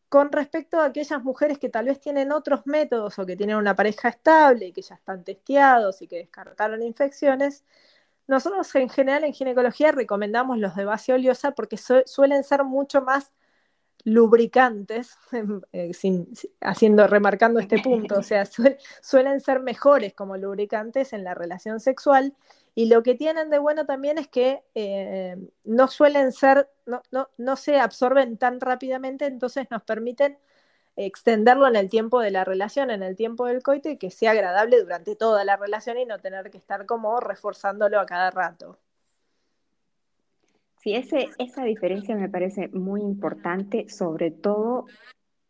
Con 0.08 0.32
respecto 0.32 0.80
a 0.80 0.86
aquellas 0.86 1.22
mujeres 1.22 1.58
que 1.58 1.68
tal 1.68 1.86
vez 1.86 2.00
tienen 2.00 2.32
otros 2.32 2.66
métodos 2.66 3.18
o 3.18 3.26
que 3.26 3.36
tienen 3.36 3.56
una 3.56 3.74
pareja 3.74 4.08
estable 4.08 4.66
y 4.66 4.72
que 4.72 4.82
ya 4.82 4.94
están 4.94 5.22
testeados 5.22 6.00
y 6.00 6.08
que 6.08 6.16
descartaron 6.16 6.82
infecciones, 6.82 7.64
nosotros 8.26 8.74
en 8.74 8.88
general 8.88 9.24
en 9.24 9.32
ginecología 9.32 9.92
recomendamos 9.92 10.58
los 10.58 10.76
de 10.76 10.84
base 10.84 11.12
oleosa 11.12 11.52
porque 11.52 11.76
suelen 11.76 12.44
ser 12.44 12.64
mucho 12.64 13.02
más 13.02 13.32
lubricantes, 14.04 15.16
eh, 15.72 15.92
haciendo, 16.60 17.06
remarcando 17.06 17.60
este 17.60 17.78
punto, 17.80 18.18
o 18.18 18.22
sea, 18.22 18.44
suelen 19.02 19.40
ser 19.40 19.60
mejores 19.60 20.14
como 20.14 20.36
lubricantes 20.36 21.12
en 21.12 21.24
la 21.24 21.34
relación 21.34 21.80
sexual 21.80 22.34
y 22.78 22.86
lo 22.86 23.02
que 23.02 23.16
tienen 23.16 23.50
de 23.50 23.58
bueno 23.58 23.86
también 23.86 24.18
es 24.18 24.28
que 24.28 24.62
eh, 24.76 25.36
no 25.64 25.88
suelen 25.88 26.30
ser, 26.30 26.70
no, 26.86 27.02
no, 27.10 27.28
no 27.36 27.56
se 27.56 27.80
absorben 27.80 28.38
tan 28.38 28.60
rápidamente, 28.60 29.26
entonces 29.26 29.66
nos 29.68 29.82
permiten 29.82 30.38
extenderlo 30.94 31.66
en 31.66 31.74
el 31.74 31.90
tiempo 31.90 32.20
de 32.20 32.30
la 32.30 32.44
relación, 32.44 32.92
en 32.92 33.02
el 33.02 33.16
tiempo 33.16 33.46
del 33.46 33.64
coito 33.64 33.88
y 33.88 33.96
que 33.96 34.12
sea 34.12 34.30
agradable 34.30 34.80
durante 34.80 35.16
toda 35.16 35.44
la 35.44 35.56
relación 35.56 35.98
y 35.98 36.04
no 36.04 36.20
tener 36.20 36.52
que 36.52 36.58
estar 36.58 36.86
como 36.86 37.18
reforzándolo 37.18 37.98
a 37.98 38.06
cada 38.06 38.30
rato. 38.30 38.78
Sí, 40.76 40.94
ese, 40.94 41.30
esa 41.38 41.64
diferencia 41.64 42.14
me 42.14 42.28
parece 42.28 42.68
muy 42.68 43.00
importante, 43.00 43.88
sobre 43.88 44.30
todo 44.30 44.86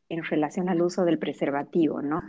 en 0.09 0.25
relación 0.25 0.71
al 0.71 0.81
uso 0.81 1.05
del 1.05 1.19
preservativo, 1.19 2.01
¿no? 2.01 2.23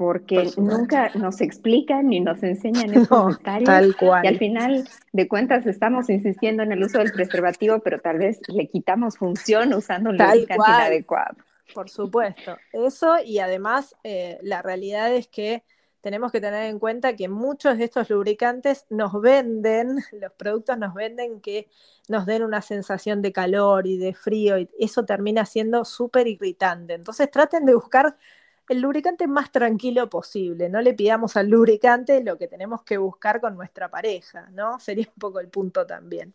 Porque 0.00 0.50
nunca 0.56 1.10
nos 1.14 1.42
explican 1.42 2.08
ni 2.08 2.20
nos 2.20 2.42
enseñan 2.42 2.94
esos 2.94 3.36
detalles. 3.36 3.66
Tal 3.66 3.94
cual. 3.98 4.24
Y 4.24 4.28
al 4.28 4.38
final 4.38 4.88
de 5.12 5.28
cuentas 5.28 5.66
estamos 5.66 6.08
insistiendo 6.08 6.62
en 6.62 6.72
el 6.72 6.82
uso 6.82 7.00
del 7.00 7.12
preservativo, 7.12 7.80
pero 7.80 8.00
tal 8.00 8.16
vez 8.16 8.40
le 8.48 8.66
quitamos 8.66 9.18
función 9.18 9.74
usando 9.74 10.08
un 10.08 10.16
lubricante 10.16 10.64
inadecuado. 10.66 11.36
Por 11.74 11.90
supuesto. 11.90 12.56
Eso 12.72 13.16
y 13.22 13.40
además 13.40 13.94
eh, 14.02 14.38
la 14.40 14.62
realidad 14.62 15.14
es 15.14 15.28
que 15.28 15.64
tenemos 16.00 16.32
que 16.32 16.40
tener 16.40 16.70
en 16.70 16.78
cuenta 16.78 17.14
que 17.14 17.28
muchos 17.28 17.76
de 17.76 17.84
estos 17.84 18.08
lubricantes 18.08 18.86
nos 18.88 19.20
venden, 19.20 19.98
los 20.18 20.32
productos 20.32 20.78
nos 20.78 20.94
venden 20.94 21.42
que 21.42 21.68
nos 22.08 22.24
den 22.24 22.42
una 22.42 22.62
sensación 22.62 23.20
de 23.20 23.32
calor 23.32 23.86
y 23.86 23.98
de 23.98 24.14
frío, 24.14 24.56
y 24.56 24.70
eso 24.78 25.04
termina 25.04 25.44
siendo 25.44 25.84
súper 25.84 26.26
irritante. 26.26 26.94
Entonces 26.94 27.30
traten 27.30 27.66
de 27.66 27.74
buscar 27.74 28.16
el 28.70 28.80
lubricante 28.80 29.26
más 29.26 29.50
tranquilo 29.50 30.08
posible, 30.08 30.68
no 30.68 30.80
le 30.80 30.94
pidamos 30.94 31.36
al 31.36 31.48
lubricante 31.50 32.22
lo 32.22 32.38
que 32.38 32.46
tenemos 32.46 32.84
que 32.84 32.98
buscar 32.98 33.40
con 33.40 33.56
nuestra 33.56 33.90
pareja, 33.90 34.48
¿no? 34.52 34.78
Sería 34.80 35.06
un 35.08 35.20
poco 35.20 35.40
el 35.40 35.48
punto 35.48 35.84
también. 35.86 36.32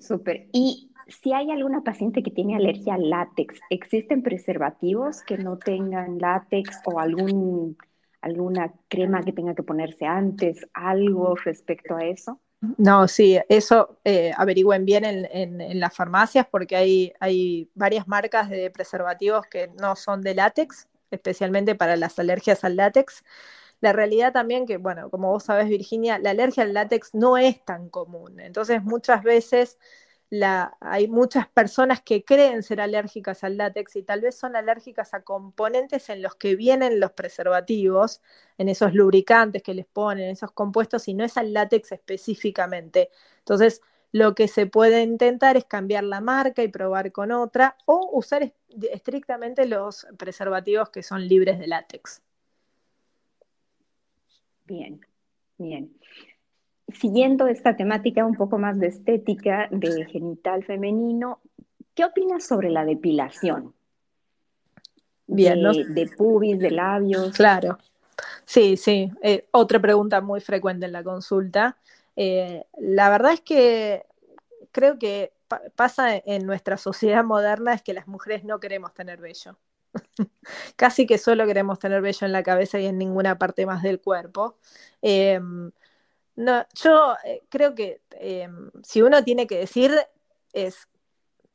Súper. 0.00 0.48
Y 0.52 0.92
si 1.08 1.34
hay 1.34 1.50
alguna 1.50 1.82
paciente 1.82 2.22
que 2.22 2.30
tiene 2.30 2.56
alergia 2.56 2.94
al 2.94 3.10
látex, 3.10 3.60
¿existen 3.68 4.22
preservativos 4.22 5.20
que 5.22 5.36
no 5.36 5.58
tengan 5.58 6.18
látex 6.18 6.80
o 6.86 7.00
algún, 7.00 7.76
alguna 8.22 8.72
crema 8.88 9.22
que 9.22 9.32
tenga 9.32 9.54
que 9.54 9.62
ponerse 9.62 10.06
antes, 10.06 10.66
algo 10.72 11.34
respecto 11.36 11.96
a 11.96 12.06
eso? 12.06 12.40
No, 12.60 13.06
sí, 13.06 13.38
eso 13.48 13.98
eh, 14.04 14.32
averigüen 14.36 14.86
bien 14.86 15.04
en, 15.04 15.78
las 15.78 15.94
farmacias 15.94 16.46
porque 16.50 16.76
hay, 17.20 17.70
varias 17.74 18.08
marcas 18.08 18.48
de 18.48 18.70
preservativos 18.70 19.46
que 19.46 19.68
no 19.80 19.94
son 19.94 20.22
de 20.22 20.34
látex, 20.34 20.88
especialmente 21.10 21.74
para 21.74 21.96
las 21.96 22.18
alergias 22.18 22.64
al 22.64 22.76
látex. 22.76 23.24
La 23.80 23.92
realidad 23.92 24.32
también 24.32 24.66
que, 24.66 24.78
bueno, 24.78 25.10
como 25.10 25.30
vos 25.30 25.44
sabés, 25.44 25.68
Virginia, 25.68 26.18
la 26.18 26.30
alergia 26.30 26.62
al 26.62 26.72
látex 26.74 27.14
no 27.14 27.36
es 27.36 27.62
tan 27.64 27.90
común. 27.90 28.40
Entonces, 28.40 28.82
muchas 28.82 29.22
veces 29.22 29.78
hay 30.80 31.06
muchas 31.08 31.48
personas 31.48 32.02
que 32.02 32.24
creen 32.24 32.62
ser 32.62 32.80
alérgicas 32.80 33.44
al 33.44 33.56
látex 33.56 33.96
y 33.96 34.02
tal 34.02 34.22
vez 34.22 34.36
son 34.36 34.56
alérgicas 34.56 35.14
a 35.14 35.22
componentes 35.22 36.08
en 36.10 36.20
los 36.20 36.34
que 36.34 36.56
vienen 36.56 36.98
los 36.98 37.12
preservativos, 37.12 38.20
en 38.58 38.68
esos 38.68 38.92
lubricantes 38.94 39.62
que 39.62 39.74
les 39.74 39.86
ponen, 39.86 40.30
esos 40.30 40.50
compuestos, 40.52 41.06
y 41.08 41.14
no 41.14 41.24
es 41.24 41.36
al 41.36 41.52
látex 41.52 41.92
específicamente. 41.92 43.10
Entonces, 43.38 43.82
lo 44.12 44.34
que 44.34 44.48
se 44.48 44.66
puede 44.66 45.02
intentar 45.02 45.56
es 45.56 45.64
cambiar 45.64 46.04
la 46.04 46.20
marca 46.20 46.62
y 46.62 46.68
probar 46.68 47.12
con 47.12 47.30
otra 47.32 47.76
o 47.86 48.10
usar 48.12 48.52
estrictamente 48.92 49.66
los 49.66 50.06
preservativos 50.18 50.90
que 50.90 51.02
son 51.02 51.26
libres 51.28 51.58
de 51.58 51.68
látex. 51.68 52.22
Bien, 54.66 55.00
bien 55.58 55.96
siguiendo 56.98 57.46
esta 57.46 57.76
temática 57.76 58.24
un 58.24 58.34
poco 58.34 58.58
más 58.58 58.78
de 58.78 58.88
estética, 58.88 59.68
de 59.70 60.06
genital 60.06 60.64
femenino, 60.64 61.40
¿qué 61.94 62.04
opinas 62.04 62.44
sobre 62.44 62.70
la 62.70 62.84
depilación? 62.84 63.74
Bien, 65.26 65.60
de, 65.62 66.08
pubis, 66.16 66.58
de 66.58 66.70
labios. 66.70 67.32
Claro. 67.32 67.78
Sí, 68.44 68.76
sí. 68.76 69.10
Eh, 69.22 69.46
otra 69.50 69.80
pregunta 69.80 70.20
muy 70.20 70.40
frecuente 70.40 70.86
en 70.86 70.92
la 70.92 71.02
consulta. 71.02 71.76
Eh, 72.14 72.64
la 72.78 73.10
verdad 73.10 73.32
es 73.32 73.40
que 73.40 74.06
creo 74.72 74.98
que 74.98 75.32
pasa 75.74 76.16
en 76.16 76.46
nuestra 76.46 76.76
sociedad 76.76 77.24
moderna 77.24 77.74
es 77.74 77.82
que 77.82 77.94
las 77.94 78.06
mujeres 78.06 78.44
no 78.44 78.60
queremos 78.60 78.94
tener 78.94 79.20
vello. 79.20 79.58
Casi 80.76 81.06
que 81.06 81.18
solo 81.18 81.46
queremos 81.46 81.78
tener 81.78 82.02
vello 82.02 82.26
en 82.26 82.32
la 82.32 82.42
cabeza 82.42 82.78
y 82.78 82.86
en 82.86 82.98
ninguna 82.98 83.38
parte 83.38 83.66
más 83.66 83.82
del 83.82 84.00
cuerpo. 84.00 84.58
Em, 85.02 85.70
no, 86.36 86.66
yo 86.74 87.16
eh, 87.24 87.42
creo 87.48 87.74
que 87.74 88.02
em, 88.12 88.70
si 88.82 89.02
uno 89.02 89.24
tiene 89.24 89.46
que 89.46 89.58
decir 89.58 89.92
es 90.52 90.88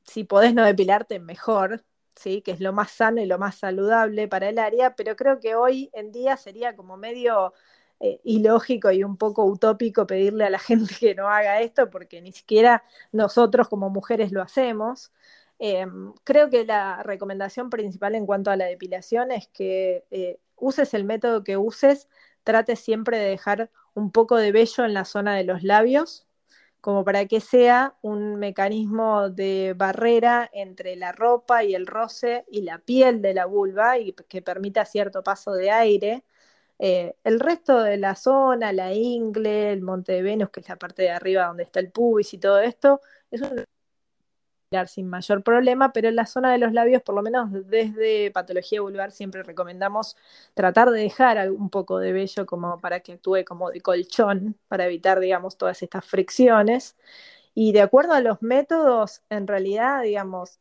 si 0.04 0.24
podés 0.24 0.54
no 0.54 0.66
depilarte, 0.66 1.20
mejor, 1.20 1.84
¿sí? 2.16 2.42
que 2.42 2.52
es 2.52 2.60
lo 2.60 2.74
más 2.74 2.92
sano 2.92 3.22
y 3.22 3.26
lo 3.26 3.38
más 3.40 3.56
saludable 3.56 4.28
para 4.28 4.50
el 4.50 4.60
área, 4.60 4.96
pero 4.96 5.16
creo 5.16 5.40
que 5.40 5.56
hoy 5.56 5.90
en 5.94 6.12
día 6.12 6.38
sería 6.38 6.76
como 6.76 6.98
medio 6.98 7.54
eh, 8.00 8.20
ilógico 8.24 8.92
y 8.92 9.04
un 9.04 9.18
poco 9.18 9.46
utópico 9.46 10.08
pedirle 10.08 10.46
a 10.46 10.50
la 10.50 10.60
gente 10.60 10.94
que 11.00 11.16
no 11.16 11.30
haga 11.30 11.62
esto, 11.62 11.90
porque 11.90 12.22
ni 12.22 12.32
siquiera 12.32 12.84
nosotros 13.12 13.70
como 13.70 13.90
mujeres 13.90 14.32
lo 14.32 14.42
hacemos. 14.42 15.12
Em, 15.60 16.14
creo 16.24 16.50
que 16.50 16.66
la 16.66 17.04
recomendación 17.04 17.70
principal 17.70 18.16
en 18.16 18.26
cuanto 18.26 18.50
a 18.52 18.56
la 18.56 18.66
depilación 18.66 19.32
es 19.32 19.48
que 19.48 20.06
eh, 20.12 20.40
uses 20.56 20.94
el 20.96 21.04
método 21.04 21.44
que 21.44 21.58
uses, 21.58 22.10
trate 22.44 22.76
siempre 22.76 23.20
de 23.20 23.30
dejar 23.30 23.70
un 23.94 24.12
poco 24.12 24.38
de 24.38 24.52
vello 24.52 24.86
en 24.86 24.94
la 24.94 25.06
zona 25.06 25.36
de 25.36 25.44
los 25.44 25.64
labios, 25.64 26.28
como 26.82 27.06
para 27.06 27.26
que 27.28 27.42
sea 27.42 27.96
un 28.02 28.38
mecanismo 28.38 29.30
de 29.30 29.74
barrera 29.78 30.50
entre 30.54 30.96
la 30.96 31.12
ropa 31.12 31.64
y 31.64 31.76
el 31.76 31.88
roce 31.88 32.46
y 32.50 32.64
la 32.64 32.80
piel 32.80 33.22
de 33.22 33.34
la 33.36 33.46
vulva 33.46 34.00
y 34.00 34.14
que 34.14 34.42
permita 34.42 34.86
cierto 34.86 35.24
paso 35.24 35.54
de 35.54 35.72
aire. 35.72 36.24
Eh, 36.80 37.16
el 37.24 37.40
resto 37.40 37.82
de 37.84 37.98
la 37.98 38.16
zona, 38.16 38.74
la 38.74 38.94
ingle, 38.94 39.72
el 39.74 39.82
monte 39.82 40.14
de 40.14 40.24
Venus, 40.24 40.50
que 40.50 40.62
es 40.62 40.70
la 40.70 40.78
parte 40.78 41.04
de 41.04 41.12
arriba 41.12 41.46
donde 41.48 41.64
está 41.64 41.80
el 41.80 41.92
pubis 41.92 42.34
y 42.34 42.40
todo 42.40 42.60
esto, 42.60 43.02
es 43.30 43.42
un 43.42 43.64
sin 44.88 45.10
mayor 45.10 45.44
problema, 45.44 45.92
pero 45.92 46.08
en 46.08 46.16
la 46.16 46.26
zona 46.26 46.52
de 46.52 46.58
los 46.58 46.72
labios, 46.72 47.02
por 47.04 47.14
lo 47.16 47.22
menos 47.22 47.50
desde 47.52 48.32
patología 48.32 48.82
vulvar, 48.82 49.12
siempre 49.12 49.44
recomendamos 49.44 50.16
tratar 50.54 50.92
de 50.92 51.02
dejar 51.02 51.52
un 51.52 51.70
poco 51.70 52.00
de 52.00 52.14
vello 52.14 52.46
como 52.46 52.80
para 52.80 53.02
que 53.02 53.14
actúe 53.14 53.44
como 53.46 53.70
de 53.70 53.82
colchón, 53.82 54.58
para 54.70 54.86
evitar, 54.86 55.20
digamos, 55.20 55.58
todas 55.58 55.82
estas 55.84 56.06
fricciones. 56.06 56.96
Y 57.54 57.74
de 57.74 57.82
acuerdo 57.82 58.14
a 58.14 58.22
los 58.22 58.42
métodos, 58.42 59.22
en 59.30 59.48
realidad, 59.48 60.04
digamos, 60.04 60.60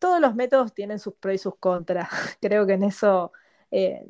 todos 0.00 0.20
los 0.20 0.34
métodos 0.34 0.74
tienen 0.74 0.98
sus 0.98 1.14
pros 1.14 1.34
y 1.36 1.38
sus 1.38 1.56
contras. 1.56 2.08
Creo 2.40 2.66
que 2.66 2.74
en 2.74 2.84
eso 2.84 3.32
eh, 3.70 4.04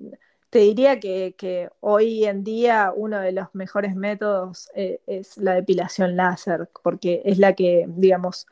te 0.50 0.60
diría 0.60 1.00
que, 1.00 1.70
hoy 1.80 2.24
en 2.24 2.44
día 2.44 2.92
uno 2.96 3.20
de 3.20 3.32
los 3.32 3.54
mejores 3.54 3.94
métodos 3.96 4.70
eh, 4.74 5.00
es 5.06 5.36
la 5.38 5.54
depilación 5.54 6.16
láser, 6.16 6.70
porque 6.82 7.22
es 7.24 7.38
la 7.38 7.54
que, 7.54 7.86
digamos, 7.88 8.46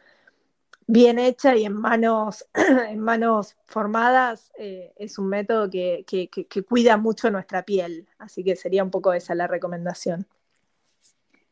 bien 0.91 1.18
hecha 1.18 1.57
y 1.57 1.64
en 1.64 1.74
manos, 1.74 2.47
en 2.88 2.99
manos 3.01 3.57
formadas, 3.66 4.53
eh, 4.59 4.93
es 4.97 5.18
un 5.18 5.28
método 5.28 5.70
que, 5.70 6.05
que 6.07 6.62
cuida 6.62 6.97
mucho 6.97 7.30
nuestra 7.30 7.64
piel. 7.64 8.09
Así 8.18 8.45
que 8.45 8.57
sería 8.57 8.84
un 8.84 8.91
poco 8.91 9.12
esa 9.12 9.34
la 9.34 9.47
recomendación. 9.47 10.26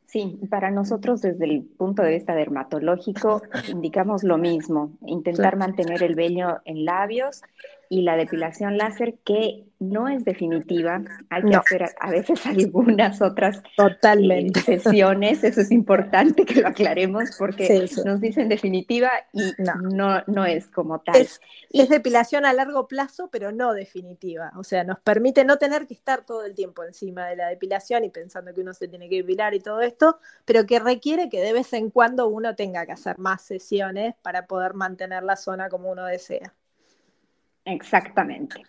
Sí, 0.08 0.40
para 0.48 0.70
nosotros 0.70 1.20
desde 1.20 1.44
el 1.44 1.64
punto 1.64 2.02
de 2.02 2.12
vista 2.12 2.34
dermatológico 2.34 3.42
indicamos 3.68 4.24
lo 4.24 4.38
mismo, 4.38 4.96
intentar 5.06 5.56
mantener 5.58 6.02
el 6.02 6.14
vello 6.14 6.60
en 6.64 6.86
labios 6.86 7.42
y 7.90 8.02
la 8.02 8.16
depilación 8.16 8.76
láser 8.76 9.18
que 9.24 9.64
no 9.80 10.08
es 10.08 10.24
definitiva, 10.24 11.02
hay 11.30 11.42
que 11.42 11.54
hacer 11.54 11.84
a 12.00 12.10
veces 12.10 12.44
algunas 12.46 13.22
otras 13.22 13.62
Totalmente. 13.76 14.60
Eh, 14.60 14.80
sesiones, 14.80 15.44
eso 15.44 15.60
es 15.60 15.70
importante 15.70 16.44
que 16.44 16.60
lo 16.60 16.68
aclaremos 16.68 17.30
porque 17.38 17.88
nos 18.04 18.20
dicen 18.20 18.48
definitiva 18.48 19.10
y 19.32 19.52
no, 19.58 20.22
no, 20.26 20.44
es 20.44 20.66
como 20.66 21.00
tal. 21.00 21.16
Es, 21.16 21.40
es, 21.70 21.88
depilación 21.88 22.44
a 22.44 22.52
largo 22.52 22.88
plazo, 22.88 23.28
pero 23.30 23.52
no 23.52 23.72
definitiva, 23.72 24.52
o 24.56 24.64
sea, 24.64 24.82
nos 24.84 24.98
permite 25.00 25.44
no 25.44 25.58
tener 25.58 25.86
que 25.86 25.94
estar 25.94 26.24
todo 26.24 26.44
el 26.44 26.54
tiempo 26.54 26.82
encima 26.84 27.26
de 27.26 27.36
la 27.36 27.48
depilación 27.48 28.04
y 28.04 28.10
pensando 28.10 28.52
que 28.52 28.62
uno 28.62 28.74
se 28.74 28.88
tiene 28.88 29.08
que 29.08 29.16
depilar 29.16 29.54
y 29.54 29.60
todo 29.60 29.80
esto, 29.80 30.18
pero 30.44 30.66
que 30.66 30.80
requiere 30.80 31.28
que 31.28 31.40
de 31.40 31.52
vez 31.52 31.72
en 31.72 31.90
cuando 31.90 32.28
uno 32.28 32.56
tenga 32.56 32.84
que 32.84 32.92
hacer 32.92 33.18
más 33.18 33.42
sesiones 33.42 34.14
para 34.22 34.46
poder 34.46 34.74
mantener 34.74 35.22
la 35.22 35.36
zona 35.36 35.68
como 35.68 35.90
uno 35.90 36.04
desea. 36.04 36.52
Exactamente. 37.64 38.62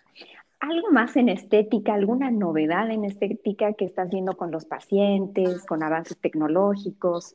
¿Algo 0.60 0.90
más 0.90 1.16
en 1.16 1.30
estética, 1.30 1.94
alguna 1.94 2.30
novedad 2.30 2.90
en 2.90 3.04
estética 3.04 3.72
que 3.72 3.86
estás 3.86 4.10
viendo 4.10 4.36
con 4.36 4.50
los 4.50 4.66
pacientes, 4.66 5.64
con 5.64 5.82
avances 5.82 6.18
tecnológicos? 6.18 7.34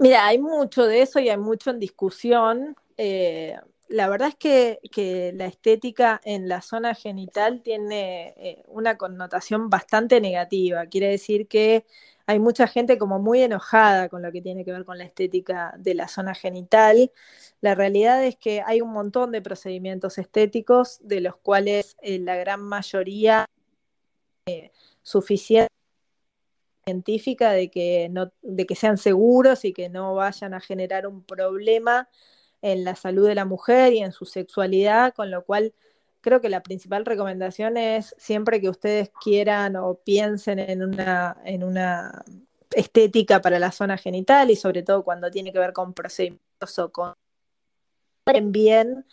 Mira, 0.00 0.26
hay 0.26 0.38
mucho 0.38 0.84
de 0.84 1.02
eso 1.02 1.20
y 1.20 1.28
hay 1.28 1.38
mucho 1.38 1.70
en 1.70 1.78
discusión. 1.78 2.76
Eh, 2.96 3.56
la 3.88 4.08
verdad 4.08 4.28
es 4.28 4.36
que, 4.36 5.32
la 5.34 5.46
estética 5.46 6.20
en 6.24 6.48
la 6.48 6.62
zona 6.62 6.94
genital 6.94 7.62
tiene 7.62 8.34
eh, 8.36 8.64
una 8.68 8.98
connotación 8.98 9.70
bastante 9.70 10.20
negativa. 10.20 10.86
Quiere 10.86 11.08
decir 11.08 11.48
que 11.48 11.86
hay 12.26 12.38
mucha 12.38 12.66
gente 12.66 12.98
como 12.98 13.18
muy 13.18 13.42
enojada 13.42 14.08
con 14.10 14.22
lo 14.22 14.30
que 14.30 14.42
tiene 14.42 14.64
que 14.64 14.72
ver 14.72 14.84
con 14.84 14.98
la 14.98 15.04
estética 15.04 15.74
de 15.78 15.94
la 15.94 16.08
zona 16.08 16.34
genital. 16.34 17.10
La 17.62 17.74
realidad 17.74 18.22
es 18.24 18.36
que 18.36 18.62
hay 18.66 18.82
un 18.82 18.92
montón 18.92 19.32
de 19.32 19.40
procedimientos 19.42 20.18
estéticos 20.18 20.98
de 21.02 21.20
los 21.20 21.36
cuales 21.36 21.96
eh, 22.02 22.18
la 22.18 22.36
gran 22.36 22.60
mayoría 22.60 23.46
eh, 24.46 24.72
suficiente 25.02 25.72
científica 26.84 27.52
de 27.52 27.70
que, 27.70 28.08
no, 28.10 28.32
de 28.42 28.66
que 28.66 28.74
sean 28.74 28.98
seguros 28.98 29.64
y 29.64 29.72
que 29.72 29.88
no 29.88 30.14
vayan 30.14 30.54
a 30.54 30.60
generar 30.60 31.06
un 31.06 31.22
problema 31.22 32.08
en 32.62 32.84
la 32.84 32.96
salud 32.96 33.26
de 33.26 33.34
la 33.34 33.44
mujer 33.44 33.92
y 33.92 33.98
en 34.00 34.12
su 34.12 34.24
sexualidad, 34.24 35.14
con 35.14 35.30
lo 35.30 35.44
cual 35.44 35.72
creo 36.20 36.40
que 36.40 36.48
la 36.48 36.62
principal 36.62 37.04
recomendación 37.04 37.76
es 37.76 38.14
siempre 38.18 38.60
que 38.60 38.68
ustedes 38.68 39.10
quieran 39.22 39.76
o 39.76 39.94
piensen 39.94 40.58
en 40.58 40.82
una, 40.82 41.36
en 41.44 41.64
una 41.64 42.24
estética 42.72 43.40
para 43.40 43.58
la 43.58 43.72
zona 43.72 43.96
genital 43.96 44.50
y 44.50 44.56
sobre 44.56 44.82
todo 44.82 45.04
cuando 45.04 45.30
tiene 45.30 45.52
que 45.52 45.58
ver 45.58 45.72
con 45.72 45.94
procedimientos 45.94 46.78
o 46.78 46.92
con 46.92 47.14
bien 48.42 49.06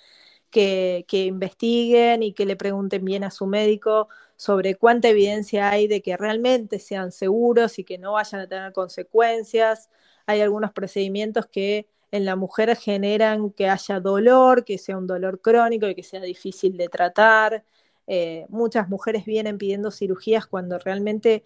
que, 0.49 1.05
que, 1.07 1.25
investiguen 1.25 2.23
y 2.23 2.33
que 2.33 2.45
le 2.45 2.55
pregunten 2.55 3.05
bien 3.05 3.23
a 3.23 3.31
su 3.31 3.45
médico 3.45 4.09
sobre 4.35 4.75
cuánta 4.75 5.07
evidencia 5.09 5.69
hay 5.69 5.87
de 5.87 6.01
que 6.01 6.17
realmente 6.17 6.79
sean 6.79 7.11
seguros 7.11 7.79
y 7.79 7.85
que 7.85 7.97
no 7.97 8.13
vayan 8.13 8.41
a 8.41 8.47
tener 8.47 8.73
consecuencias. 8.73 9.89
Hay 10.25 10.41
algunos 10.41 10.73
procedimientos 10.73 11.45
que 11.45 11.87
en 12.15 12.25
la 12.25 12.35
mujer 12.35 12.75
generan 12.75 13.51
que 13.51 13.69
haya 13.69 13.99
dolor, 13.99 14.63
que 14.65 14.77
sea 14.77 14.97
un 14.97 15.07
dolor 15.07 15.41
crónico 15.41 15.87
y 15.87 15.95
que 15.95 16.03
sea 16.03 16.21
difícil 16.21 16.77
de 16.77 16.87
tratar. 16.87 17.63
Eh, 18.07 18.45
muchas 18.49 18.87
mujeres 18.89 19.25
vienen 19.25 19.57
pidiendo 19.57 19.91
cirugías 19.91 20.45
cuando 20.45 20.77
realmente 20.79 21.43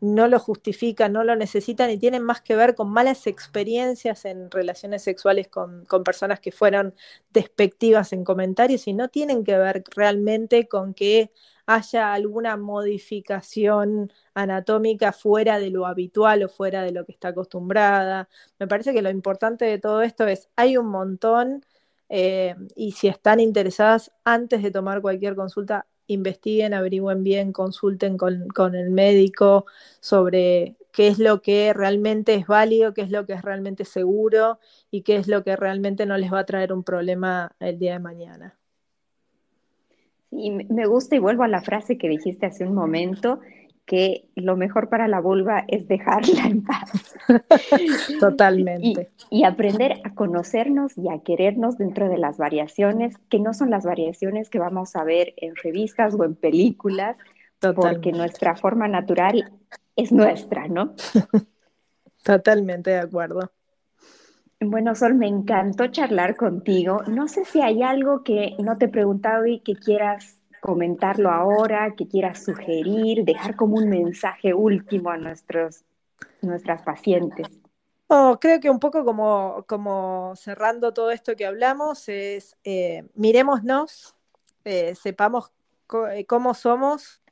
no 0.00 0.28
lo 0.28 0.38
justifican, 0.38 1.12
no 1.12 1.24
lo 1.24 1.36
necesitan 1.36 1.90
y 1.90 1.98
tienen 1.98 2.22
más 2.22 2.40
que 2.40 2.56
ver 2.56 2.74
con 2.74 2.90
malas 2.90 3.26
experiencias 3.26 4.24
en 4.24 4.50
relaciones 4.50 5.02
sexuales 5.02 5.48
con, 5.48 5.84
con, 5.84 6.04
personas 6.04 6.40
que 6.40 6.52
fueron 6.52 6.94
despectivas 7.32 8.12
en 8.12 8.24
comentarios 8.24 8.86
y 8.88 8.94
no 8.94 9.08
tienen 9.08 9.44
que 9.44 9.56
ver 9.58 9.84
realmente 9.94 10.68
con 10.68 10.94
que 10.94 11.30
haya 11.74 12.12
alguna 12.12 12.56
modificación 12.56 14.12
anatómica 14.34 15.12
fuera 15.12 15.58
de 15.60 15.70
lo 15.70 15.86
habitual 15.86 16.42
o 16.42 16.48
fuera 16.48 16.82
de 16.82 16.92
lo 16.92 17.04
que 17.04 17.12
está 17.12 17.28
acostumbrada. 17.28 18.28
Me 18.58 18.66
parece 18.66 18.92
que 18.92 19.02
lo 19.02 19.10
importante 19.10 19.64
de 19.64 19.78
todo 19.78 20.02
esto 20.02 20.26
es, 20.26 20.48
hay 20.56 20.76
un 20.76 20.86
montón 20.86 21.64
eh, 22.08 22.56
y 22.74 22.92
si 22.92 23.08
están 23.08 23.38
interesadas 23.40 24.12
antes 24.24 24.62
de 24.62 24.72
tomar 24.72 25.00
cualquier 25.00 25.36
consulta, 25.36 25.86
investiguen, 26.08 26.74
averigüen 26.74 27.22
bien, 27.22 27.52
consulten 27.52 28.16
con, 28.18 28.48
con 28.48 28.74
el 28.74 28.90
médico 28.90 29.66
sobre 30.00 30.76
qué 30.92 31.08
es 31.08 31.18
lo 31.20 31.40
que 31.42 31.72
realmente 31.72 32.34
es 32.34 32.46
válido, 32.48 32.94
qué 32.94 33.02
es 33.02 33.10
lo 33.12 33.26
que 33.26 33.34
es 33.34 33.42
realmente 33.42 33.84
seguro 33.84 34.58
y 34.90 35.02
qué 35.02 35.16
es 35.16 35.28
lo 35.28 35.44
que 35.44 35.56
realmente 35.56 36.04
no 36.06 36.18
les 36.18 36.32
va 36.32 36.40
a 36.40 36.46
traer 36.46 36.72
un 36.72 36.82
problema 36.84 37.52
el 37.60 37.78
día 37.78 37.92
de 37.92 38.00
mañana. 38.00 38.59
Y 40.30 40.50
me 40.50 40.86
gusta 40.86 41.16
y 41.16 41.18
vuelvo 41.18 41.42
a 41.42 41.48
la 41.48 41.60
frase 41.60 41.98
que 41.98 42.08
dijiste 42.08 42.46
hace 42.46 42.64
un 42.64 42.74
momento, 42.74 43.40
que 43.90 44.28
lo 44.36 44.56
mejor 44.56 44.88
para 44.88 45.08
la 45.08 45.20
vulva 45.20 45.64
es 45.66 45.88
dejarla 45.88 46.46
en 46.46 46.62
paz. 46.62 46.92
Totalmente. 48.20 49.10
Y, 49.30 49.42
aprender 49.42 50.00
a 50.04 50.14
conocernos 50.14 50.96
y 50.96 51.08
a 51.08 51.18
querernos 51.24 51.76
dentro 51.76 52.08
de 52.08 52.16
las 52.16 52.38
variaciones, 52.38 53.18
que 53.28 53.40
no 53.40 53.52
son 53.52 53.70
las 53.70 53.84
variaciones 53.84 54.48
que 54.48 54.60
vamos 54.60 54.94
a 54.94 55.02
ver 55.02 55.34
en 55.38 55.56
revistas 55.56 56.14
o 56.14 56.24
en 56.24 56.36
películas, 56.36 57.16
porque 57.74 58.12
nuestra 58.12 58.54
forma 58.54 58.86
natural 58.86 59.50
es 59.96 60.12
nuestra, 60.12 60.68
¿no? 60.68 60.94
Totalmente 62.22 62.90
de 62.90 62.98
acuerdo. 62.98 63.50
Bueno, 64.62 64.94
Sol, 64.94 65.14
me 65.14 65.26
encantó 65.26 65.86
charlar 65.86 66.36
contigo. 66.36 67.02
No 67.06 67.28
sé 67.28 67.46
si 67.46 67.62
hay 67.62 67.82
algo 67.82 68.22
que 68.22 68.56
no 68.58 68.76
te 68.76 68.84
he 68.84 68.88
preguntado 68.88 69.46
y 69.46 69.60
que 69.60 69.74
quieras 69.74 70.38
comentarlo 70.60 71.30
ahora, 71.30 71.94
que 71.96 72.06
quieras 72.06 72.44
sugerir, 72.44 73.24
dejar 73.24 73.56
como 73.56 73.76
un 73.76 73.88
mensaje 73.88 74.52
último 74.52 75.08
a 75.08 75.16
nuestros, 75.16 75.84
nuestras 76.42 76.82
pacientes. 76.82 77.46
Oh, 78.08 78.36
creo 78.38 78.60
que 78.60 78.68
un 78.68 78.80
poco 78.80 79.02
como, 79.02 79.64
como 79.66 80.34
cerrando 80.36 80.92
todo 80.92 81.10
esto 81.10 81.36
que 81.36 81.46
hablamos 81.46 82.06
es 82.10 82.58
eh, 82.62 83.08
miremosnos, 83.14 84.14
eh, 84.64 84.94
sepamos 84.94 85.52
eh, 86.12 86.26
cómo 86.26 86.52
somos 86.52 87.22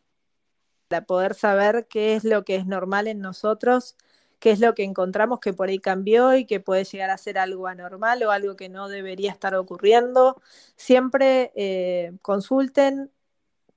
para 0.89 1.05
poder 1.05 1.35
saber 1.35 1.89
qué 1.89 2.14
es 2.14 2.24
lo 2.24 2.45
que 2.45 2.57
es 2.57 2.64
normal 2.64 3.07
en 3.07 3.20
nosotros 3.20 3.97
qué 4.39 4.51
es 4.53 4.61
lo 4.61 4.74
que 4.74 4.84
encontramos 4.84 5.41
que 5.41 5.53
por 5.53 5.68
ahí 5.68 5.78
cambió 5.78 6.36
y 6.36 6.47
que 6.47 6.61
puede 6.61 6.84
llegar 6.84 7.11
a 7.11 7.18
ser 7.18 7.39
algo 7.39 7.66
anormal 7.66 8.22
o 8.22 8.30
algo 8.30 8.57
que 8.57 8.68
no 8.68 8.89
debería 8.89 9.32
estar 9.32 9.55
ocurriendo. 9.55 10.41
Siempre 10.76 11.53
eh, 11.57 12.12
consulten 12.22 13.11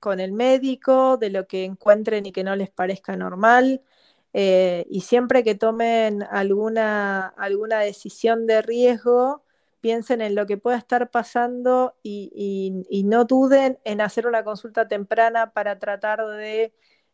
con 0.00 0.20
el 0.20 0.32
médico 0.32 1.16
de 1.16 1.30
lo 1.30 1.46
que 1.46 1.64
encuentren 1.64 2.26
y 2.26 2.32
que 2.32 2.44
no 2.44 2.56
les 2.56 2.70
parezca 2.70 3.16
normal. 3.16 3.82
Eh, 4.34 4.86
y 4.90 5.02
siempre 5.02 5.44
que 5.44 5.54
tomen 5.54 6.22
alguna, 6.22 7.28
alguna 7.28 7.80
decisión 7.80 8.46
de 8.46 8.62
riesgo, 8.62 9.44
piensen 9.80 10.20
en 10.22 10.34
lo 10.34 10.46
que 10.46 10.58
pueda 10.58 10.78
estar 10.78 11.10
pasando 11.10 11.96
y 12.02 13.02
no 13.06 13.24
duden 13.24 13.78
en 13.84 14.00
hacer 14.00 14.26
una 14.26 14.44
consulta 14.44 14.88
temprana 14.88 15.52
para 15.52 15.78
tratar 15.78 16.24
de 16.26 16.72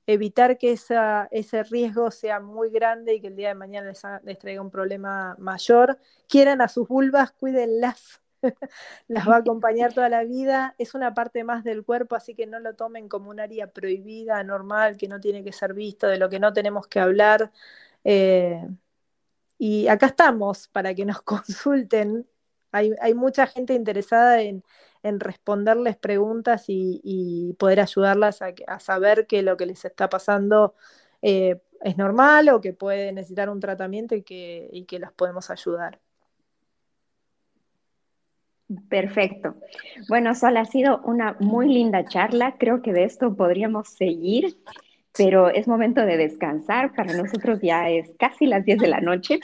evitar 0.08 0.56
que 0.56 0.72
esa, 0.72 1.28
ese 1.30 1.62
riesgo 1.64 2.10
sea 2.10 2.40
muy 2.40 2.70
grande 2.70 3.14
y 3.14 3.20
que 3.20 3.26
el 3.26 3.36
día 3.36 3.48
de 3.48 3.54
mañana 3.54 3.92
les, 4.24 4.38
traiga 4.38 4.62
un 4.62 4.70
problema 4.70 5.36
mayor. 5.38 5.98
Quieran 6.26 6.62
a 6.62 6.68
sus 6.68 6.88
vulvas, 6.88 7.32
cuídenlas, 7.32 8.22
las 9.08 9.28
va 9.28 9.36
a 9.36 9.38
acompañar 9.40 9.92
toda 9.92 10.08
la 10.08 10.24
vida. 10.24 10.74
Es 10.78 10.94
una 10.94 11.12
parte 11.12 11.44
más 11.44 11.62
del 11.62 11.84
cuerpo, 11.84 12.16
así 12.16 12.34
que 12.34 12.46
no 12.46 12.58
lo 12.58 12.74
tomen 12.74 13.06
como 13.06 13.28
un 13.28 13.38
área 13.38 13.70
prohibida, 13.70 14.42
normal, 14.44 14.96
que 14.96 15.08
no 15.08 15.20
tiene 15.20 15.44
que 15.44 15.52
ser 15.52 15.74
visto, 15.74 16.06
de 16.06 16.16
lo 16.16 16.30
que 16.30 16.40
no 16.40 16.54
tenemos 16.54 16.86
que 16.86 17.00
hablar. 17.00 17.52
Eh, 18.02 18.66
y 19.58 19.88
acá 19.88 20.06
estamos 20.06 20.68
para 20.68 20.94
que 20.94 21.04
nos 21.04 21.20
consulten. 21.22 22.26
Hay, 22.72 22.94
hay 23.02 23.12
mucha 23.12 23.46
gente 23.46 23.74
interesada 23.74 24.40
en, 24.40 24.64
en 25.02 25.20
responderles 25.20 25.96
preguntas 25.96 26.64
y, 26.68 27.54
poder 27.58 27.80
ayudarlas 27.80 28.40
a, 28.42 28.80
saber 28.80 29.26
que 29.26 29.42
lo 29.42 29.56
que 29.56 29.66
les 29.66 29.84
está 29.84 30.08
pasando 30.08 30.74
eh, 31.22 31.60
es 31.82 31.96
normal 31.96 32.48
o 32.50 32.60
que 32.60 32.72
puede 32.72 33.12
necesitar 33.12 33.48
un 33.50 33.60
tratamiento 33.60 34.14
y 34.14 34.22
que, 34.22 34.68
y 34.72 34.84
que 34.84 34.98
las 34.98 35.12
podemos 35.12 35.50
ayudar. 35.50 36.00
Perfecto. 38.90 39.56
Bueno, 40.08 40.34
Sol, 40.34 40.56
ha 40.58 40.64
sido 40.66 41.00
una 41.04 41.36
muy 41.40 41.68
linda 41.68 42.04
charla. 42.04 42.56
Creo 42.58 42.82
que 42.82 42.92
de 42.92 43.04
esto 43.04 43.34
podríamos 43.34 43.88
seguir, 43.88 44.58
pero 45.16 45.48
es 45.48 45.66
momento 45.66 46.04
de 46.04 46.18
descansar. 46.18 46.92
Para 46.94 47.14
nosotros 47.14 47.60
ya 47.62 47.88
es 47.88 48.10
casi 48.18 48.46
las 48.46 48.64
10 48.64 48.78
de 48.78 48.88
la 48.88 49.00
noche. 49.00 49.40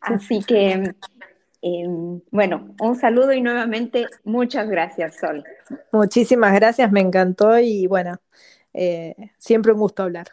Así 0.00 0.42
que, 0.42 0.94
em, 1.62 2.20
bueno, 2.30 2.74
un 2.80 2.96
saludo 2.96 3.32
y 3.32 3.40
nuevamente 3.40 4.06
muchas 4.24 4.68
gracias, 4.68 5.16
Sol. 5.16 5.44
Muchísimas 5.92 6.54
gracias, 6.54 6.90
me 6.92 7.00
encantó 7.00 7.58
y 7.58 7.86
bueno, 7.86 8.20
eh, 8.72 9.14
siempre 9.38 9.72
un 9.72 9.80
gusto 9.80 10.02
hablar. 10.02 10.28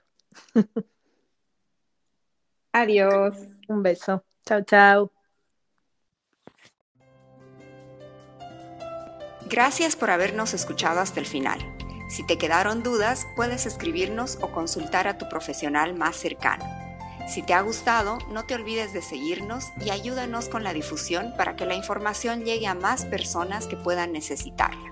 Adiós. 2.74 3.36
Un 3.67 3.84
beso. 3.84 4.24
Chao, 4.45 4.61
chao. 4.63 5.11
Gracias 9.49 9.95
por 9.95 10.09
habernos 10.09 10.53
escuchado 10.53 10.99
hasta 10.99 11.19
el 11.19 11.28
final. 11.28 11.59
Si 12.09 12.26
te 12.26 12.38
quedaron 12.38 12.84
dudas, 12.84 13.26
puedes 13.36 13.65
escribirnos 13.65 14.38
o 14.41 14.51
consultar 14.51 15.07
a 15.07 15.17
tu 15.17 15.30
profesional 15.30 15.95
más 15.95 16.15
cercano. 16.15 16.83
Si 17.28 17.41
te 17.41 17.53
ha 17.53 17.61
gustado, 17.61 18.19
no 18.30 18.43
te 18.43 18.53
olvides 18.53 18.93
de 18.93 19.01
seguirnos 19.01 19.71
y 19.84 19.89
ayúdanos 19.91 20.49
con 20.49 20.63
la 20.63 20.74
difusión 20.74 21.34
para 21.38 21.55
que 21.55 21.65
la 21.65 21.74
información 21.74 22.43
llegue 22.43 22.67
a 22.67 22.76
más 22.76 23.05
personas 23.05 23.67
que 23.67 23.78
puedan 23.78 24.11
necesitarla. 24.11 24.91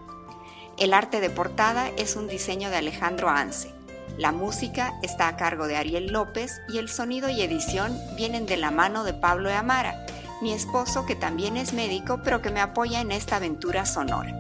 El 0.77 0.93
arte 0.93 1.19
de 1.19 1.29
portada 1.29 1.89
es 1.97 2.15
un 2.15 2.27
diseño 2.27 2.69
de 2.69 2.77
Alejandro 2.77 3.29
Anse. 3.29 3.71
La 4.17 4.31
música 4.31 4.97
está 5.03 5.27
a 5.27 5.37
cargo 5.37 5.67
de 5.67 5.75
Ariel 5.75 6.07
López 6.07 6.61
y 6.69 6.77
el 6.77 6.89
sonido 6.89 7.29
y 7.29 7.41
edición 7.41 7.99
vienen 8.15 8.45
de 8.45 8.57
la 8.57 8.71
mano 8.71 9.03
de 9.03 9.13
Pablo 9.13 9.51
Amara, 9.51 10.05
mi 10.41 10.53
esposo 10.53 11.05
que 11.05 11.15
también 11.15 11.57
es 11.57 11.73
médico 11.73 12.21
pero 12.23 12.41
que 12.41 12.49
me 12.49 12.61
apoya 12.61 13.01
en 13.01 13.11
esta 13.11 13.35
aventura 13.35 13.85
sonora. 13.85 14.33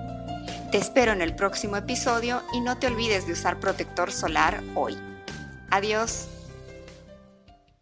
Te 0.71 0.77
espero 0.77 1.11
en 1.11 1.21
el 1.21 1.35
próximo 1.35 1.75
episodio 1.75 2.41
y 2.53 2.61
no 2.61 2.77
te 2.77 2.87
olvides 2.87 3.27
de 3.27 3.33
usar 3.33 3.59
protector 3.59 4.11
solar 4.11 4.63
hoy. 4.75 4.97
Adiós. 5.69 6.27